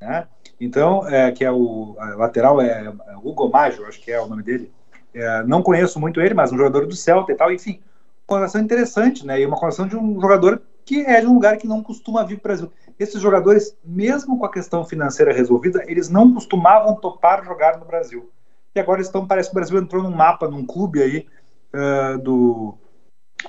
Né? 0.00 0.28
Então, 0.60 1.06
é, 1.08 1.32
que 1.32 1.44
é 1.44 1.50
o 1.50 1.96
lateral, 2.16 2.60
é, 2.60 2.86
é 2.86 3.16
Hugo 3.16 3.48
Maggio, 3.48 3.86
acho 3.86 4.00
que 4.00 4.12
é 4.12 4.20
o 4.20 4.26
nome 4.26 4.42
dele. 4.42 4.72
É, 5.12 5.42
não 5.44 5.62
conheço 5.62 5.98
muito 5.98 6.20
ele, 6.20 6.34
mas 6.34 6.52
um 6.52 6.56
jogador 6.56 6.86
do 6.86 6.94
Celta 6.94 7.32
e 7.32 7.34
tal, 7.34 7.52
enfim. 7.52 7.80
Uma 8.28 8.38
conversação 8.38 8.60
interessante, 8.60 9.26
né? 9.26 9.40
E 9.40 9.46
uma 9.46 9.56
conversação 9.56 9.88
de 9.88 9.96
um 9.96 10.20
jogador 10.20 10.62
que 10.84 11.00
é 11.00 11.20
de 11.20 11.26
um 11.26 11.34
lugar 11.34 11.56
que 11.56 11.66
não 11.66 11.82
costuma 11.82 12.22
vir 12.22 12.38
para 12.38 12.52
o 12.52 12.56
Brasil. 12.56 12.72
Esses 12.98 13.20
jogadores, 13.20 13.76
mesmo 13.84 14.38
com 14.38 14.46
a 14.46 14.52
questão 14.52 14.84
financeira 14.84 15.32
resolvida, 15.32 15.82
eles 15.86 16.08
não 16.08 16.32
costumavam 16.32 16.94
topar 16.94 17.44
jogar 17.44 17.78
no 17.78 17.84
Brasil. 17.84 18.30
E 18.74 18.80
agora 18.80 19.00
estão, 19.00 19.26
parece 19.26 19.48
que 19.48 19.54
o 19.54 19.58
Brasil 19.58 19.78
entrou 19.78 20.02
num 20.02 20.14
mapa, 20.14 20.48
num 20.48 20.64
clube 20.64 21.02
aí 21.02 21.26
uh, 21.74 22.18
do, 22.18 22.78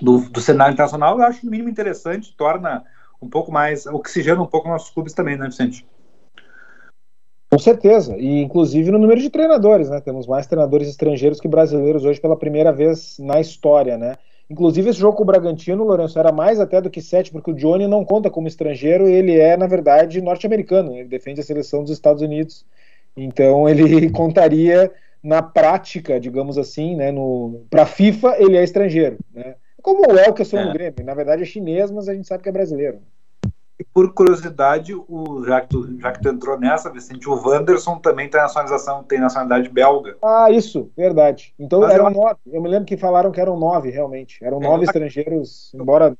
do, 0.01 0.29
do, 0.29 0.41
cenário 0.41 0.73
internacional. 0.73 1.17
Eu 1.17 1.25
acho 1.25 1.45
no 1.45 1.51
mínimo 1.51 1.69
interessante, 1.69 2.35
torna 2.35 2.83
um 3.21 3.29
pouco 3.29 3.51
mais, 3.51 3.85
oxigena 3.85 4.41
um 4.41 4.47
pouco 4.47 4.67
nossos 4.67 4.89
clubes 4.89 5.13
também, 5.13 5.37
né, 5.37 5.47
Vicente? 5.47 5.85
Com 7.49 7.59
certeza, 7.59 8.15
e 8.17 8.41
inclusive 8.41 8.91
no 8.91 8.99
número 8.99 9.21
de 9.21 9.29
treinadores, 9.29 9.89
né? 9.89 10.01
Temos 10.01 10.27
mais 10.27 10.45
treinadores 10.45 10.89
estrangeiros 10.89 11.39
que 11.39 11.47
brasileiros 11.47 12.03
hoje 12.03 12.19
pela 12.19 12.35
primeira 12.35 12.73
vez 12.73 13.17
na 13.19 13.39
história, 13.39 13.97
né? 13.97 14.15
Inclusive 14.49 14.89
esse 14.89 14.99
jogo 14.99 15.17
com 15.17 15.23
o 15.23 15.25
Bragantino, 15.25 15.83
Lourenço, 15.83 16.19
era 16.19 16.31
mais 16.31 16.59
até 16.59 16.81
do 16.81 16.89
que 16.89 17.01
sete, 17.01 17.31
porque 17.31 17.51
o 17.51 17.53
Johnny 17.53 17.87
não 17.87 18.05
conta 18.05 18.29
como 18.29 18.47
estrangeiro, 18.47 19.07
ele 19.07 19.37
é, 19.37 19.57
na 19.57 19.67
verdade, 19.67 20.21
norte-americano, 20.21 20.93
ele 20.93 21.07
defende 21.07 21.41
a 21.41 21.43
seleção 21.43 21.83
dos 21.83 21.91
Estados 21.91 22.21
Unidos. 22.21 22.65
Então 23.15 23.67
ele 23.67 24.09
contaria 24.11 24.91
na 25.23 25.41
prática, 25.41 26.19
digamos 26.19 26.57
assim, 26.57 26.95
né, 26.95 27.11
no 27.11 27.65
para 27.69 27.85
FIFA 27.85 28.35
ele 28.39 28.55
é 28.55 28.63
estrangeiro, 28.63 29.17
né? 29.33 29.55
Como 29.87 30.01
o 30.11 30.19
Elkerson 30.19 30.57
é. 30.57 30.65
no 30.65 30.73
Grêmio, 30.73 31.05
na 31.05 31.13
verdade 31.13 31.43
é 31.43 31.45
chinês, 31.45 31.89
mas 31.89 32.09
a 32.09 32.13
gente 32.13 32.27
sabe 32.27 32.43
que 32.43 32.49
é 32.49 32.51
brasileiro. 32.51 32.99
E 33.79 33.85
por 33.85 34.13
curiosidade, 34.13 34.93
o, 34.93 35.45
já, 35.45 35.61
que 35.61 35.69
tu, 35.69 35.97
já 35.97 36.11
que 36.11 36.21
tu 36.21 36.27
entrou 36.27 36.59
nessa, 36.59 36.91
Vicente, 36.91 37.29
o 37.29 37.33
Wanderson 37.33 37.97
também 37.99 38.29
tem 38.29 38.41
nacionalização, 38.41 39.01
tem 39.01 39.21
nacionalidade 39.21 39.69
belga. 39.69 40.17
Ah, 40.21 40.51
isso, 40.51 40.91
verdade. 40.97 41.53
Então 41.57 41.79
Mas 41.79 41.93
eram 41.93 42.09
eu... 42.09 42.11
nove. 42.11 42.35
Eu 42.47 42.61
me 42.61 42.67
lembro 42.67 42.85
que 42.85 42.97
falaram 42.97 43.31
que 43.31 43.39
eram 43.39 43.57
nove, 43.57 43.89
realmente. 43.89 44.43
Eram 44.43 44.59
nove 44.59 44.81
é, 44.81 44.87
estrangeiros, 44.87 45.71
embora 45.73 46.17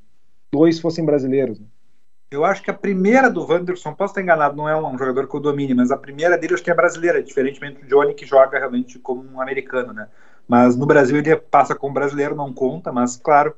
dois 0.50 0.80
fossem 0.80 1.04
brasileiros. 1.04 1.62
Eu 2.32 2.46
acho 2.46 2.64
que 2.64 2.72
a 2.72 2.74
primeira 2.74 3.30
do 3.30 3.46
Wanderson, 3.46 3.94
posso 3.94 4.12
estar 4.12 4.22
enganado, 4.22 4.56
não 4.56 4.70
é 4.70 4.78
um 4.78 4.98
jogador 4.98 5.28
que 5.28 5.36
eu 5.36 5.42
domine, 5.42 5.74
mas 5.74 5.92
a 5.92 5.98
primeira 5.98 6.38
dele 6.38 6.54
eu 6.54 6.56
acho 6.56 6.64
que 6.64 6.72
é 6.72 6.74
brasileira, 6.74 7.22
diferentemente 7.22 7.82
do 7.82 7.88
Johnny, 7.88 8.14
que 8.14 8.26
joga 8.26 8.58
realmente 8.58 8.98
como 8.98 9.30
um 9.30 9.42
americano, 9.42 9.92
né? 9.92 10.08
Mas 10.48 10.76
no 10.76 10.86
Brasil 10.86 11.18
ele 11.18 11.36
passa 11.36 11.76
como 11.76 11.94
brasileiro, 11.94 12.36
não 12.36 12.54
conta, 12.54 12.92
mas 12.92 13.18
claro, 13.18 13.54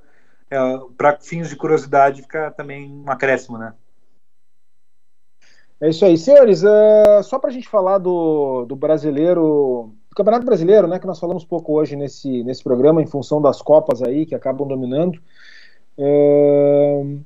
é, 0.50 0.58
para 0.98 1.18
fins 1.20 1.50
de 1.50 1.56
curiosidade 1.56 2.24
fica 2.24 2.52
também 2.52 3.04
um 3.06 3.12
acréscimo, 3.12 3.58
né? 3.58 3.74
É 5.82 5.90
isso 5.90 6.04
aí. 6.04 6.18
Senhores, 6.18 6.64
uh, 6.64 7.24
só 7.24 7.40
para 7.40 7.50
a 7.50 7.54
gente 7.54 7.70
falar 7.70 8.00
do, 8.00 8.66
do 8.66 8.76
brasileiro, 8.76 9.94
do 10.10 10.16
Campeonato 10.16 10.46
Brasileiro, 10.46 10.88
né, 10.88 11.00
que 11.00 11.08
nós 11.08 11.20
falamos 11.20 11.46
pouco 11.46 11.74
hoje 11.74 11.96
nesse, 11.96 12.44
nesse 12.44 12.62
programa, 12.62 13.02
em 13.02 13.08
função 13.08 13.42
das 13.42 13.62
Copas 13.62 14.02
aí, 14.02 14.26
que 14.26 14.36
acabam 14.36 14.68
dominando. 14.68 15.22
Uh, 15.98 17.24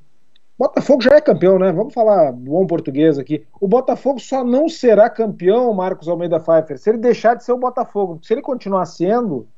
Botafogo 0.56 1.02
já 1.02 1.16
é 1.16 1.20
campeão, 1.20 1.58
né? 1.58 1.72
Vamos 1.72 1.92
falar 1.92 2.30
bom 2.30 2.64
português 2.64 3.18
aqui. 3.18 3.44
O 3.60 3.66
Botafogo 3.66 4.20
só 4.20 4.44
não 4.44 4.68
será 4.68 5.10
campeão, 5.10 5.74
Marcos 5.74 6.08
Almeida 6.08 6.38
Pfeiffer, 6.38 6.78
se 6.78 6.90
ele 6.90 6.98
deixar 6.98 7.34
de 7.34 7.42
ser 7.42 7.52
o 7.52 7.58
Botafogo. 7.58 8.20
Se 8.22 8.32
ele 8.32 8.40
continuar 8.40 8.86
sendo, 8.86 9.48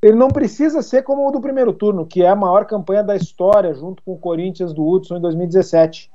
ele 0.00 0.16
não 0.16 0.28
precisa 0.28 0.80
ser 0.80 1.02
como 1.02 1.26
o 1.26 1.30
do 1.30 1.40
primeiro 1.40 1.72
turno, 1.72 2.06
que 2.06 2.22
é 2.22 2.28
a 2.28 2.36
maior 2.36 2.64
campanha 2.64 3.02
da 3.02 3.16
história, 3.16 3.74
junto 3.74 4.02
com 4.02 4.12
o 4.12 4.18
Corinthians 4.18 4.72
do 4.72 4.86
Hudson 4.86 5.16
em 5.16 5.20
2017. 5.20 6.10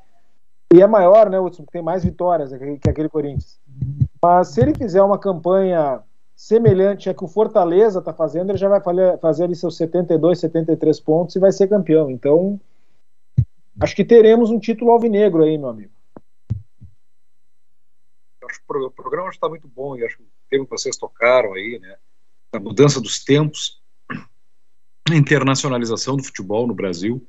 E 0.74 0.82
é 0.82 0.88
maior, 0.88 1.30
né, 1.30 1.40
Hudson, 1.40 1.66
tem 1.72 1.82
mais 1.82 2.04
vitórias 2.04 2.52
que 2.52 2.90
aquele 2.90 3.10
Corinthians. 3.10 3.60
Mas 4.22 4.48
se 4.50 4.62
ele 4.62 4.74
fizer 4.74 5.04
uma 5.04 5.20
campanha 5.20 6.02
semelhante 6.36 7.10
à 7.10 7.14
que 7.14 7.24
o 7.24 7.28
Fortaleza 7.28 8.00
está 8.00 8.14
fazendo, 8.14 8.50
ele 8.50 8.58
já 8.58 8.70
vai 8.70 8.82
fazer 9.20 9.44
ali 9.44 9.56
seus 9.56 9.78
72, 9.78 10.40
73 10.40 11.00
pontos 11.02 11.36
e 11.36 11.40
vai 11.40 11.52
ser 11.52 11.68
campeão. 11.68 12.10
Então, 12.10 12.60
acho 13.80 13.96
que 13.96 14.04
teremos 14.04 14.50
um 14.50 14.60
título 14.60 14.92
alvinegro 14.92 15.44
aí, 15.44 15.58
meu 15.58 15.70
amigo. 15.70 15.92
Acho 18.50 18.60
que 18.60 18.78
o 18.78 18.92
programa 18.92 19.30
está 19.30 19.48
muito 19.48 19.68
bom 19.68 19.96
e 19.96 20.06
acho 20.06 20.18
que 20.18 20.24
o 20.24 20.28
tema 20.50 20.66
que 20.66 20.72
vocês 20.72 20.98
tocaram 20.98 21.54
aí, 21.54 21.80
né, 21.80 21.98
a 22.54 22.60
mudança 22.60 23.02
dos 23.02 23.24
tempos, 23.24 23.82
a 25.10 25.16
internacionalização 25.16 26.16
do 26.16 26.24
futebol 26.24 26.68
no 26.68 26.74
Brasil, 26.74 27.26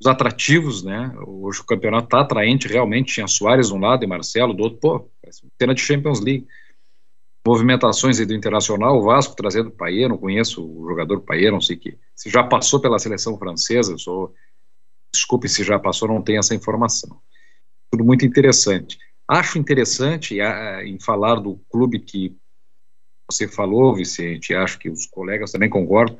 os 0.00 0.06
atrativos, 0.06 0.84
né? 0.84 1.12
Hoje 1.26 1.60
o 1.60 1.64
campeonato 1.64 2.04
está 2.04 2.20
atraente, 2.20 2.68
realmente 2.68 3.14
tinha 3.14 3.26
Soares 3.26 3.68
de 3.68 3.74
um 3.74 3.80
lado 3.80 4.04
e 4.04 4.06
Marcelo 4.06 4.54
do 4.54 4.62
outro, 4.62 4.78
pô, 4.78 5.10
cena 5.60 5.74
de 5.74 5.80
Champions 5.80 6.20
League. 6.20 6.46
Movimentações 7.44 8.20
aí 8.20 8.26
do 8.26 8.34
Internacional, 8.34 8.98
o 8.98 9.02
Vasco 9.02 9.34
trazendo 9.34 9.68
o 9.68 9.72
Paier, 9.72 10.08
não 10.08 10.18
conheço 10.18 10.64
o 10.64 10.86
jogador 10.88 11.20
Paier, 11.22 11.50
não 11.50 11.60
sei 11.60 11.76
que, 11.76 11.98
se 12.14 12.30
já 12.30 12.44
passou 12.44 12.78
pela 12.78 12.98
seleção 12.98 13.38
francesa, 13.38 13.92
eu 13.92 13.98
sou, 13.98 14.34
desculpe 15.12 15.48
se 15.48 15.64
já 15.64 15.78
passou, 15.78 16.08
não 16.08 16.22
tenho 16.22 16.38
essa 16.38 16.54
informação. 16.54 17.18
Tudo 17.90 18.04
muito 18.04 18.24
interessante. 18.24 18.98
Acho 19.26 19.58
interessante 19.58 20.40
a, 20.40 20.84
em 20.84 21.00
falar 21.00 21.36
do 21.36 21.58
clube 21.70 21.98
que 21.98 22.36
você 23.30 23.46
falou, 23.46 23.94
Vicente, 23.94 24.54
acho 24.54 24.78
que 24.78 24.88
os 24.88 25.06
colegas 25.06 25.52
também 25.52 25.68
concordam, 25.68 26.18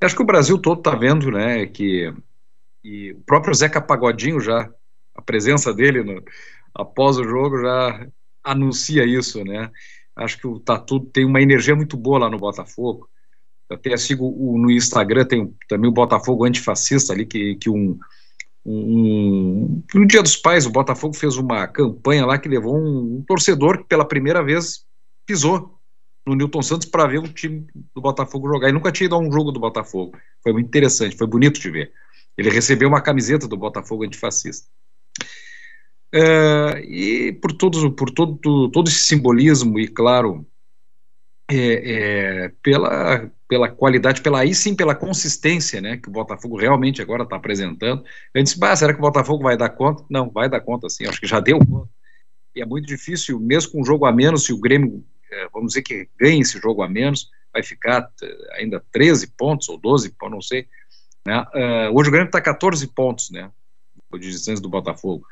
acho 0.00 0.14
que 0.14 0.22
o 0.22 0.26
Brasil 0.26 0.58
todo 0.58 0.78
está 0.78 0.94
vendo, 0.94 1.30
né, 1.30 1.66
que 1.66 2.12
o 2.84 3.20
próprio 3.24 3.54
Zeca 3.54 3.80
Pagodinho 3.80 4.40
já, 4.40 4.68
a 5.14 5.22
presença 5.22 5.72
dele 5.72 6.02
no, 6.02 6.22
após 6.74 7.18
o 7.18 7.24
jogo 7.24 7.60
já 7.60 8.06
anuncia 8.42 9.04
isso, 9.04 9.44
né? 9.44 9.70
Acho 10.16 10.38
que 10.38 10.46
o 10.46 10.58
Tatu 10.58 11.00
tem 11.00 11.24
uma 11.24 11.40
energia 11.40 11.76
muito 11.76 11.96
boa 11.96 12.18
lá 12.18 12.30
no 12.30 12.38
Botafogo. 12.38 13.08
Eu 13.70 13.76
até 13.76 13.96
sigo 13.96 14.26
o, 14.26 14.58
no 14.58 14.70
Instagram, 14.70 15.24
tem 15.24 15.54
também 15.68 15.88
o 15.88 15.94
Botafogo 15.94 16.44
antifascista 16.44 17.12
ali, 17.12 17.24
que, 17.24 17.54
que 17.56 17.70
um, 17.70 17.98
um, 18.66 19.82
no 19.94 20.06
Dia 20.06 20.22
dos 20.22 20.36
Pais, 20.36 20.66
o 20.66 20.70
Botafogo 20.70 21.14
fez 21.14 21.36
uma 21.36 21.66
campanha 21.68 22.26
lá 22.26 22.36
que 22.36 22.48
levou 22.48 22.76
um, 22.76 23.18
um 23.18 23.24
torcedor 23.26 23.78
que 23.78 23.84
pela 23.84 24.04
primeira 24.04 24.42
vez 24.42 24.84
pisou 25.24 25.78
no 26.26 26.34
Newton 26.34 26.62
Santos 26.62 26.88
para 26.88 27.06
ver 27.06 27.18
o 27.18 27.28
time 27.28 27.66
do 27.94 28.00
Botafogo 28.00 28.48
jogar. 28.48 28.68
E 28.68 28.72
nunca 28.72 28.92
tinha 28.92 29.06
ido 29.06 29.14
a 29.14 29.18
um 29.18 29.30
jogo 29.30 29.50
do 29.50 29.60
Botafogo. 29.60 30.16
Foi 30.42 30.52
muito 30.52 30.66
interessante, 30.66 31.16
foi 31.16 31.26
bonito 31.26 31.60
de 31.60 31.70
ver. 31.70 31.92
Ele 32.36 32.50
recebeu 32.50 32.88
uma 32.88 33.00
camiseta 33.00 33.46
do 33.48 33.56
Botafogo 33.56 34.04
antifascista. 34.04 34.68
É, 36.14 36.80
e 36.84 37.32
por, 37.32 37.52
todos, 37.52 37.94
por 37.94 38.10
todo, 38.10 38.68
todo 38.70 38.88
esse 38.88 39.00
simbolismo 39.00 39.78
e, 39.78 39.88
claro, 39.88 40.46
é, 41.50 42.44
é, 42.44 42.52
pela, 42.62 43.30
pela 43.48 43.68
qualidade, 43.68 44.22
pela 44.22 44.40
aí 44.40 44.54
sim 44.54 44.74
pela 44.74 44.94
consistência 44.94 45.80
né, 45.80 45.96
que 45.96 46.08
o 46.08 46.12
Botafogo 46.12 46.56
realmente 46.56 47.02
agora 47.02 47.24
está 47.24 47.36
apresentando. 47.36 48.04
Gente 48.34 48.58
disse, 48.58 48.76
será 48.76 48.92
que 48.92 48.98
o 48.98 49.02
Botafogo 49.02 49.42
vai 49.42 49.56
dar 49.56 49.70
conta? 49.70 50.04
Não, 50.08 50.30
vai 50.30 50.48
dar 50.48 50.60
conta 50.60 50.88
sim, 50.88 51.06
acho 51.06 51.20
que 51.20 51.26
já 51.26 51.40
deu 51.40 51.58
conta. 51.58 51.88
E 52.54 52.60
é 52.60 52.66
muito 52.66 52.86
difícil, 52.86 53.40
mesmo 53.40 53.72
com 53.72 53.80
um 53.80 53.84
jogo 53.84 54.04
a 54.04 54.12
menos, 54.12 54.44
se 54.44 54.52
o 54.52 54.60
Grêmio, 54.60 55.04
vamos 55.52 55.68
dizer 55.68 55.82
que 55.82 56.08
ganhe 56.18 56.40
esse 56.40 56.58
jogo 56.58 56.82
a 56.82 56.88
menos, 56.88 57.30
vai 57.52 57.62
ficar 57.62 58.08
é, 58.22 58.60
ainda 58.60 58.82
13 58.92 59.28
pontos 59.36 59.68
ou 59.68 59.76
12 59.76 60.10
pontos, 60.10 60.34
não 60.34 60.42
sei, 60.42 60.66
né? 61.26 61.44
Uh, 61.54 61.96
hoje 61.96 62.08
o 62.08 62.12
Grêmio 62.12 62.26
está 62.26 62.40
14 62.40 62.86
pontos, 62.88 63.30
né? 63.30 63.50
De 64.12 64.30
distância 64.30 64.62
do 64.62 64.68
Botafogo. 64.68 65.24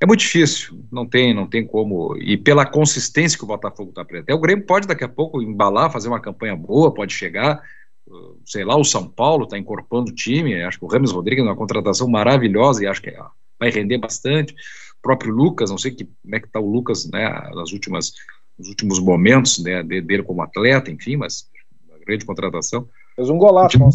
É 0.00 0.06
muito 0.06 0.20
difícil, 0.20 0.80
não 0.92 1.06
tem, 1.06 1.34
não 1.34 1.46
tem 1.46 1.66
como. 1.66 2.16
E 2.18 2.36
pela 2.36 2.64
consistência 2.64 3.36
que 3.36 3.44
o 3.44 3.48
Botafogo 3.48 3.90
está 3.90 4.02
apresentando. 4.02 4.36
O 4.36 4.40
Grêmio 4.40 4.64
pode 4.64 4.86
daqui 4.86 5.04
a 5.04 5.08
pouco 5.08 5.42
embalar, 5.42 5.92
fazer 5.92 6.08
uma 6.08 6.20
campanha 6.20 6.56
boa, 6.56 6.94
pode 6.94 7.12
chegar. 7.12 7.60
Uh, 8.06 8.40
sei 8.44 8.64
lá, 8.64 8.76
o 8.76 8.84
São 8.84 9.08
Paulo 9.08 9.44
está 9.44 9.58
incorporando 9.58 10.10
o 10.10 10.14
time. 10.14 10.62
Acho 10.62 10.78
que 10.78 10.84
o 10.84 10.88
Ramos 10.88 11.12
Rodrigues 11.12 11.44
é 11.44 11.48
uma 11.48 11.56
contratação 11.56 12.08
maravilhosa 12.08 12.82
e 12.82 12.86
acho 12.86 13.02
que 13.02 13.14
vai 13.58 13.70
render 13.70 13.98
bastante. 13.98 14.52
O 14.52 15.02
próprio 15.02 15.32
Lucas, 15.32 15.70
não 15.70 15.78
sei 15.78 15.92
que, 15.92 16.04
como 16.04 16.34
é 16.34 16.40
que 16.40 16.46
está 16.46 16.60
o 16.60 16.70
Lucas 16.70 17.08
né, 17.10 17.28
nas 17.54 17.72
últimas, 17.72 18.12
nos 18.58 18.68
últimos 18.68 18.98
momentos 18.98 19.58
né, 19.58 19.82
dele 19.82 20.22
como 20.22 20.42
atleta, 20.42 20.90
enfim, 20.90 21.16
mas 21.16 21.48
uma 21.88 21.98
grande 21.98 22.24
contratação. 22.24 22.88
Fez 23.14 23.30
um 23.30 23.38
golaço. 23.38 23.78
Como? 23.78 23.92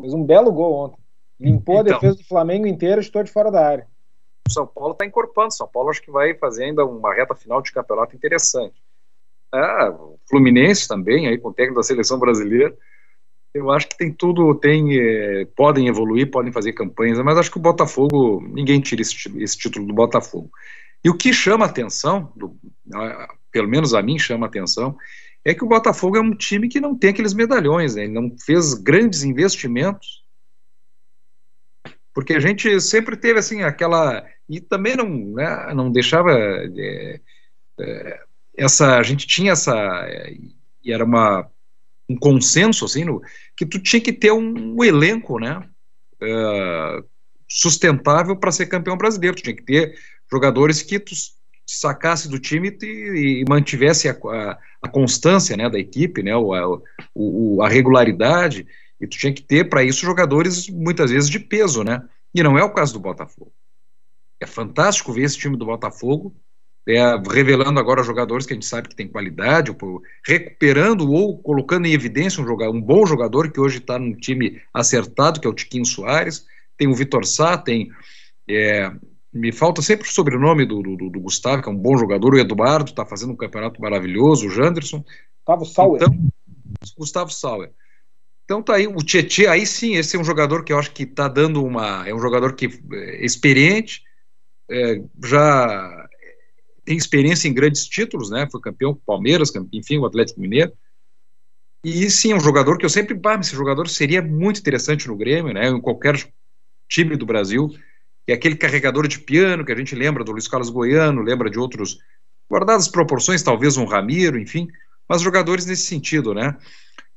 Fez 0.00 0.14
um 0.14 0.24
belo 0.24 0.52
gol 0.52 0.74
ontem. 0.74 1.02
Limpou 1.38 1.80
então, 1.80 1.96
a 1.96 2.00
defesa 2.00 2.16
do 2.16 2.24
Flamengo 2.24 2.66
inteira 2.66 3.00
e 3.00 3.04
estou 3.04 3.22
de 3.22 3.30
fora 3.30 3.50
da 3.50 3.66
área. 3.66 3.86
O 4.48 4.52
São 4.52 4.66
Paulo 4.66 4.92
está 4.92 5.04
encorpando. 5.04 5.54
São 5.54 5.66
Paulo 5.66 5.90
acho 5.90 6.02
que 6.02 6.10
vai 6.10 6.34
fazer 6.34 6.64
ainda 6.64 6.84
uma 6.84 7.14
reta 7.14 7.34
final 7.34 7.60
de 7.62 7.72
campeonato 7.72 8.14
interessante. 8.14 8.74
Ah, 9.52 9.90
o 9.90 10.18
Fluminense 10.28 10.88
também, 10.88 11.28
aí 11.28 11.38
com 11.38 11.48
o 11.48 11.52
técnico 11.52 11.80
da 11.80 11.82
seleção 11.82 12.18
brasileira. 12.18 12.74
Eu 13.52 13.70
acho 13.70 13.88
que 13.88 13.98
tem 13.98 14.10
tudo, 14.10 14.54
tem, 14.54 14.98
eh, 14.98 15.46
podem 15.54 15.86
evoluir, 15.86 16.30
podem 16.30 16.50
fazer 16.50 16.72
campanhas, 16.72 17.18
mas 17.18 17.36
acho 17.36 17.50
que 17.50 17.58
o 17.58 17.62
Botafogo, 17.62 18.40
ninguém 18.48 18.80
tira 18.80 19.02
esse, 19.02 19.14
esse 19.42 19.58
título 19.58 19.86
do 19.86 19.92
Botafogo. 19.92 20.50
E 21.04 21.10
o 21.10 21.16
que 21.16 21.32
chama 21.32 21.66
atenção, 21.66 22.32
do, 22.36 22.56
pelo 23.50 23.68
menos 23.68 23.94
a 23.94 24.02
mim 24.02 24.18
chama 24.18 24.46
atenção, 24.46 24.96
é 25.44 25.52
que 25.54 25.64
o 25.64 25.68
Botafogo 25.68 26.16
é 26.16 26.20
um 26.20 26.34
time 26.34 26.68
que 26.68 26.80
não 26.80 26.96
tem 26.96 27.10
aqueles 27.10 27.34
medalhões, 27.34 27.96
né? 27.96 28.04
ele 28.04 28.12
não 28.12 28.34
fez 28.38 28.74
grandes 28.74 29.24
investimentos, 29.24 30.22
porque 32.14 32.34
a 32.34 32.40
gente 32.40 32.80
sempre 32.80 33.16
teve 33.16 33.38
assim 33.38 33.62
aquela 33.62 34.24
e 34.48 34.60
também 34.60 34.96
não, 34.96 35.08
né, 35.08 35.72
não 35.74 35.90
deixava 35.90 36.30
é, 36.32 37.20
é, 37.80 38.20
essa, 38.56 38.98
a 38.98 39.02
gente 39.02 39.26
tinha 39.26 39.52
essa 39.52 39.74
e 40.84 40.92
era 40.92 41.04
uma 41.04 41.50
um 42.08 42.16
consenso 42.16 42.84
assim 42.84 43.04
no, 43.04 43.22
que 43.56 43.64
tu 43.64 43.80
tinha 43.80 44.00
que 44.00 44.12
ter 44.12 44.32
um, 44.32 44.76
um 44.76 44.84
elenco, 44.84 45.38
né, 45.38 45.58
uh, 46.20 47.04
sustentável 47.48 48.36
para 48.36 48.52
ser 48.52 48.66
campeão 48.66 48.96
brasileiro, 48.96 49.36
tu 49.36 49.42
tinha 49.42 49.56
que 49.56 49.64
ter 49.64 49.94
jogadores 50.32 50.82
que 50.82 50.98
tu 50.98 51.14
sacasse 51.66 52.28
do 52.28 52.38
time 52.38 52.76
e, 52.82 53.42
e 53.42 53.44
mantivesse 53.48 54.08
a, 54.08 54.12
a, 54.12 54.58
a, 54.82 54.88
constância 54.88 55.56
né, 55.56 55.68
da 55.68 55.78
equipe, 55.78 56.22
né, 56.22 56.34
o, 56.34 56.54
a, 56.54 56.80
o, 57.14 57.62
a 57.62 57.68
regularidade, 57.68 58.66
e 59.00 59.06
tu 59.06 59.18
tinha 59.18 59.32
que 59.32 59.42
ter 59.42 59.68
para 59.68 59.84
isso 59.84 60.04
jogadores 60.04 60.68
muitas 60.68 61.10
vezes 61.10 61.28
de 61.28 61.38
peso, 61.38 61.84
né? 61.84 62.02
E 62.34 62.42
não 62.42 62.56
é 62.56 62.64
o 62.64 62.72
caso 62.72 62.94
do 62.94 63.00
Botafogo. 63.00 63.52
É 64.40 64.46
fantástico 64.46 65.12
ver 65.12 65.22
esse 65.22 65.38
time 65.38 65.56
do 65.56 65.66
Botafogo 65.66 66.34
é, 66.88 67.00
revelando 67.30 67.78
agora 67.78 68.02
jogadores 68.02 68.44
que 68.44 68.52
a 68.52 68.56
gente 68.56 68.66
sabe 68.66 68.88
que 68.88 68.96
tem 68.96 69.06
qualidade, 69.06 69.74
recuperando 70.26 71.10
ou 71.10 71.38
colocando 71.38 71.86
em 71.86 71.92
evidência 71.92 72.42
um, 72.42 72.46
jogador, 72.46 72.74
um 72.74 72.80
bom 72.80 73.06
jogador 73.06 73.50
que 73.50 73.60
hoje 73.60 73.78
está 73.78 73.98
num 73.98 74.14
time 74.14 74.60
acertado, 74.74 75.40
que 75.40 75.46
é 75.46 75.50
o 75.50 75.54
Tiquinho 75.54 75.84
Soares, 75.84 76.44
tem 76.76 76.88
o 76.88 76.94
Vitor 76.94 77.24
Sá, 77.24 77.56
tem 77.56 77.90
é, 78.48 78.90
me 79.32 79.50
falta 79.50 79.80
sempre 79.80 80.06
o 80.06 80.12
sobrenome 80.12 80.66
do, 80.66 80.82
do, 80.82 81.08
do, 81.08 81.20
Gustavo, 81.20 81.62
que 81.62 81.68
é 81.68 81.72
um 81.72 81.76
bom 81.76 81.96
jogador, 81.96 82.34
o 82.34 82.38
Eduardo 82.38 82.90
está 82.90 83.06
fazendo 83.06 83.32
um 83.32 83.36
campeonato 83.36 83.80
maravilhoso, 83.80 84.46
o 84.46 84.50
Janderson. 84.50 85.02
Gustavo 85.38 85.64
Sauer. 85.64 86.02
Então, 86.02 86.28
Gustavo 86.98 87.30
Sauer. 87.32 87.72
Então 88.44 88.62
tá 88.62 88.74
aí, 88.74 88.86
o 88.86 88.96
Tietchan, 88.96 89.50
aí 89.50 89.64
sim, 89.64 89.94
esse 89.94 90.16
é 90.16 90.20
um 90.20 90.24
jogador 90.24 90.64
que 90.64 90.72
eu 90.72 90.78
acho 90.78 90.92
que 90.92 91.04
está 91.04 91.28
dando 91.28 91.64
uma. 91.64 92.06
É 92.06 92.14
um 92.14 92.20
jogador 92.20 92.54
que 92.54 92.66
é 92.92 93.24
experiente, 93.24 94.02
é, 94.70 95.02
já 95.24 96.08
tem 96.84 96.96
experiência 96.96 97.48
em 97.48 97.54
grandes 97.54 97.86
títulos, 97.86 98.30
né? 98.30 98.46
Foi 98.50 98.60
campeão 98.60 98.92
com 98.92 99.00
o 99.00 99.04
Palmeiras, 99.06 99.50
enfim, 99.72 99.98
o 99.98 100.04
Atlético 100.04 100.40
Mineiro. 100.40 100.72
E 101.84 102.10
sim, 102.10 102.32
é 102.32 102.36
um 102.36 102.40
jogador 102.40 102.76
que 102.76 102.84
eu 102.84 102.90
sempre. 102.90 103.18
Ah, 103.24 103.38
esse 103.40 103.54
jogador 103.54 103.88
seria 103.88 104.20
muito 104.20 104.60
interessante 104.60 105.08
no 105.08 105.16
Grêmio, 105.16 105.54
né? 105.54 105.68
Em 105.68 105.80
qualquer 105.80 106.22
time 106.88 107.16
do 107.16 107.24
Brasil 107.24 107.72
que 108.24 108.32
é 108.32 108.34
aquele 108.34 108.56
carregador 108.56 109.08
de 109.08 109.18
piano 109.18 109.64
que 109.64 109.72
a 109.72 109.76
gente 109.76 109.94
lembra 109.94 110.24
do 110.24 110.32
Luiz 110.32 110.48
Carlos 110.48 110.70
Goiano, 110.70 111.22
lembra 111.22 111.50
de 111.50 111.58
outros, 111.58 111.98
guardadas 112.50 112.88
proporções, 112.88 113.42
talvez 113.42 113.76
um 113.76 113.84
Ramiro, 113.84 114.38
enfim, 114.38 114.68
mas 115.08 115.22
jogadores 115.22 115.66
nesse 115.66 115.82
sentido, 115.82 116.34
né? 116.34 116.56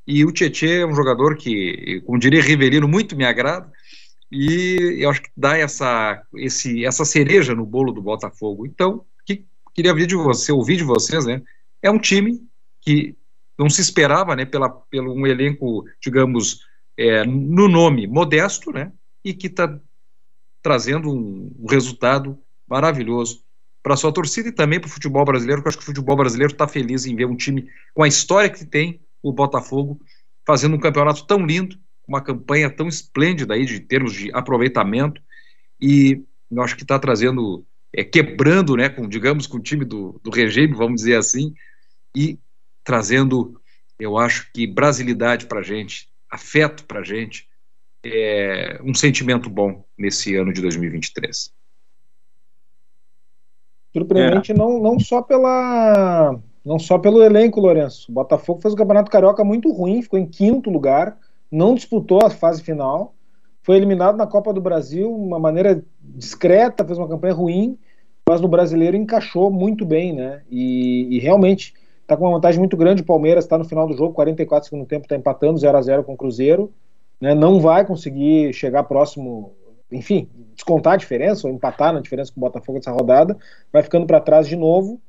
E 0.08 0.24
o 0.24 0.32
Tietchan 0.32 0.68
é 0.68 0.86
um 0.86 0.96
jogador 0.96 1.36
que, 1.36 2.02
como 2.06 2.20
diria 2.20 2.42
Rivelino, 2.42 2.88
muito 2.88 3.16
me 3.16 3.26
agrada, 3.26 3.72
e 4.32 4.98
eu 5.00 5.10
acho 5.10 5.22
que 5.22 5.30
dá 5.36 5.58
essa, 5.58 6.22
esse, 6.36 6.86
essa 6.86 7.06
cereja 7.06 7.54
no 7.54 7.66
bolo 7.66 7.92
do 7.92 8.02
Botafogo. 8.02 8.66
Então, 8.66 9.06
que, 9.26 9.46
queria 9.74 9.94
ver 9.94 10.08
de 10.08 10.16
você, 10.16 10.52
ouvir 10.52 10.78
de 10.78 10.84
vocês, 10.84 11.26
né? 11.26 11.42
É 11.82 11.90
um 11.90 12.00
time 12.00 12.42
que 12.82 13.16
não 13.58 13.70
se 13.70 13.82
esperava, 13.82 14.36
né, 14.36 14.46
pela, 14.46 14.70
pelo 14.70 15.14
um 15.14 15.26
elenco, 15.26 15.86
digamos, 16.02 16.60
é, 16.98 17.26
no 17.26 17.68
nome 17.68 18.08
modesto, 18.08 18.72
né, 18.72 18.92
e 19.24 19.34
que 19.34 19.48
está 19.48 19.80
trazendo 20.66 21.14
um, 21.14 21.68
resultado 21.70 22.40
maravilhoso 22.68 23.44
para 23.84 23.96
sua 23.96 24.12
torcida 24.12 24.50
e 24.50 24.52
também 24.52 24.80
para 24.80 24.88
o 24.88 24.92
futebol 24.92 25.24
brasileiro, 25.24 25.62
porque 25.62 25.68
eu 25.68 25.70
acho 25.70 25.78
que 25.78 25.84
o 25.84 25.94
futebol 25.94 26.16
brasileiro 26.16 26.54
está 26.54 26.68
feliz 26.68 27.06
em 27.06 27.16
ver 27.16 27.26
um 27.26 27.36
time 27.36 27.70
com 27.94 28.02
a 28.02 28.08
história 28.08 28.50
que 28.50 28.66
tem, 28.66 29.00
o 29.22 29.32
Botafogo, 29.32 30.02
fazendo 30.44 30.76
um 30.76 30.80
campeonato 30.80 31.24
tão 31.28 31.46
lindo, 31.46 31.78
uma 32.08 32.20
campanha 32.20 32.68
tão 32.68 32.88
esplêndida 32.88 33.54
aí 33.54 33.64
de 33.64 33.80
termos 33.80 34.14
de 34.14 34.32
aproveitamento, 34.34 35.22
e 35.80 36.24
eu 36.50 36.64
acho 36.64 36.76
que 36.76 36.82
está 36.82 36.98
trazendo, 36.98 37.64
é, 37.94 38.04
quebrando, 38.04 38.76
né, 38.76 38.90
com, 38.90 39.08
digamos, 39.08 39.46
com 39.46 39.58
o 39.58 39.62
time 39.62 39.86
do, 39.86 40.20
do 40.24 40.32
regime, 40.32 40.74
vamos 40.74 41.02
dizer 41.02 41.16
assim, 41.16 41.54
e 42.16 42.40
trazendo, 42.84 43.62
eu 44.00 44.18
acho 44.18 44.52
que 44.52 44.66
brasilidade 44.66 45.46
para 45.46 45.60
a 45.60 45.64
gente, 45.64 46.10
afeto 46.28 46.86
para 46.86 47.02
a 47.02 47.04
gente, 47.04 47.48
é, 48.06 48.80
um 48.84 48.94
sentimento 48.94 49.50
bom 49.50 49.84
nesse 49.98 50.36
ano 50.36 50.54
de 50.54 50.62
2023. 50.62 51.52
Surpreendente 53.92 54.52
é. 54.52 54.56
não, 54.56 54.80
não 54.80 55.00
só 55.00 55.22
pela 55.22 56.38
não 56.64 56.80
só 56.80 56.98
pelo 56.98 57.24
elenco, 57.24 57.60
Lourenço. 57.60 58.12
O 58.12 58.14
Botafogo 58.14 58.60
fez 58.60 58.74
o 58.74 58.78
Campeonato 58.78 59.12
Carioca 59.12 59.44
muito 59.44 59.72
ruim, 59.72 60.02
ficou 60.02 60.18
em 60.18 60.26
quinto 60.26 60.70
lugar, 60.70 61.18
não 61.52 61.76
disputou 61.76 62.26
a 62.26 62.30
fase 62.30 62.64
final, 62.64 63.14
foi 63.62 63.76
eliminado 63.76 64.16
na 64.16 64.26
Copa 64.26 64.52
do 64.52 64.60
Brasil 64.60 65.08
de 65.08 65.24
uma 65.24 65.40
maneira 65.40 65.84
discreta, 66.02 66.84
fez 66.84 66.98
uma 66.98 67.08
campanha 67.08 67.36
ruim, 67.36 67.78
mas 68.28 68.42
no 68.42 68.48
brasileiro 68.48 68.98
encaixou 68.98 69.52
muito 69.52 69.86
bem, 69.86 70.14
né? 70.14 70.42
E, 70.50 71.16
e 71.16 71.20
realmente 71.20 71.76
está 72.02 72.18
com 72.18 72.26
uma 72.26 72.34
vantagem 72.34 72.60
muito 72.60 72.76
grande. 72.76 73.04
O 73.04 73.06
Palmeiras 73.06 73.46
está 73.46 73.58
no 73.58 73.66
final 73.66 73.88
do 73.88 73.96
jogo, 73.96 74.14
44 74.14 74.68
segundo 74.68 74.88
tempo, 74.88 75.06
está 75.06 75.16
empatando 75.16 75.60
0 75.60 75.78
a 75.78 75.82
0 75.82 76.04
com 76.04 76.14
o 76.14 76.18
Cruzeiro 76.18 76.74
né, 77.20 77.34
não 77.34 77.60
vai 77.60 77.86
conseguir 77.86 78.54
chegar 78.54 78.84
próximo, 78.84 79.56
enfim, 79.92 80.30
descontar 80.54 80.94
a 80.94 80.98
diferença 80.98 81.48
ou 81.48 81.54
empatar 81.54 81.94
na 81.94 82.02
diferença 82.02 82.32
com 82.32 82.40
o 82.40 82.42
Botafogo 82.42 82.80
dessa 82.80 82.92
rodada, 82.92 83.38
vai 83.72 83.84
ficando 83.84 84.06
para 84.06 84.20
trás 84.20 84.48
de 84.48 84.56
novo 84.56 85.02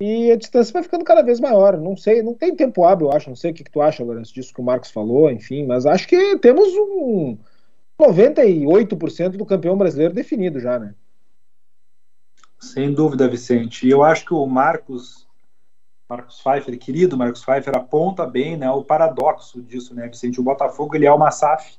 e 0.00 0.32
a 0.32 0.36
distância 0.36 0.72
vai 0.72 0.82
ficando 0.82 1.04
cada 1.04 1.22
vez 1.22 1.38
maior. 1.38 1.78
Não 1.78 1.96
sei, 1.96 2.22
não 2.22 2.34
tem 2.34 2.54
tempo 2.56 2.84
hábil, 2.84 3.08
eu 3.08 3.12
acho. 3.12 3.28
Não 3.28 3.36
sei 3.36 3.52
o 3.52 3.54
que, 3.54 3.62
que 3.62 3.70
tu 3.70 3.80
acha, 3.80 4.02
Lourenço, 4.02 4.34
disso 4.34 4.52
que 4.52 4.60
o 4.60 4.64
Marcos 4.64 4.90
falou, 4.90 5.30
enfim, 5.30 5.64
mas 5.64 5.86
acho 5.86 6.08
que 6.08 6.36
temos 6.38 6.68
um 6.74 7.38
98% 8.00 9.36
do 9.36 9.46
campeão 9.46 9.76
brasileiro 9.76 10.12
definido 10.12 10.58
já, 10.58 10.78
né? 10.78 10.94
Sem 12.58 12.92
dúvida, 12.92 13.28
Vicente. 13.28 13.86
E 13.86 13.90
eu 13.90 14.02
acho 14.02 14.24
que 14.24 14.34
o 14.34 14.46
Marcos 14.46 15.21
Marcos 16.08 16.40
Pfeiffer, 16.40 16.78
querido 16.78 17.16
Marcos 17.16 17.44
Pfeiffer, 17.44 17.76
aponta 17.76 18.26
bem 18.26 18.56
né, 18.56 18.70
o 18.70 18.84
paradoxo 18.84 19.62
disso, 19.62 19.94
né, 19.94 20.08
Vicente? 20.08 20.40
O 20.40 20.44
Botafogo 20.44 20.94
ele 20.94 21.06
é 21.06 21.12
uma 21.12 21.30
SAF. 21.30 21.78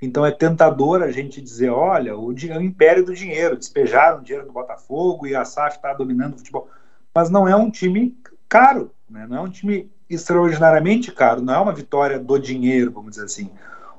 Então 0.00 0.26
é 0.26 0.30
tentador 0.30 1.02
a 1.02 1.10
gente 1.10 1.40
dizer, 1.40 1.70
olha, 1.70 2.16
o, 2.16 2.26
o 2.28 2.62
império 2.62 3.04
do 3.04 3.14
dinheiro, 3.14 3.56
despejaram 3.56 4.18
o 4.18 4.22
dinheiro 4.22 4.46
do 4.46 4.52
Botafogo 4.52 5.26
e 5.26 5.34
a 5.34 5.44
SAF 5.44 5.76
está 5.76 5.94
dominando 5.94 6.34
o 6.34 6.38
futebol. 6.38 6.68
Mas 7.14 7.30
não 7.30 7.48
é 7.48 7.56
um 7.56 7.70
time 7.70 8.14
caro, 8.48 8.92
né? 9.08 9.26
não 9.26 9.38
é 9.38 9.40
um 9.40 9.48
time 9.48 9.90
extraordinariamente 10.08 11.10
caro, 11.10 11.40
não 11.40 11.54
é 11.54 11.58
uma 11.58 11.72
vitória 11.72 12.18
do 12.18 12.38
dinheiro, 12.38 12.92
vamos 12.92 13.12
dizer 13.12 13.24
assim. 13.24 13.50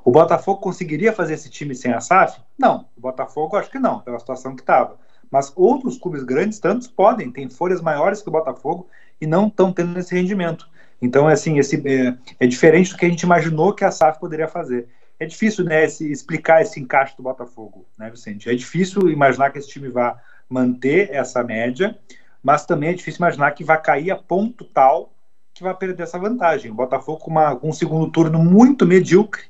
O 0.05 0.11
Botafogo 0.11 0.61
conseguiria 0.61 1.11
fazer 1.11 1.33
esse 1.33 1.49
time 1.49 1.75
sem 1.75 1.91
a 1.91 1.99
SAF? 1.99 2.39
Não. 2.57 2.85
O 2.95 3.01
Botafogo 3.01 3.57
acho 3.57 3.69
que 3.69 3.77
não, 3.77 3.99
pela 3.99 4.19
situação 4.19 4.55
que 4.55 4.61
estava. 4.61 4.97
Mas 5.29 5.51
outros 5.55 5.97
clubes 5.97 6.23
grandes, 6.23 6.59
tantos 6.59 6.87
podem, 6.87 7.29
têm 7.29 7.49
folhas 7.49 7.81
maiores 7.81 8.21
que 8.21 8.29
o 8.29 8.31
Botafogo 8.31 8.87
e 9.19 9.27
não 9.27 9.47
estão 9.47 9.71
tendo 9.71 9.97
esse 9.97 10.13
rendimento. 10.13 10.67
Então, 11.01 11.29
é 11.29 11.33
assim, 11.33 11.57
esse, 11.59 11.75
é, 11.87 12.17
é, 12.39 12.47
diferente 12.47 12.91
do 12.91 12.97
que 12.97 13.05
a 13.05 13.09
gente 13.09 13.21
imaginou 13.21 13.73
que 13.73 13.83
a 13.83 13.91
SAF 13.91 14.19
poderia 14.19 14.47
fazer. 14.47 14.87
É 15.19 15.25
difícil 15.25 15.63
né, 15.63 15.85
esse, 15.85 16.11
explicar 16.11 16.61
esse 16.61 16.79
encaixe 16.79 17.15
do 17.15 17.23
Botafogo, 17.23 17.85
né, 17.97 18.09
Vicente? 18.09 18.49
É 18.49 18.55
difícil 18.55 19.09
imaginar 19.09 19.51
que 19.51 19.57
esse 19.57 19.67
time 19.67 19.89
vá 19.89 20.19
manter 20.49 21.09
essa 21.11 21.43
média, 21.43 21.97
mas 22.41 22.65
também 22.65 22.89
é 22.89 22.93
difícil 22.93 23.19
imaginar 23.19 23.51
que 23.51 23.63
vai 23.63 23.81
cair 23.81 24.11
a 24.11 24.15
ponto 24.15 24.63
tal 24.63 25.13
que 25.53 25.63
vai 25.63 25.73
perder 25.73 26.03
essa 26.03 26.19
vantagem. 26.19 26.69
O 26.71 26.75
Botafogo, 26.75 27.19
com, 27.19 27.31
uma, 27.31 27.55
com 27.55 27.69
um 27.69 27.73
segundo 27.73 28.11
turno 28.11 28.37
muito 28.37 28.85
medíocre, 28.85 29.43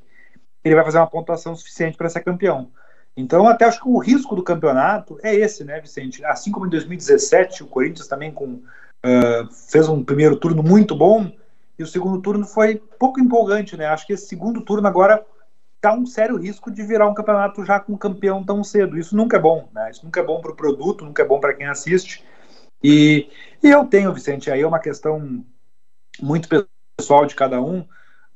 ele 0.63 0.75
vai 0.75 0.83
fazer 0.83 0.97
uma 0.97 1.07
pontuação 1.07 1.55
suficiente 1.55 1.97
para 1.97 2.09
ser 2.09 2.21
campeão. 2.21 2.71
Então, 3.15 3.47
até 3.47 3.65
acho 3.65 3.81
que 3.81 3.89
o 3.89 3.97
risco 3.97 4.35
do 4.35 4.43
campeonato 4.43 5.17
é 5.23 5.35
esse, 5.35 5.63
né, 5.63 5.81
Vicente? 5.81 6.23
Assim 6.23 6.51
como 6.51 6.65
em 6.65 6.69
2017, 6.69 7.63
o 7.63 7.67
Corinthians 7.67 8.07
também 8.07 8.31
com 8.31 8.61
Uh, 9.07 9.47
fez 9.69 9.87
um 9.87 10.03
primeiro 10.03 10.35
turno 10.35 10.61
muito 10.61 10.93
bom 10.93 11.31
e 11.79 11.83
o 11.83 11.87
segundo 11.87 12.21
turno 12.21 12.45
foi 12.45 12.75
pouco 12.75 13.21
empolgante, 13.21 13.77
né? 13.77 13.85
Acho 13.85 14.05
que 14.05 14.11
esse 14.11 14.27
segundo 14.27 14.59
turno 14.61 14.85
agora 14.85 15.25
tá 15.79 15.93
um 15.93 16.05
sério 16.05 16.35
risco 16.35 16.69
de 16.69 16.83
virar 16.83 17.07
um 17.07 17.13
campeonato 17.13 17.63
já 17.63 17.79
com 17.79 17.97
campeão 17.97 18.43
tão 18.43 18.63
cedo. 18.65 18.97
Isso 18.97 19.15
nunca 19.15 19.37
é 19.37 19.39
bom, 19.39 19.69
né? 19.73 19.89
Isso 19.91 20.03
nunca 20.03 20.19
é 20.19 20.23
bom 20.23 20.41
para 20.41 20.51
o 20.51 20.55
produto, 20.55 21.05
nunca 21.05 21.21
é 21.21 21.25
bom 21.25 21.39
para 21.39 21.53
quem 21.53 21.67
assiste. 21.67 22.25
E, 22.83 23.29
e, 23.63 23.69
eu 23.69 23.85
tenho, 23.85 24.13
Vicente, 24.13 24.51
aí 24.51 24.61
é 24.61 24.67
uma 24.67 24.79
questão 24.79 25.45
muito 26.19 26.49
pessoal 26.97 27.25
de 27.25 27.35
cada 27.35 27.61
um. 27.61 27.81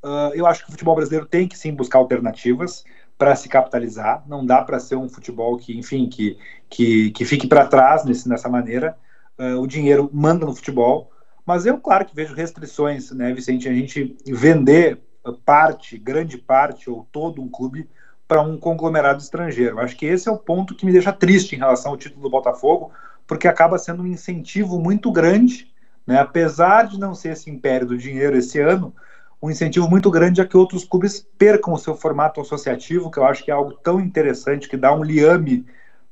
Uh, 0.04 0.32
eu 0.34 0.46
acho 0.46 0.64
que 0.64 0.70
o 0.70 0.72
futebol 0.72 0.96
brasileiro 0.96 1.26
tem 1.26 1.48
que 1.48 1.58
sim 1.58 1.74
buscar 1.74 2.00
alternativas 2.00 2.86
para 3.18 3.36
se 3.36 3.50
capitalizar. 3.50 4.24
Não 4.26 4.46
dá 4.46 4.62
para 4.62 4.80
ser 4.80 4.96
um 4.96 5.10
futebol 5.10 5.58
que, 5.58 5.78
enfim, 5.78 6.08
que, 6.08 6.38
que, 6.70 7.12
que 7.12 7.26
fique 7.26 7.48
para 7.48 7.68
trás 7.68 8.06
nesse, 8.06 8.30
nessa 8.30 8.48
maneira 8.48 8.96
uh, 9.42 9.60
o 9.60 9.66
dinheiro 9.66 10.10
manda 10.14 10.46
no 10.46 10.54
futebol, 10.54 11.12
Mas 11.46 11.66
eu, 11.66 11.78
claro, 11.80 12.06
que 12.06 12.16
vejo 12.16 12.36
restrições, 12.36 13.12
né, 13.12 13.34
Vicente? 13.34 13.68
A 13.68 13.74
gente 13.74 14.16
vender 14.26 15.02
parte, 15.44 15.98
grande 15.98 16.38
parte 16.38 16.90
ou 16.90 17.08
todo 17.12 17.42
um 17.42 17.50
clube 17.50 17.90
para 18.28 18.42
um 18.42 18.58
conglomerado 18.58 19.22
estrangeiro. 19.22 19.80
Acho 19.80 19.96
que 19.96 20.06
esse 20.06 20.30
é 20.30 20.32
o 20.32 20.38
ponto 20.38 20.76
que 20.76 20.86
me 20.86 20.92
deixa 20.92 21.12
triste 21.12 21.56
em 21.56 21.60
relação 21.60 21.92
ao 21.92 21.98
título 21.98 22.22
do 22.22 22.30
Botafogo, 22.30 22.92
porque 23.28 23.48
acaba 23.48 23.78
sendo 23.78 24.04
um 24.04 24.08
incentivo 24.08 24.80
muito 24.80 25.12
grande, 25.12 25.72
né, 26.08 26.20
apesar 26.20 26.88
de 26.88 27.00
não 27.00 27.14
ser 27.14 27.34
esse 27.34 27.50
império 27.50 27.88
do 27.88 27.98
dinheiro 27.98 28.38
esse 28.38 28.60
ano, 28.60 28.94
um 29.42 29.50
incentivo 29.50 29.90
muito 29.90 30.10
grande 30.10 30.40
a 30.40 30.46
que 30.46 30.56
outros 30.56 30.86
clubes 30.86 31.26
percam 31.38 31.74
o 31.74 31.78
seu 31.78 31.96
formato 31.96 32.40
associativo, 32.40 33.10
que 33.10 33.18
eu 33.18 33.26
acho 33.26 33.44
que 33.44 33.52
é 33.52 33.54
algo 33.54 33.74
tão 33.74 34.00
interessante, 34.00 34.70
que 34.70 34.78
dá 34.78 34.94
um 34.94 35.04
liame 35.04 35.66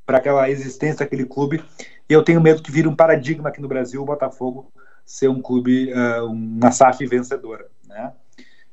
para 0.05 0.17
aquela 0.17 0.49
existência 0.49 1.05
daquele 1.05 1.25
clube. 1.25 1.63
E 2.10 2.14
eu 2.14 2.24
tenho 2.24 2.41
medo 2.41 2.64
que 2.64 2.72
vire 2.72 2.88
um 2.88 2.95
paradigma 2.95 3.49
aqui 3.49 3.62
no 3.62 3.68
Brasil 3.68 4.01
o 4.01 4.05
Botafogo 4.05 4.72
ser 5.05 5.28
um 5.30 5.41
clube, 5.41 5.93
uh, 5.93 6.26
uma 6.26 6.72
SAF 6.72 7.05
vencedora. 7.05 7.68
Né? 7.88 8.12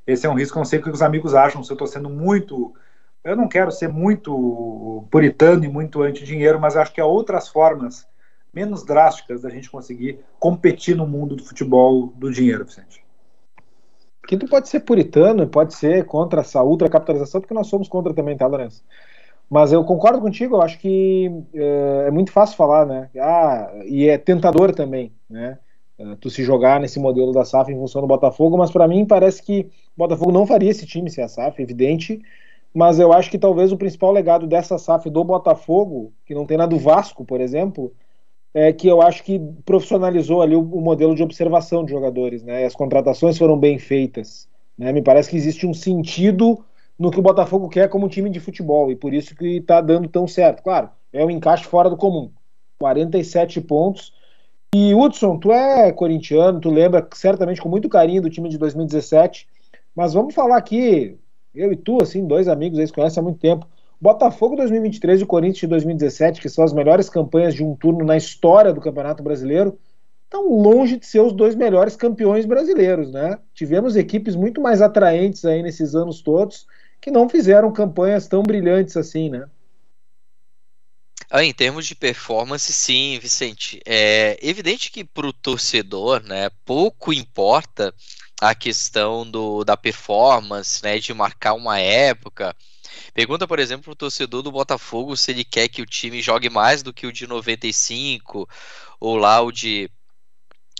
Esse 0.06 0.26
é 0.26 0.30
um 0.30 0.34
risco, 0.34 0.56
eu 0.56 0.60
não 0.60 0.64
sei 0.64 0.78
o 0.78 0.82
que 0.82 0.90
os 0.90 1.02
amigos 1.02 1.34
acham, 1.34 1.62
se 1.62 1.70
eu 1.70 1.74
estou 1.74 1.86
sendo 1.86 2.08
muito. 2.08 2.74
Eu 3.22 3.36
não 3.36 3.48
quero 3.48 3.72
ser 3.72 3.88
muito 3.88 5.06
puritano 5.10 5.64
e 5.64 5.68
muito 5.68 6.02
anti-dinheiro, 6.02 6.60
mas 6.60 6.76
acho 6.76 6.92
que 6.92 7.00
há 7.00 7.06
outras 7.06 7.48
formas 7.48 8.06
menos 8.54 8.84
drásticas 8.84 9.42
da 9.42 9.50
gente 9.50 9.68
conseguir 9.68 10.20
competir 10.38 10.96
no 10.96 11.06
mundo 11.06 11.34
do 11.34 11.44
futebol 11.44 12.06
do 12.16 12.32
dinheiro, 12.32 12.64
Vicente 12.64 13.06
que 14.26 14.36
tu 14.36 14.46
pode 14.46 14.68
ser 14.68 14.80
puritano, 14.80 15.46
pode 15.46 15.74
ser 15.74 16.04
contra 16.04 16.40
essa 16.40 16.62
ultracapitalização, 16.62 17.40
porque 17.40 17.54
nós 17.54 17.68
somos 17.68 17.88
contra 17.88 18.12
também, 18.12 18.36
tá, 18.36 18.46
Lourenço? 18.46 18.84
Mas 19.48 19.72
eu 19.72 19.84
concordo 19.84 20.20
contigo, 20.20 20.56
eu 20.56 20.62
acho 20.62 20.78
que 20.78 21.30
é, 21.54 22.06
é, 22.08 22.10
muito 22.10 22.32
fácil 22.32 22.56
falar, 22.56 22.84
né? 22.84 23.08
Ah, 23.18 23.70
e 23.84 24.08
é 24.08 24.18
tentador 24.18 24.74
também, 24.74 25.12
né? 25.30 25.58
É, 25.98 26.16
tu 26.16 26.28
se 26.28 26.42
jogar 26.42 26.80
nesse 26.80 26.98
modelo 26.98 27.32
da 27.32 27.44
SAF 27.44 27.72
em 27.72 27.76
função 27.76 28.02
do 28.02 28.08
Botafogo, 28.08 28.58
mas 28.58 28.70
para 28.70 28.88
mim 28.88 29.06
parece 29.06 29.42
que 29.42 29.70
o 29.96 29.98
Botafogo 29.98 30.32
não 30.32 30.46
faria 30.46 30.70
esse 30.70 30.84
time 30.84 31.08
sem 31.10 31.22
a 31.24 31.28
SAF, 31.28 31.62
evidente. 31.62 32.20
Mas 32.74 32.98
eu 32.98 33.12
acho 33.12 33.30
que 33.30 33.38
talvez 33.38 33.72
o 33.72 33.76
principal 33.78 34.12
legado 34.12 34.46
dessa 34.46 34.76
SAF 34.76 35.08
do 35.08 35.24
Botafogo, 35.24 36.12
que 36.26 36.34
não 36.34 36.44
tem 36.44 36.58
nada 36.58 36.74
do 36.74 36.78
Vasco, 36.78 37.24
por 37.24 37.40
exemplo, 37.40 37.94
é, 38.52 38.72
que 38.72 38.86
eu 38.88 39.00
acho 39.00 39.22
que 39.22 39.40
profissionalizou 39.64 40.42
ali 40.42 40.56
o, 40.56 40.60
o, 40.60 40.80
modelo 40.80 41.14
de 41.14 41.22
observação 41.22 41.84
de 41.84 41.92
jogadores, 41.92 42.42
né? 42.42 42.66
As 42.66 42.74
contratações 42.74 43.38
foram 43.38 43.58
bem 43.58 43.78
feitas, 43.78 44.48
né? 44.76 44.92
Me 44.92 45.00
parece 45.00 45.30
que 45.30 45.36
existe 45.36 45.66
um 45.66 45.72
sentido 45.72 46.62
no 46.98 47.10
que 47.10 47.18
o 47.18 47.22
Botafogo 47.22 47.68
quer 47.68 47.88
como 47.88 48.08
time 48.08 48.30
de 48.30 48.40
futebol 48.40 48.90
e 48.90 48.96
por 48.96 49.12
isso 49.12 49.34
que 49.34 49.58
está 49.58 49.80
dando 49.80 50.08
tão 50.08 50.26
certo. 50.26 50.62
Claro, 50.62 50.90
é 51.12 51.24
um 51.24 51.30
encaixe 51.30 51.64
fora 51.64 51.90
do 51.90 51.96
comum. 51.96 52.30
47 52.78 53.60
pontos. 53.60 54.12
E 54.74 54.94
Hudson, 54.94 55.38
tu 55.38 55.52
é 55.52 55.92
corintiano, 55.92 56.60
tu 56.60 56.70
lembra 56.70 57.06
certamente 57.14 57.60
com 57.60 57.68
muito 57.68 57.88
carinho 57.88 58.22
do 58.22 58.30
time 58.30 58.48
de 58.48 58.58
2017, 58.58 59.46
mas 59.94 60.12
vamos 60.12 60.34
falar 60.34 60.56
aqui, 60.58 61.18
eu 61.54 61.72
e 61.72 61.76
tu, 61.76 62.02
assim, 62.02 62.26
dois 62.26 62.48
amigos 62.48 62.78
que 62.90 62.96
conhecem 62.96 63.20
há 63.20 63.24
muito 63.24 63.38
tempo. 63.38 63.66
Botafogo 63.98 64.56
2023 64.56 65.22
e 65.22 65.26
Corinthians 65.26 65.60
de 65.60 65.66
2017, 65.68 66.40
que 66.40 66.50
são 66.50 66.62
as 66.62 66.74
melhores 66.74 67.08
campanhas 67.08 67.54
de 67.54 67.64
um 67.64 67.74
turno 67.74 68.04
na 68.04 68.16
história 68.16 68.74
do 68.74 68.80
Campeonato 68.80 69.22
Brasileiro, 69.22 69.78
estão 70.24 70.52
longe 70.52 70.98
de 70.98 71.06
ser 71.06 71.20
os 71.20 71.32
dois 71.32 71.54
melhores 71.54 71.96
campeões 71.96 72.44
brasileiros, 72.44 73.10
né? 73.10 73.38
Tivemos 73.54 73.96
equipes 73.96 74.36
muito 74.36 74.60
mais 74.60 74.82
atraentes 74.82 75.44
aí 75.46 75.62
nesses 75.62 75.94
anos 75.94 76.20
todos 76.20 76.66
que 77.00 77.10
não 77.10 77.28
fizeram 77.28 77.72
campanhas 77.72 78.26
tão 78.26 78.42
brilhantes 78.42 78.96
assim, 78.96 79.30
né? 79.30 79.48
Ah, 81.30 81.42
em 81.42 81.52
termos 81.52 81.86
de 81.86 81.94
performance, 81.94 82.72
sim, 82.72 83.18
Vicente. 83.18 83.80
É 83.84 84.38
evidente 84.40 84.90
que 84.90 85.04
para 85.04 85.26
o 85.26 85.32
torcedor, 85.32 86.22
né, 86.22 86.50
pouco 86.64 87.12
importa 87.12 87.92
a 88.40 88.54
questão 88.54 89.28
do, 89.28 89.64
da 89.64 89.76
performance, 89.76 90.82
né, 90.84 90.98
de 90.98 91.12
marcar 91.12 91.54
uma 91.54 91.80
época. 91.80 92.54
Pergunta, 93.12 93.46
por 93.46 93.58
exemplo, 93.58 93.92
o 93.92 93.96
torcedor 93.96 94.42
do 94.42 94.52
Botafogo 94.52 95.16
se 95.16 95.32
ele 95.32 95.44
quer 95.44 95.68
que 95.68 95.82
o 95.82 95.86
time 95.86 96.22
jogue 96.22 96.48
mais 96.48 96.82
do 96.82 96.92
que 96.92 97.06
o 97.06 97.12
de 97.12 97.26
95 97.26 98.48
ou 99.00 99.16
lá 99.16 99.40
o 99.40 99.50
de 99.50 99.90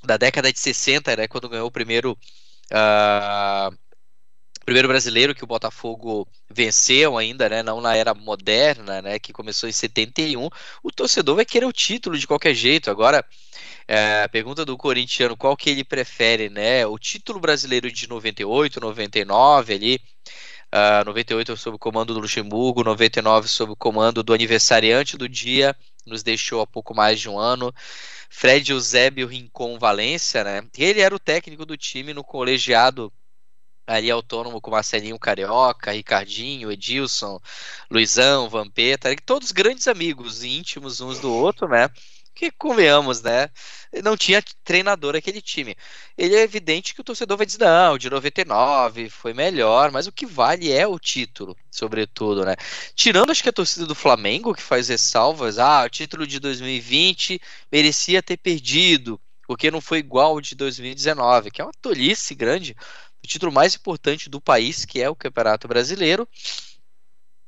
da 0.05 0.17
década 0.17 0.53
de 0.53 0.59
60, 0.59 1.17
né, 1.17 1.27
quando 1.27 1.49
ganhou 1.49 1.67
o 1.67 1.73
primeiro 1.73 2.13
uh, 2.71 3.77
primeiro 4.67 4.89
brasileiro 4.89 5.33
que 5.33 5.45
o 5.45 5.47
Botafogo 5.47 6.29
venceu 6.51 7.17
ainda, 7.17 7.49
né, 7.49 7.63
não 7.63 7.81
na 7.81 7.95
era 7.95 8.13
moderna, 8.13 9.01
né, 9.01 9.17
que 9.17 9.33
começou 9.33 9.69
em 9.69 9.73
71. 9.73 10.51
O 10.83 10.91
torcedor 10.91 11.37
vai 11.37 11.45
querer 11.45 11.67
o 11.67 11.73
título 11.73 12.19
de 12.19 12.27
qualquer 12.27 12.53
jeito. 12.53 12.91
Agora, 12.91 13.25
é, 13.87 14.27
pergunta 14.27 14.65
do 14.65 14.77
corintiano, 14.77 15.37
qual 15.37 15.57
que 15.57 15.71
ele 15.71 15.85
prefere, 15.85 16.51
né? 16.51 16.85
O 16.85 16.99
título 16.99 17.39
brasileiro 17.39 17.91
de 17.91 18.09
98, 18.09 18.81
99 18.81 19.75
ali, 19.75 20.01
Uh, 20.67 21.01
ah, 21.01 21.05
98 21.07 21.57
sob 21.57 21.77
o 21.77 21.79
comando 21.79 22.13
do 22.13 22.19
Luxemburgo, 22.19 22.83
99 22.83 23.47
sob 23.47 23.73
o 23.73 23.77
comando 23.77 24.21
do 24.23 24.35
aniversariante 24.35 25.17
do 25.17 25.29
dia, 25.29 25.77
nos 26.05 26.25
deixou 26.25 26.61
há 26.61 26.67
pouco 26.67 26.93
mais 26.93 27.21
de 27.21 27.29
um 27.29 27.39
ano. 27.39 27.73
Fred 28.29 28.73
Eusébio 28.73 29.29
Rincon 29.29 29.79
Valência, 29.79 30.43
né? 30.43 30.63
Ele 30.77 31.01
era 31.01 31.15
o 31.15 31.21
técnico 31.21 31.65
do 31.65 31.77
time 31.77 32.13
no 32.13 32.25
colegiado 32.25 33.13
ali 33.87 34.11
autônomo 34.11 34.61
com 34.61 34.71
Marcelinho 34.71 35.19
Carioca, 35.19 35.93
Ricardinho, 35.93 36.73
Edilson, 36.73 37.41
Luizão, 37.91 38.49
Vampeta, 38.49 39.15
todos 39.25 39.53
grandes 39.53 39.87
amigos 39.87 40.43
íntimos 40.43 41.01
uns 41.01 41.21
do 41.21 41.33
outro, 41.33 41.69
né? 41.69 41.89
que 42.37 42.51
convenhamos, 42.51 43.23
né? 43.23 43.49
Não 44.05 44.15
tinha 44.15 44.45
treinador 44.63 45.17
aquele 45.17 45.41
time. 45.41 45.75
Ele 46.19 46.37
é 46.37 46.43
evidente 46.43 46.95
que 46.95 47.01
o 47.01 47.05
torcedor 47.05 47.39
vai 47.39 47.47
dizer, 47.47 47.61
não, 47.61 47.97
de 47.97 48.11
99 48.11 49.09
foi 49.09 49.33
melhor, 49.33 49.91
mas 49.91 50.07
o 50.07 50.13
que 50.13 50.27
vale 50.27 50.71
é 50.71 50.87
o 50.87 50.99
título, 50.99 51.57
sobretudo, 51.71 52.45
né? 52.45 52.55
Tirando, 52.95 53.31
acho 53.31 53.43
que 53.43 53.49
a 53.49 53.53
torcida 53.53 53.87
do 53.87 53.95
Flamengo, 53.95 54.55
que 54.55 54.63
faz 54.63 54.89
ressalvas, 54.89 55.59
ah, 55.59 55.85
o 55.87 55.89
título 55.89 56.27
de 56.27 56.39
2020 56.39 57.41
merecia 57.73 58.23
ter 58.23 58.37
perdido, 58.37 59.19
porque 59.47 59.71
não 59.71 59.81
foi 59.81 59.99
igual 59.99 60.33
ao 60.33 60.41
de 60.41 60.55
2019, 60.55 61.51
que 61.51 61.63
é 61.63 61.65
uma 61.65 61.73
tolice 61.81 62.35
grande, 62.35 62.77
o 63.23 63.27
título 63.27 63.53
mais 63.53 63.75
importante 63.75 64.31
do 64.31 64.41
país, 64.41 64.85
que 64.85 65.03
é 65.03 65.11
o 65.11 65.17
Campeonato 65.17 65.67
Brasileiro, 65.67 66.29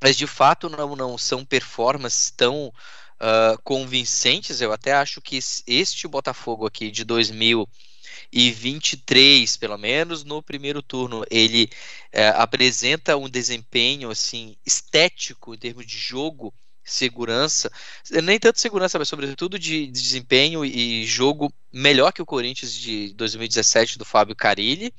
mas 0.02 0.16
de 0.16 0.26
fato 0.26 0.68
não, 0.68 0.96
não 0.96 1.16
são 1.18 1.44
performances 1.44 2.30
tão 2.30 2.68
uh, 2.68 3.58
convincentes. 3.62 4.60
Eu 4.60 4.72
até 4.72 4.92
acho 4.92 5.20
que 5.20 5.38
este 5.66 6.08
Botafogo 6.08 6.66
aqui 6.66 6.90
de 6.90 7.04
2023, 7.04 9.56
pelo 9.56 9.78
menos 9.78 10.24
no 10.24 10.42
primeiro 10.42 10.82
turno, 10.82 11.24
ele 11.30 11.70
uh, 12.14 12.34
apresenta 12.36 13.16
um 13.16 13.28
desempenho 13.28 14.10
assim 14.10 14.56
estético 14.64 15.54
em 15.54 15.58
termos 15.58 15.86
de 15.86 15.96
jogo 15.96 16.52
segurança, 16.88 17.70
nem 18.10 18.38
tanto 18.38 18.58
segurança, 18.58 18.98
mas 18.98 19.08
sobretudo 19.08 19.58
de, 19.58 19.86
de, 19.86 19.92
desempenho 19.92 20.64
e 20.64 21.04
jogo 21.04 21.52
melhor 21.72 22.12
que 22.12 22.22
o 22.22 22.26
Corinthians 22.26 22.72
de 22.72 23.12
2017 23.12 23.98
do 23.98 24.04
Fábio 24.04 24.34
Carilli. 24.34 24.92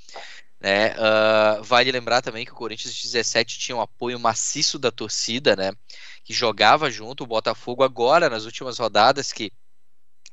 Né? 0.59 0.91
Uh, 0.91 1.63
vale 1.63 1.91
lembrar 1.91 2.21
também 2.21 2.45
que 2.45 2.51
o 2.51 2.55
Corinthians 2.55 2.93
de 2.93 3.03
17 3.03 3.57
tinha 3.59 3.75
um 3.75 3.81
apoio 3.81 4.19
maciço 4.19 4.77
da 4.77 4.91
torcida, 4.91 5.55
né? 5.55 5.71
que 6.23 6.33
jogava 6.33 6.91
junto, 6.91 7.23
o 7.23 7.27
Botafogo 7.27 7.83
agora 7.83 8.29
nas 8.29 8.45
últimas 8.45 8.77
rodadas 8.77 9.31
que 9.31 9.51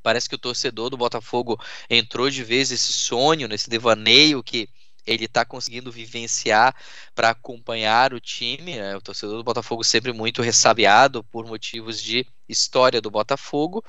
parece 0.03 0.29
que 0.29 0.35
o 0.35 0.39
torcedor 0.39 0.91
do 0.91 0.97
Botafogo 0.97 1.61
entrou 1.89 2.29
de 2.29 2.45
vez 2.45 2.70
esse 2.70 2.93
sonho, 2.93 3.49
nesse 3.49 3.70
devaneio 3.70 4.43
que 4.43 4.68
ele 5.07 5.24
está 5.24 5.45
conseguindo 5.45 5.91
vivenciar 5.91 6.74
para 7.14 7.31
acompanhar 7.31 8.12
o 8.12 8.20
time. 8.20 8.77
Né? 8.77 8.97
O 8.97 9.01
torcedor 9.01 9.37
do 9.37 9.45
Botafogo 9.45 9.85
sempre 9.85 10.12
muito 10.12 10.43
ressabiado 10.43 11.22
por 11.24 11.47
motivos 11.47 12.03
de 12.03 12.27
história 12.49 13.01
do 13.01 13.11
Botafogo, 13.11 13.85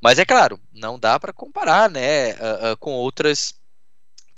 mas 0.00 0.18
é 0.18 0.24
claro, 0.24 0.60
não 0.72 0.98
dá 0.98 1.18
para 1.18 1.32
comparar, 1.32 1.90
né, 1.90 2.34
uh, 2.34 2.72
uh, 2.72 2.76
com 2.78 2.92
outras 2.92 3.57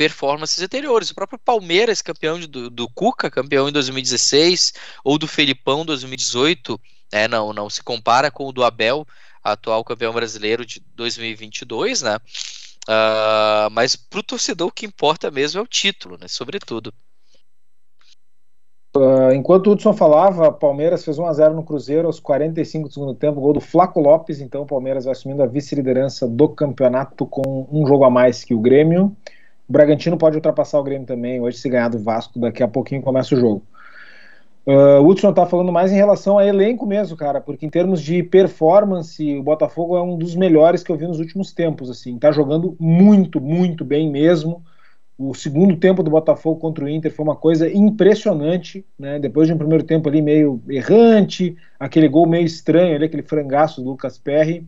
performances 0.00 0.62
anteriores. 0.62 1.10
O 1.10 1.14
próprio 1.14 1.38
Palmeiras, 1.38 2.00
campeão 2.00 2.40
de, 2.40 2.46
do, 2.46 2.70
do 2.70 2.88
Cuca, 2.88 3.30
campeão 3.30 3.68
em 3.68 3.72
2016, 3.72 4.72
ou 5.04 5.18
do 5.18 5.28
Felipão 5.28 5.84
2018, 5.84 6.80
é, 7.12 7.28
não, 7.28 7.52
não 7.52 7.68
se 7.68 7.82
compara 7.82 8.30
com 8.30 8.46
o 8.46 8.52
do 8.52 8.64
Abel, 8.64 9.06
atual 9.44 9.84
campeão 9.84 10.14
brasileiro 10.14 10.64
de 10.64 10.80
2022, 10.94 12.00
né? 12.00 12.16
Uh, 12.88 13.68
mas 13.72 13.94
para 13.94 14.20
o 14.20 14.22
torcedor 14.22 14.68
o 14.68 14.72
que 14.72 14.86
importa 14.86 15.30
mesmo 15.30 15.60
é 15.60 15.62
o 15.62 15.66
título, 15.66 16.16
né? 16.18 16.28
Sobretudo. 16.28 16.94
Uh, 18.96 19.34
enquanto 19.34 19.66
o 19.66 19.72
Hudson 19.72 19.92
falava, 19.92 20.50
Palmeiras 20.50 21.04
fez 21.04 21.18
1x0 21.18 21.52
no 21.52 21.62
Cruzeiro 21.62 22.06
aos 22.06 22.18
45 22.18 22.88
do 22.88 22.94
segundo 22.94 23.14
tempo, 23.14 23.38
gol 23.38 23.52
do 23.52 23.60
Flaco 23.60 24.00
Lopes, 24.00 24.40
então 24.40 24.62
o 24.62 24.66
Palmeiras 24.66 25.04
vai 25.04 25.12
assumindo 25.12 25.42
a 25.42 25.46
vice-liderança 25.46 26.26
do 26.26 26.48
campeonato 26.48 27.26
com 27.26 27.68
um 27.70 27.86
jogo 27.86 28.04
a 28.04 28.10
mais 28.10 28.42
que 28.42 28.54
o 28.54 28.60
Grêmio. 28.60 29.14
O 29.70 29.72
Bragantino 29.72 30.18
pode 30.18 30.34
ultrapassar 30.34 30.80
o 30.80 30.82
Grêmio 30.82 31.06
também, 31.06 31.40
hoje 31.40 31.58
se 31.58 31.68
ganhar 31.68 31.88
do 31.88 31.96
Vasco, 32.00 32.40
daqui 32.40 32.60
a 32.60 32.66
pouquinho 32.66 33.00
começa 33.00 33.36
o 33.36 33.38
jogo. 33.38 33.62
Uh, 34.66 35.00
o 35.00 35.06
Hudson 35.06 35.32
tá 35.32 35.46
falando 35.46 35.70
mais 35.70 35.92
em 35.92 35.94
relação 35.94 36.38
a 36.38 36.44
elenco 36.44 36.84
mesmo, 36.84 37.16
cara, 37.16 37.40
porque 37.40 37.64
em 37.64 37.70
termos 37.70 38.02
de 38.02 38.20
performance, 38.20 39.38
o 39.38 39.44
Botafogo 39.44 39.96
é 39.96 40.02
um 40.02 40.18
dos 40.18 40.34
melhores 40.34 40.82
que 40.82 40.90
eu 40.90 40.96
vi 40.96 41.06
nos 41.06 41.20
últimos 41.20 41.52
tempos, 41.52 41.88
assim, 41.88 42.18
tá 42.18 42.32
jogando 42.32 42.76
muito, 42.80 43.40
muito 43.40 43.84
bem 43.84 44.10
mesmo. 44.10 44.60
O 45.16 45.34
segundo 45.34 45.76
tempo 45.76 46.02
do 46.02 46.10
Botafogo 46.10 46.58
contra 46.58 46.84
o 46.84 46.88
Inter 46.88 47.14
foi 47.14 47.24
uma 47.24 47.36
coisa 47.36 47.72
impressionante, 47.72 48.84
né? 48.98 49.20
Depois 49.20 49.46
de 49.46 49.54
um 49.54 49.58
primeiro 49.58 49.84
tempo 49.84 50.08
ali 50.08 50.20
meio 50.20 50.60
errante, 50.68 51.56
aquele 51.78 52.08
gol 52.08 52.26
meio 52.26 52.44
estranho 52.44 52.96
ali, 52.96 53.04
aquele 53.04 53.22
frangaço 53.22 53.80
do 53.80 53.90
Lucas 53.90 54.18
Perry. 54.18 54.66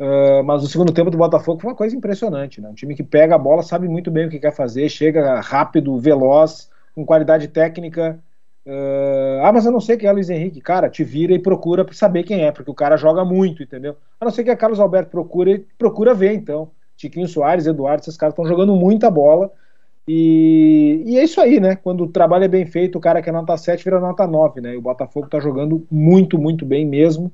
Uh, 0.00 0.42
mas 0.42 0.64
o 0.64 0.66
segundo 0.66 0.92
tempo 0.92 1.10
do 1.10 1.18
Botafogo 1.18 1.60
foi 1.60 1.70
uma 1.70 1.76
coisa 1.76 1.94
impressionante, 1.94 2.60
né? 2.60 2.70
Um 2.70 2.74
time 2.74 2.94
que 2.94 3.02
pega 3.02 3.34
a 3.34 3.38
bola, 3.38 3.62
sabe 3.62 3.86
muito 3.86 4.10
bem 4.10 4.26
o 4.26 4.30
que 4.30 4.40
quer 4.40 4.52
fazer, 4.52 4.88
chega 4.88 5.38
rápido, 5.40 5.98
veloz, 5.98 6.70
com 6.94 7.04
qualidade 7.04 7.48
técnica 7.48 8.18
Uh, 8.66 9.40
ah, 9.42 9.52
mas 9.52 9.64
eu 9.64 9.72
não 9.72 9.80
sei 9.80 9.96
quem 9.96 10.08
é 10.08 10.12
Luiz 10.12 10.28
Henrique. 10.28 10.60
Cara, 10.60 10.90
te 10.90 11.02
vira 11.02 11.32
e 11.32 11.38
procura 11.38 11.86
saber 11.92 12.22
quem 12.24 12.44
é, 12.44 12.52
porque 12.52 12.70
o 12.70 12.74
cara 12.74 12.96
joga 12.96 13.24
muito, 13.24 13.62
entendeu? 13.62 13.96
A 14.20 14.24
não 14.24 14.32
ser 14.32 14.44
que 14.44 14.50
é 14.50 14.56
Carlos 14.56 14.80
Alberto 14.80 15.10
procura 15.10 15.50
e 15.50 15.58
procura 15.78 16.14
ver, 16.14 16.34
então. 16.34 16.70
Tiquinho 16.96 17.26
Soares, 17.26 17.66
Eduardo, 17.66 18.02
esses 18.02 18.16
caras 18.16 18.32
estão 18.32 18.46
jogando 18.46 18.76
muita 18.76 19.10
bola. 19.10 19.50
E, 20.06 21.02
e, 21.06 21.18
é 21.18 21.24
isso 21.24 21.40
aí, 21.40 21.58
né? 21.60 21.76
Quando 21.76 22.04
o 22.04 22.08
trabalho 22.08 22.44
é 22.44 22.48
bem 22.48 22.66
feito, 22.66 22.98
o 22.98 23.00
cara 23.00 23.22
que 23.22 23.28
é 23.28 23.32
nota 23.32 23.56
7 23.56 23.82
vira 23.82 24.00
nota 24.00 24.26
9, 24.26 24.60
né? 24.60 24.74
E 24.74 24.76
o 24.76 24.82
Botafogo 24.82 25.28
tá 25.28 25.40
jogando 25.40 25.86
muito, 25.90 26.38
muito 26.38 26.66
bem 26.66 26.86
mesmo. 26.86 27.32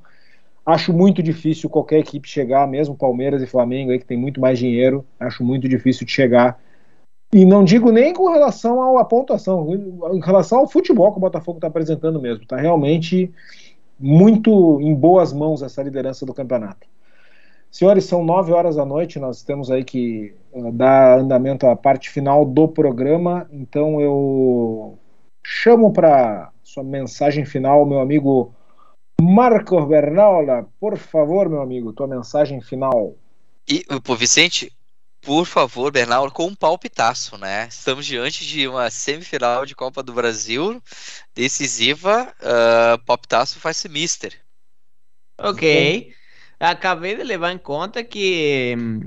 Acho 0.67 0.93
muito 0.93 1.23
difícil 1.23 1.71
qualquer 1.71 2.01
equipe 2.01 2.29
chegar, 2.29 2.67
mesmo 2.67 2.97
Palmeiras 2.97 3.41
e 3.41 3.47
Flamengo, 3.47 3.93
aí, 3.93 3.99
que 3.99 4.05
tem 4.05 4.19
muito 4.19 4.41
mais 4.41 4.59
dinheiro. 4.59 5.07
Acho 5.19 5.45
muito 5.45 5.69
difícil 5.69 6.05
de 6.05 6.13
chegar 6.13 6.59
e 7.33 7.45
não 7.45 7.65
digo 7.65 7.91
nem 7.91 8.13
com 8.13 8.31
relação 8.31 8.99
à 8.99 9.05
pontuação, 9.05 9.69
em 10.13 10.21
relação 10.21 10.61
ao 10.61 10.69
futebol 10.69 11.11
que 11.11 11.19
o 11.19 11.21
Botafogo 11.21 11.59
está 11.59 11.67
apresentando 11.67 12.21
mesmo. 12.21 12.43
Está 12.43 12.57
realmente 12.57 13.31
muito 13.99 14.81
em 14.81 14.95
boas 14.95 15.33
mãos 15.33 15.63
essa 15.63 15.83
liderança 15.83 16.25
do 16.25 16.35
campeonato. 16.35 16.87
Senhores, 17.71 18.05
são 18.05 18.25
nove 18.25 18.53
horas 18.53 18.77
da 18.77 18.87
noite, 18.87 19.19
nós 19.19 19.43
temos 19.43 19.71
aí 19.71 19.85
que 19.85 20.35
uh, 20.53 20.73
dar 20.73 21.19
andamento 21.19 21.67
à 21.67 21.75
parte 21.75 22.09
final 22.09 22.45
do 22.45 22.69
programa, 22.69 23.47
então 23.53 24.01
eu 24.01 24.97
chamo 25.45 25.93
para 25.93 26.51
sua 26.63 26.83
mensagem 26.83 27.45
final, 27.45 27.85
meu 27.85 28.01
amigo 28.01 28.55
Marcos 29.21 29.89
Bernaula. 29.89 30.69
Por 30.79 30.97
favor, 30.97 31.49
meu 31.49 31.61
amigo, 31.61 31.93
tua 31.93 32.07
mensagem 32.07 32.61
final. 32.61 33.17
E, 33.69 33.85
pô, 34.03 34.15
Vicente, 34.15 34.73
por 35.27 35.45
favor, 35.45 35.91
Bernal, 35.91 36.31
com 36.31 36.47
um 36.47 36.55
palpitaço, 36.55 37.37
né? 37.37 37.67
Estamos 37.69 38.07
diante 38.07 38.47
de 38.47 38.69
uma 38.69 38.89
semifinal 38.91 39.67
de 39.67 39.75
Copa 39.75 40.03
do 40.03 40.13
Brasil 40.13 40.81
decisiva. 41.35 42.33
Uh, 42.41 43.05
palpitaço 43.05 43.59
faz-se 43.59 43.89
mister. 43.89 44.35
Ok. 45.37 46.15
Acabei 46.61 47.17
de 47.17 47.25
levar 47.25 47.53
em 47.53 47.59
conta 47.59 48.05
que 48.05 48.75
hum, 48.79 49.01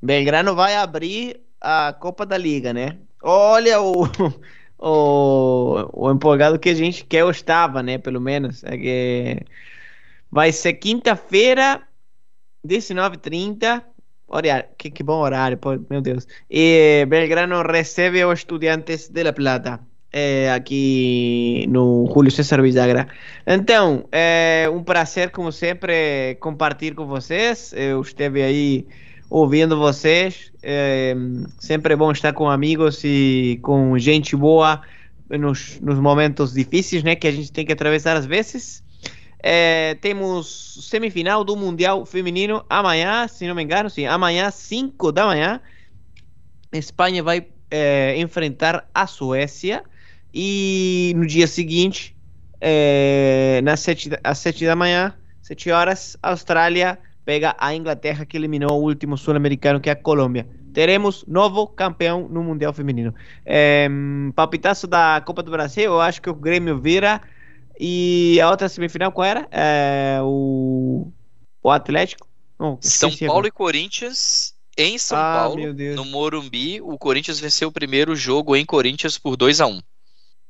Belgrano 0.00 0.54
vai 0.54 0.76
abrir 0.76 1.40
a 1.60 1.92
Copa 1.92 2.24
da 2.24 2.38
Liga, 2.38 2.72
né? 2.72 2.98
Olha 3.20 3.80
o, 3.80 4.04
o, 4.78 5.88
o 5.92 6.10
empolgado 6.10 6.58
que 6.58 6.68
a 6.68 6.74
gente 6.74 7.04
quer 7.04 7.24
ou 7.24 7.30
estava, 7.30 7.82
né? 7.82 7.98
Pelo 7.98 8.20
menos. 8.20 8.64
É 8.64 8.76
que 8.76 9.42
vai 10.30 10.52
ser 10.52 10.74
quinta-feira, 10.74 11.82
19h30 12.66 13.82
Horário, 14.26 14.68
que, 14.78 14.90
que 14.90 15.02
bom 15.02 15.20
horário, 15.20 15.56
pô, 15.58 15.78
meu 15.88 16.00
Deus. 16.00 16.26
E 16.50 17.06
Belgrano 17.08 17.62
recebe 17.62 18.24
os 18.24 18.40
Estudiantes 18.40 19.08
de 19.08 19.22
La 19.22 19.32
Plata. 19.32 19.80
É, 20.16 20.52
aqui 20.52 21.66
no 21.68 22.06
Júlio 22.12 22.30
César 22.30 22.62
Villagra. 22.62 23.08
Então, 23.46 24.08
é 24.12 24.68
um 24.72 24.82
prazer, 24.82 25.30
como 25.30 25.50
sempre, 25.50 26.36
compartilhar 26.40 26.94
com 26.94 27.06
vocês. 27.06 27.72
Eu 27.76 28.00
esteve 28.00 28.42
aí 28.42 28.86
ouvindo 29.34 29.76
vocês. 29.76 30.52
É 30.62 31.12
sempre 31.58 31.96
bom 31.96 32.12
estar 32.12 32.32
com 32.32 32.48
amigos 32.48 33.02
e 33.02 33.58
com 33.62 33.98
gente 33.98 34.36
boa 34.36 34.80
nos, 35.28 35.80
nos 35.80 35.98
momentos 35.98 36.52
difíceis 36.52 37.02
né, 37.02 37.16
que 37.16 37.26
a 37.26 37.32
gente 37.32 37.50
tem 37.50 37.66
que 37.66 37.72
atravessar 37.72 38.16
às 38.16 38.24
vezes. 38.24 38.84
É, 39.42 39.96
temos 40.00 40.86
semifinal 40.88 41.42
do 41.42 41.56
Mundial 41.56 42.06
Feminino 42.06 42.64
amanhã, 42.70 43.26
se 43.26 43.44
não 43.48 43.56
me 43.56 43.64
engano, 43.64 43.90
sim, 43.90 44.06
amanhã, 44.06 44.52
5 44.52 45.10
da 45.10 45.26
manhã. 45.26 45.60
Espanha 46.72 47.20
vai 47.20 47.44
é, 47.68 48.16
enfrentar 48.16 48.88
a 48.94 49.04
Suécia. 49.04 49.82
E 50.32 51.12
no 51.16 51.26
dia 51.26 51.48
seguinte, 51.48 52.16
é, 52.60 53.60
nas 53.64 53.80
sete, 53.80 54.10
às 54.22 54.38
7 54.38 54.64
da 54.64 54.76
manhã, 54.76 55.12
7 55.42 55.72
horas, 55.72 56.16
Austrália 56.22 57.00
pega 57.24 57.56
a 57.58 57.74
Inglaterra, 57.74 58.24
que 58.26 58.36
eliminou 58.36 58.80
o 58.80 58.84
último 58.84 59.16
sul-americano, 59.16 59.80
que 59.80 59.88
é 59.88 59.92
a 59.92 59.96
Colômbia. 59.96 60.46
Teremos 60.72 61.24
novo 61.26 61.66
campeão 61.66 62.28
no 62.28 62.42
Mundial 62.42 62.72
Feminino. 62.72 63.14
É, 63.44 63.88
palpitaço 64.34 64.86
da 64.86 65.22
Copa 65.24 65.42
do 65.42 65.50
Brasil, 65.50 65.84
eu 65.84 66.00
acho 66.00 66.20
que 66.20 66.28
o 66.28 66.34
Grêmio 66.34 66.78
vira 66.80 67.20
e 67.78 68.40
a 68.40 68.50
outra 68.50 68.68
semifinal 68.68 69.10
qual 69.10 69.24
era? 69.24 69.48
É, 69.50 70.18
o, 70.22 71.10
o 71.62 71.70
Atlético? 71.70 72.26
Não, 72.58 72.78
São 72.80 73.10
Paulo 73.10 73.32
agora. 73.32 73.48
e 73.48 73.50
Corinthians 73.50 74.54
em 74.76 74.98
São 74.98 75.18
ah, 75.18 75.34
Paulo, 75.40 75.62
no 75.94 76.04
Morumbi. 76.04 76.80
O 76.80 76.98
Corinthians 76.98 77.40
venceu 77.40 77.68
o 77.68 77.72
primeiro 77.72 78.14
jogo 78.14 78.56
em 78.56 78.64
Corinthians 78.64 79.18
por 79.18 79.36
2 79.36 79.60
a 79.60 79.66
1 79.66 79.80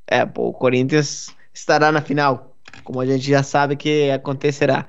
É, 0.07 0.25
pô, 0.25 0.49
o 0.49 0.53
Corinthians 0.53 1.27
estará 1.53 1.91
na 1.91 2.01
final, 2.01 2.55
como 2.83 2.99
a 2.99 3.05
gente 3.05 3.27
já 3.27 3.43
sabe 3.43 3.75
que 3.75 4.09
acontecerá. 4.11 4.87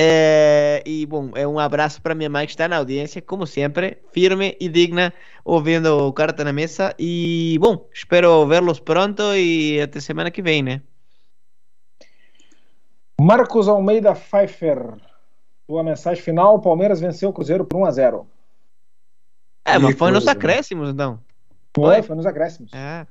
É, 0.00 0.80
e 0.86 1.04
bom, 1.06 1.32
é 1.34 1.44
um 1.44 1.58
abraço 1.58 2.00
para 2.00 2.14
minha 2.14 2.30
mãe 2.30 2.46
que 2.46 2.52
está 2.52 2.68
na 2.68 2.76
audiência, 2.76 3.20
como 3.20 3.44
sempre, 3.44 3.98
firme 4.12 4.56
e 4.60 4.68
digna, 4.68 5.12
ouvindo 5.44 6.06
o 6.06 6.12
Carta 6.12 6.44
na 6.44 6.52
Mesa. 6.52 6.94
E 6.96 7.58
bom, 7.60 7.84
espero 7.92 8.46
vê-los 8.46 8.78
pronto 8.78 9.34
e 9.34 9.80
até 9.80 9.98
semana 9.98 10.30
que 10.30 10.40
vem, 10.40 10.62
né? 10.62 10.82
Marcos 13.20 13.66
Almeida 13.66 14.14
Pfeiffer, 14.14 14.94
tua 15.66 15.82
mensagem 15.82 16.22
final: 16.22 16.54
o 16.54 16.60
Palmeiras 16.60 17.00
venceu 17.00 17.30
o 17.30 17.32
Cruzeiro 17.32 17.64
por 17.64 17.80
1 17.80 17.84
a 17.84 17.90
0 17.90 18.26
É, 19.64 19.78
mas 19.80 19.98
foi 19.98 20.12
nos 20.12 20.28
acréscimos, 20.28 20.90
então. 20.90 21.18
Foi, 21.74 22.02
foi 22.02 22.14
nos 22.14 22.24
acréscimos. 22.24 22.72
É. 22.72 23.04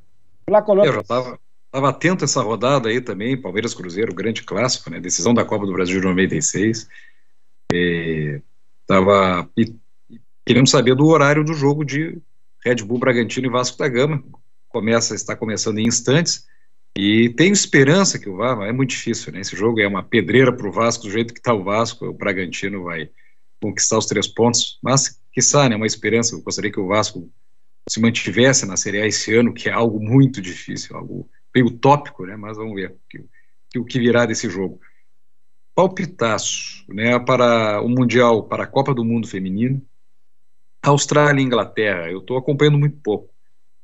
Lá 0.49 0.63
Eu 0.65 0.93
já 0.93 1.03
tava, 1.03 1.37
tava 1.77 1.89
atento 1.89 2.25
essa 2.25 2.41
rodada 2.41 2.89
aí 2.89 2.99
também, 2.99 3.39
Palmeiras 3.39 3.75
Cruzeiro, 3.75 4.11
grande 4.11 4.41
clássico, 4.41 4.89
né? 4.89 4.99
Decisão 4.99 5.31
da 5.31 5.45
Copa 5.45 5.63
do 5.63 5.73
Brasil 5.73 6.01
de 6.01 6.07
96. 6.07 6.89
E 7.71 8.41
tava 8.87 9.47
querendo 10.43 10.67
saber 10.67 10.95
do 10.95 11.05
horário 11.05 11.43
do 11.43 11.53
jogo 11.53 11.85
de 11.85 12.19
Red 12.65 12.77
Bull 12.77 12.97
Bragantino 12.97 13.45
e 13.45 13.51
Vasco 13.51 13.77
da 13.77 13.87
Gama. 13.87 14.23
Começa, 14.67 15.13
está 15.13 15.35
começando 15.35 15.77
em 15.77 15.87
instantes. 15.87 16.47
E 16.97 17.29
tenho 17.37 17.53
esperança 17.53 18.17
que 18.17 18.27
o 18.27 18.37
Vasco, 18.37 18.63
é 18.63 18.73
muito 18.73 18.89
difícil, 18.89 19.31
né? 19.31 19.41
Esse 19.41 19.55
jogo 19.55 19.79
é 19.79 19.87
uma 19.87 20.01
pedreira 20.01 20.51
para 20.51 20.67
o 20.67 20.71
Vasco, 20.71 21.03
do 21.03 21.11
jeito 21.11 21.31
que 21.31 21.39
está 21.39 21.53
o 21.53 21.63
Vasco, 21.63 22.07
o 22.07 22.13
Bragantino 22.13 22.85
vai 22.85 23.07
conquistar 23.61 23.99
os 23.99 24.07
três 24.07 24.27
pontos, 24.27 24.79
mas, 24.81 25.21
quiçá, 25.31 25.69
né, 25.69 25.75
uma 25.75 25.85
esperança, 25.85 26.33
eu 26.33 26.41
gostaria 26.41 26.71
que 26.71 26.79
o 26.79 26.87
Vasco 26.87 27.29
se 27.87 28.01
mantivesse 28.01 28.65
na 28.65 28.75
Série 28.75 28.99
A 28.99 29.05
esse 29.05 29.35
ano, 29.35 29.53
que 29.53 29.69
é 29.69 29.71
algo 29.71 29.99
muito 29.99 30.41
difícil, 30.41 30.95
algo 30.95 31.29
meio 31.57 31.67
utópico, 31.67 32.25
né, 32.25 32.35
mas 32.35 32.55
vamos 32.55 32.75
ver 32.75 32.91
o 32.91 33.83
que, 33.83 33.83
que 33.83 33.99
virá 33.99 34.25
desse 34.25 34.47
jogo. 34.47 34.79
Palpitaço, 35.73 36.85
né, 36.87 37.17
para 37.19 37.81
o 37.81 37.89
Mundial, 37.89 38.43
para 38.43 38.63
a 38.63 38.67
Copa 38.67 38.93
do 38.93 39.03
Mundo 39.03 39.27
Feminino, 39.27 39.81
Austrália 40.83 41.41
e 41.41 41.43
Inglaterra, 41.43 42.11
eu 42.11 42.19
estou 42.19 42.37
acompanhando 42.37 42.77
muito 42.77 42.97
pouco, 42.97 43.33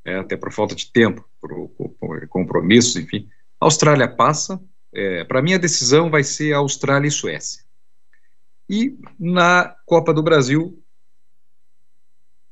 é, 0.06 0.16
até 0.16 0.38
por 0.38 0.52
falta 0.54 0.76
de 0.76 0.92
tempo, 0.92 1.28
por, 1.42 1.70
por 2.00 2.28
compromissos, 2.28 2.96
enfim. 2.96 3.28
Austrália 3.60 4.08
passa. 4.08 4.62
É, 4.94 5.24
Para 5.24 5.42
mim, 5.42 5.54
a 5.54 5.58
decisão 5.58 6.10
vai 6.10 6.24
ser 6.24 6.54
Austrália 6.54 7.08
e 7.08 7.12
Suécia. 7.12 7.64
E 8.70 8.98
na 9.20 9.76
Copa 9.86 10.14
do 10.14 10.22
Brasil, 10.22 10.82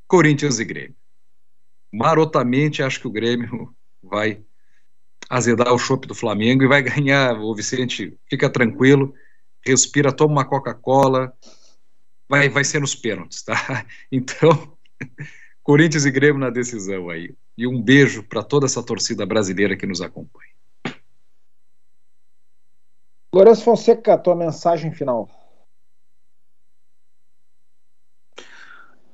Corinthians 0.08 0.58
e 0.58 0.64
Grêmio. 0.64 0.96
Marotamente, 1.92 2.82
acho 2.82 3.00
que 3.00 3.06
o 3.06 3.12
Grêmio 3.12 3.74
vai 4.02 4.42
azedar 5.32 5.72
o 5.72 5.78
chope 5.78 6.06
do 6.06 6.14
Flamengo 6.14 6.62
e 6.62 6.68
vai 6.68 6.82
ganhar. 6.82 7.40
O 7.40 7.54
Vicente, 7.54 8.18
fica 8.28 8.50
tranquilo, 8.50 9.14
respira, 9.64 10.12
toma 10.12 10.32
uma 10.32 10.44
Coca-Cola, 10.44 11.32
vai, 12.28 12.50
vai 12.50 12.62
ser 12.64 12.80
nos 12.80 12.94
pênaltis, 12.94 13.42
tá? 13.42 13.86
Então, 14.12 14.76
Corinthians 15.64 16.04
e 16.04 16.10
Grêmio 16.10 16.38
na 16.38 16.50
decisão 16.50 17.08
aí. 17.08 17.34
E 17.56 17.66
um 17.66 17.80
beijo 17.80 18.22
para 18.22 18.42
toda 18.42 18.66
essa 18.66 18.82
torcida 18.82 19.24
brasileira 19.24 19.74
que 19.74 19.86
nos 19.86 20.02
acompanha. 20.02 20.52
Lourenço 23.34 23.64
Fonseca, 23.64 24.18
tua 24.18 24.36
mensagem 24.36 24.92
final. 24.92 25.30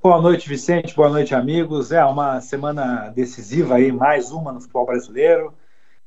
Boa 0.02 0.20
noite, 0.20 0.48
Vicente. 0.48 0.96
Boa 0.96 1.10
noite, 1.10 1.32
amigos. 1.32 1.92
É 1.92 2.04
uma 2.04 2.40
semana 2.40 3.10
decisiva 3.10 3.76
aí, 3.76 3.92
mais 3.92 4.32
uma 4.32 4.52
no 4.52 4.60
futebol 4.60 4.86
brasileiro. 4.86 5.54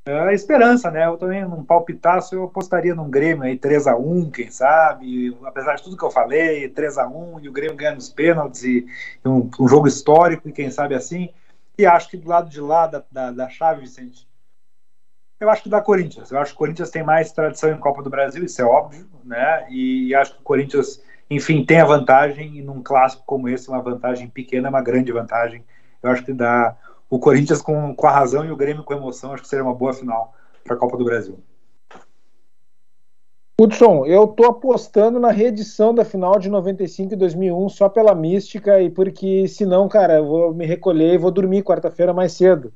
É 0.03 0.19
a 0.19 0.33
esperança, 0.33 0.89
né? 0.89 1.05
Eu 1.05 1.15
também, 1.15 1.45
num 1.45 1.63
palpitaço, 1.63 2.33
eu 2.33 2.45
apostaria 2.45 2.95
num 2.95 3.09
Grêmio 3.09 3.43
aí 3.43 3.57
3x1, 3.57 4.31
quem 4.31 4.49
sabe, 4.49 5.37
apesar 5.43 5.75
de 5.75 5.83
tudo 5.83 5.95
que 5.95 6.03
eu 6.03 6.09
falei, 6.09 6.67
3x1 6.69 7.43
e 7.43 7.47
o 7.47 7.51
Grêmio 7.51 7.75
ganha 7.75 7.93
nos 7.93 8.09
pênaltis 8.09 8.63
e, 8.63 8.87
e 9.23 9.29
um, 9.29 9.47
um, 9.59 9.67
jogo 9.67 9.87
histórico, 9.87 10.49
e 10.49 10.51
quem 10.51 10.71
sabe 10.71 10.95
assim. 10.95 11.29
E 11.77 11.85
acho 11.85 12.09
que 12.09 12.17
do 12.17 12.27
lado 12.27 12.49
de 12.49 12.59
lá 12.59 12.87
da, 12.87 13.03
da, 13.11 13.31
da 13.31 13.49
chave, 13.49 13.81
Vicente, 13.81 14.27
eu 15.39 15.49
acho 15.49 15.63
que 15.63 15.69
da 15.69 15.81
Corinthians. 15.81 16.31
Eu 16.31 16.39
acho 16.39 16.51
que 16.51 16.55
o 16.55 16.59
Corinthians 16.59 16.89
tem 16.89 17.03
mais 17.03 17.31
tradição 17.31 17.71
em 17.71 17.77
Copa 17.77 18.01
do 18.01 18.09
Brasil, 18.09 18.43
isso 18.43 18.59
é 18.59 18.65
óbvio, 18.65 19.07
né? 19.23 19.67
E 19.69 20.15
acho 20.15 20.33
que 20.33 20.41
o 20.41 20.43
Corinthians, 20.43 20.99
enfim, 21.29 21.63
tem 21.63 21.79
a 21.79 21.85
vantagem, 21.85 22.57
e 22.57 22.63
num 22.63 22.81
clássico 22.81 23.23
como 23.23 23.47
esse, 23.47 23.69
uma 23.69 23.81
vantagem 23.83 24.27
pequena, 24.27 24.69
uma 24.69 24.81
grande 24.81 25.11
vantagem. 25.11 25.63
Eu 26.01 26.09
acho 26.09 26.23
que 26.23 26.33
dá 26.33 26.75
o 27.11 27.19
Corinthians 27.19 27.61
com, 27.61 27.93
com 27.93 28.07
a 28.07 28.11
razão 28.11 28.45
e 28.45 28.51
o 28.51 28.55
Grêmio 28.55 28.85
com 28.85 28.93
a 28.93 28.97
emoção, 28.97 29.33
acho 29.33 29.43
que 29.43 29.49
seria 29.49 29.65
uma 29.65 29.75
boa 29.75 29.93
final 29.93 30.33
para 30.63 30.77
a 30.77 30.79
Copa 30.79 30.95
do 30.95 31.03
Brasil. 31.03 31.37
Hudson, 33.59 34.05
eu 34.05 34.25
tô 34.27 34.45
apostando 34.45 35.19
na 35.19 35.29
reedição 35.29 35.93
da 35.93 36.05
final 36.05 36.39
de 36.39 36.49
95 36.49 37.13
e 37.13 37.17
2001 37.17 37.69
só 37.69 37.89
pela 37.89 38.15
mística 38.15 38.81
e 38.81 38.89
porque 38.89 39.45
senão, 39.49 39.89
cara, 39.89 40.15
eu 40.15 40.25
vou 40.25 40.53
me 40.53 40.65
recolher 40.65 41.13
e 41.13 41.17
vou 41.17 41.29
dormir 41.29 41.63
quarta-feira 41.63 42.13
mais 42.13 42.31
cedo. 42.31 42.73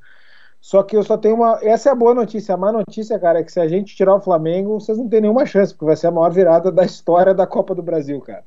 Só 0.60 0.82
que 0.82 0.96
eu 0.96 1.02
só 1.02 1.16
tenho 1.16 1.36
uma. 1.36 1.58
Essa 1.62 1.88
é 1.88 1.92
a 1.92 1.96
boa 1.96 2.14
notícia. 2.14 2.54
A 2.54 2.58
má 2.58 2.70
notícia, 2.70 3.18
cara, 3.18 3.40
é 3.40 3.42
que 3.42 3.50
se 3.50 3.58
a 3.58 3.66
gente 3.66 3.96
tirar 3.96 4.14
o 4.14 4.20
Flamengo, 4.20 4.78
vocês 4.78 4.98
não 4.98 5.08
têm 5.08 5.22
nenhuma 5.22 5.46
chance, 5.46 5.72
porque 5.72 5.86
vai 5.86 5.96
ser 5.96 6.08
a 6.08 6.10
maior 6.10 6.30
virada 6.30 6.70
da 6.70 6.84
história 6.84 7.34
da 7.34 7.46
Copa 7.46 7.74
do 7.74 7.82
Brasil, 7.82 8.20
cara. 8.20 8.44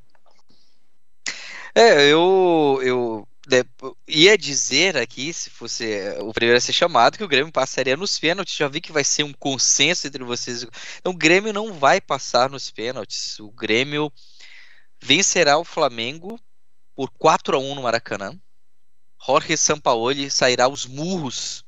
É, 1.74 2.12
eu, 2.12 2.80
eu 2.84 3.28
ia 4.10 4.38
dizer 4.38 4.98
aqui, 4.98 5.32
se 5.32 5.50
fosse 5.50 5.86
eh, 5.92 6.18
o 6.22 6.34
primeiro 6.34 6.58
a 6.58 6.62
ser 6.62 6.74
chamado, 6.74 7.18
que 7.18 7.24
o 7.24 7.28
Grêmio 7.28 7.52
passaria 7.52 7.96
nos 7.96 8.18
pênaltis. 8.20 8.56
Já 8.56 8.68
vi 8.68 8.82
que 8.82 8.92
vai 8.92 9.04
ser 9.04 9.24
um 9.24 9.34
consenso 9.34 10.08
entre 10.08 10.24
vocês. 10.24 10.66
Então, 10.98 11.14
o 11.14 11.18
Grêmio 11.18 11.54
não 11.54 11.74
vai 11.74 12.02
passar 12.02 12.50
nos 12.50 12.72
pênaltis. 12.72 13.40
O 13.40 13.52
Grêmio 13.52 14.12
vencerá 15.02 15.58
o 15.58 15.64
Flamengo 15.64 16.40
por 16.96 17.10
4 17.12 17.56
a 17.56 17.60
1 17.60 17.76
no 17.76 17.84
Maracanã. 17.84 18.38
Jorge 19.26 19.56
Sampaoli 19.56 20.30
sairá 20.30 20.66
aos 20.66 20.86
murros 20.86 21.64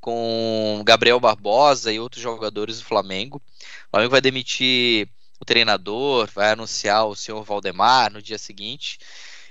com 0.00 0.82
Gabriel 0.84 1.18
Barbosa 1.18 1.92
e 1.92 1.98
outros 1.98 2.22
jogadores 2.22 2.78
do 2.78 2.84
Flamengo. 2.84 3.38
O 3.38 3.90
Flamengo 3.90 4.10
vai 4.10 4.20
demitir 4.20 5.08
o 5.40 5.44
treinador, 5.44 6.28
vai 6.32 6.52
anunciar 6.52 7.06
o 7.06 7.16
senhor 7.16 7.42
Valdemar 7.42 8.12
no 8.12 8.22
dia 8.22 8.38
seguinte. 8.38 8.98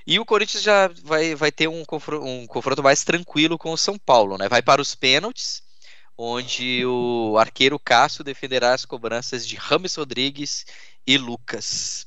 E 0.08 0.20
o 0.20 0.26
Corinthians 0.26 0.62
já 0.62 0.88
vai, 1.04 1.34
vai 1.34 1.52
ter 1.52 1.68
um 1.68 1.84
confronto, 1.84 2.24
um 2.24 2.46
confronto 2.46 2.84
mais 2.84 3.04
tranquilo 3.04 3.58
com 3.58 3.72
o 3.72 3.78
São 3.78 3.98
Paulo, 3.98 4.38
né? 4.38 4.48
Vai 4.48 4.62
para 4.62 4.82
os 4.82 4.94
pênaltis, 4.94 5.64
onde 6.16 6.86
o 6.86 7.38
arqueiro 7.40 7.80
Cássio 7.80 8.24
defenderá 8.24 8.74
as 8.74 8.86
cobranças 8.86 9.48
de 9.48 9.56
Rames 9.56 9.96
Rodrigues 9.96 10.66
e 11.08 11.18
Lucas. 11.18 12.06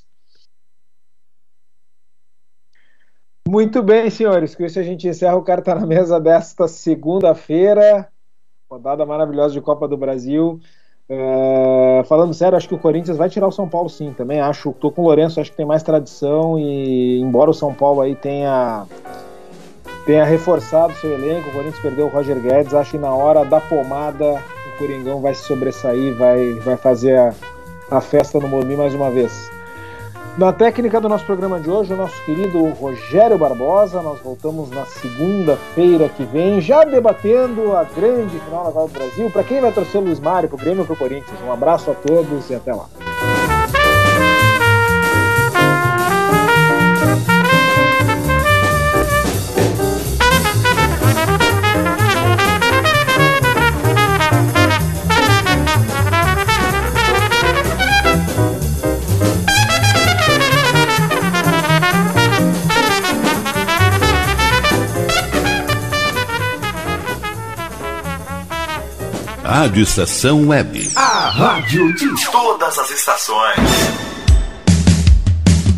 Muito 3.48 3.82
bem, 3.82 4.10
senhores. 4.10 4.54
Com 4.54 4.64
isso 4.64 4.78
a 4.78 4.82
gente 4.82 5.08
encerra 5.08 5.34
o 5.34 5.42
Carta 5.42 5.74
na 5.74 5.86
Mesa 5.86 6.20
desta 6.20 6.68
segunda-feira. 6.68 8.12
Rodada 8.70 9.06
maravilhosa 9.06 9.54
de 9.54 9.60
Copa 9.60 9.88
do 9.88 9.96
Brasil. 9.96 10.60
É, 11.10 12.02
falando 12.06 12.34
sério, 12.34 12.56
acho 12.56 12.68
que 12.68 12.74
o 12.74 12.78
Corinthians 12.78 13.16
vai 13.16 13.30
tirar 13.30 13.48
o 13.48 13.52
São 13.52 13.66
Paulo 13.66 13.88
sim, 13.88 14.12
também 14.12 14.40
acho. 14.40 14.72
Tô 14.72 14.90
com 14.90 15.02
o 15.02 15.04
Lourenço, 15.04 15.40
acho 15.40 15.50
que 15.50 15.56
tem 15.56 15.64
mais 15.64 15.82
tradição 15.82 16.58
e 16.58 17.20
embora 17.20 17.50
o 17.50 17.54
São 17.54 17.72
Paulo 17.72 18.00
aí 18.00 18.14
tenha 18.14 18.84
tenha 20.04 20.24
reforçado 20.24 20.94
seu 20.94 21.12
elenco, 21.12 21.50
o 21.50 21.52
Corinthians 21.52 21.80
perdeu 21.80 22.06
o 22.06 22.08
Roger 22.08 22.40
Guedes, 22.40 22.72
acho 22.72 22.92
que 22.92 22.98
na 22.98 23.12
hora 23.12 23.44
da 23.44 23.60
pomada 23.60 24.42
o 24.74 24.78
Coringão 24.78 25.20
vai 25.20 25.34
se 25.34 25.44
sobressair, 25.44 26.14
vai, 26.14 26.54
vai 26.54 26.78
fazer 26.78 27.18
a, 27.18 27.34
a 27.90 28.00
festa 28.00 28.38
no 28.40 28.48
Morumbi 28.48 28.74
mais 28.74 28.94
uma 28.94 29.10
vez. 29.10 29.50
Na 30.38 30.52
técnica 30.52 31.00
do 31.00 31.08
nosso 31.08 31.24
programa 31.24 31.58
de 31.58 31.68
hoje, 31.68 31.92
o 31.92 31.96
nosso 31.96 32.24
querido 32.24 32.64
Rogério 32.68 33.36
Barbosa. 33.36 34.00
Nós 34.00 34.20
voltamos 34.20 34.70
na 34.70 34.84
segunda-feira 34.86 36.08
que 36.08 36.24
vem, 36.24 36.60
já 36.60 36.84
debatendo 36.84 37.76
a 37.76 37.82
grande 37.82 38.38
final 38.38 38.64
da 38.64 38.70
Copa 38.70 38.86
do 38.86 38.92
Brasil. 38.92 39.30
Para 39.30 39.42
quem 39.42 39.60
vai 39.60 39.72
torcer 39.72 40.00
o 40.00 40.04
Luiz 40.04 40.20
Mário, 40.20 40.48
para 40.48 40.56
o 40.56 40.58
Grêmio 40.58 40.80
ou 40.80 40.86
para 40.86 40.94
o 40.94 40.96
Corinthians? 40.96 41.40
Um 41.44 41.52
abraço 41.52 41.90
a 41.90 41.94
todos 41.94 42.48
e 42.50 42.54
até 42.54 42.72
lá. 42.72 42.86
Rádio 69.48 69.82
Estação 69.82 70.48
Web. 70.48 70.92
A 70.94 71.30
rádio 71.30 71.94
de 71.94 72.06
todas 72.30 72.78
as 72.78 72.90
estações. 72.90 73.56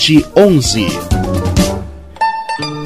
11. 0.00 1.09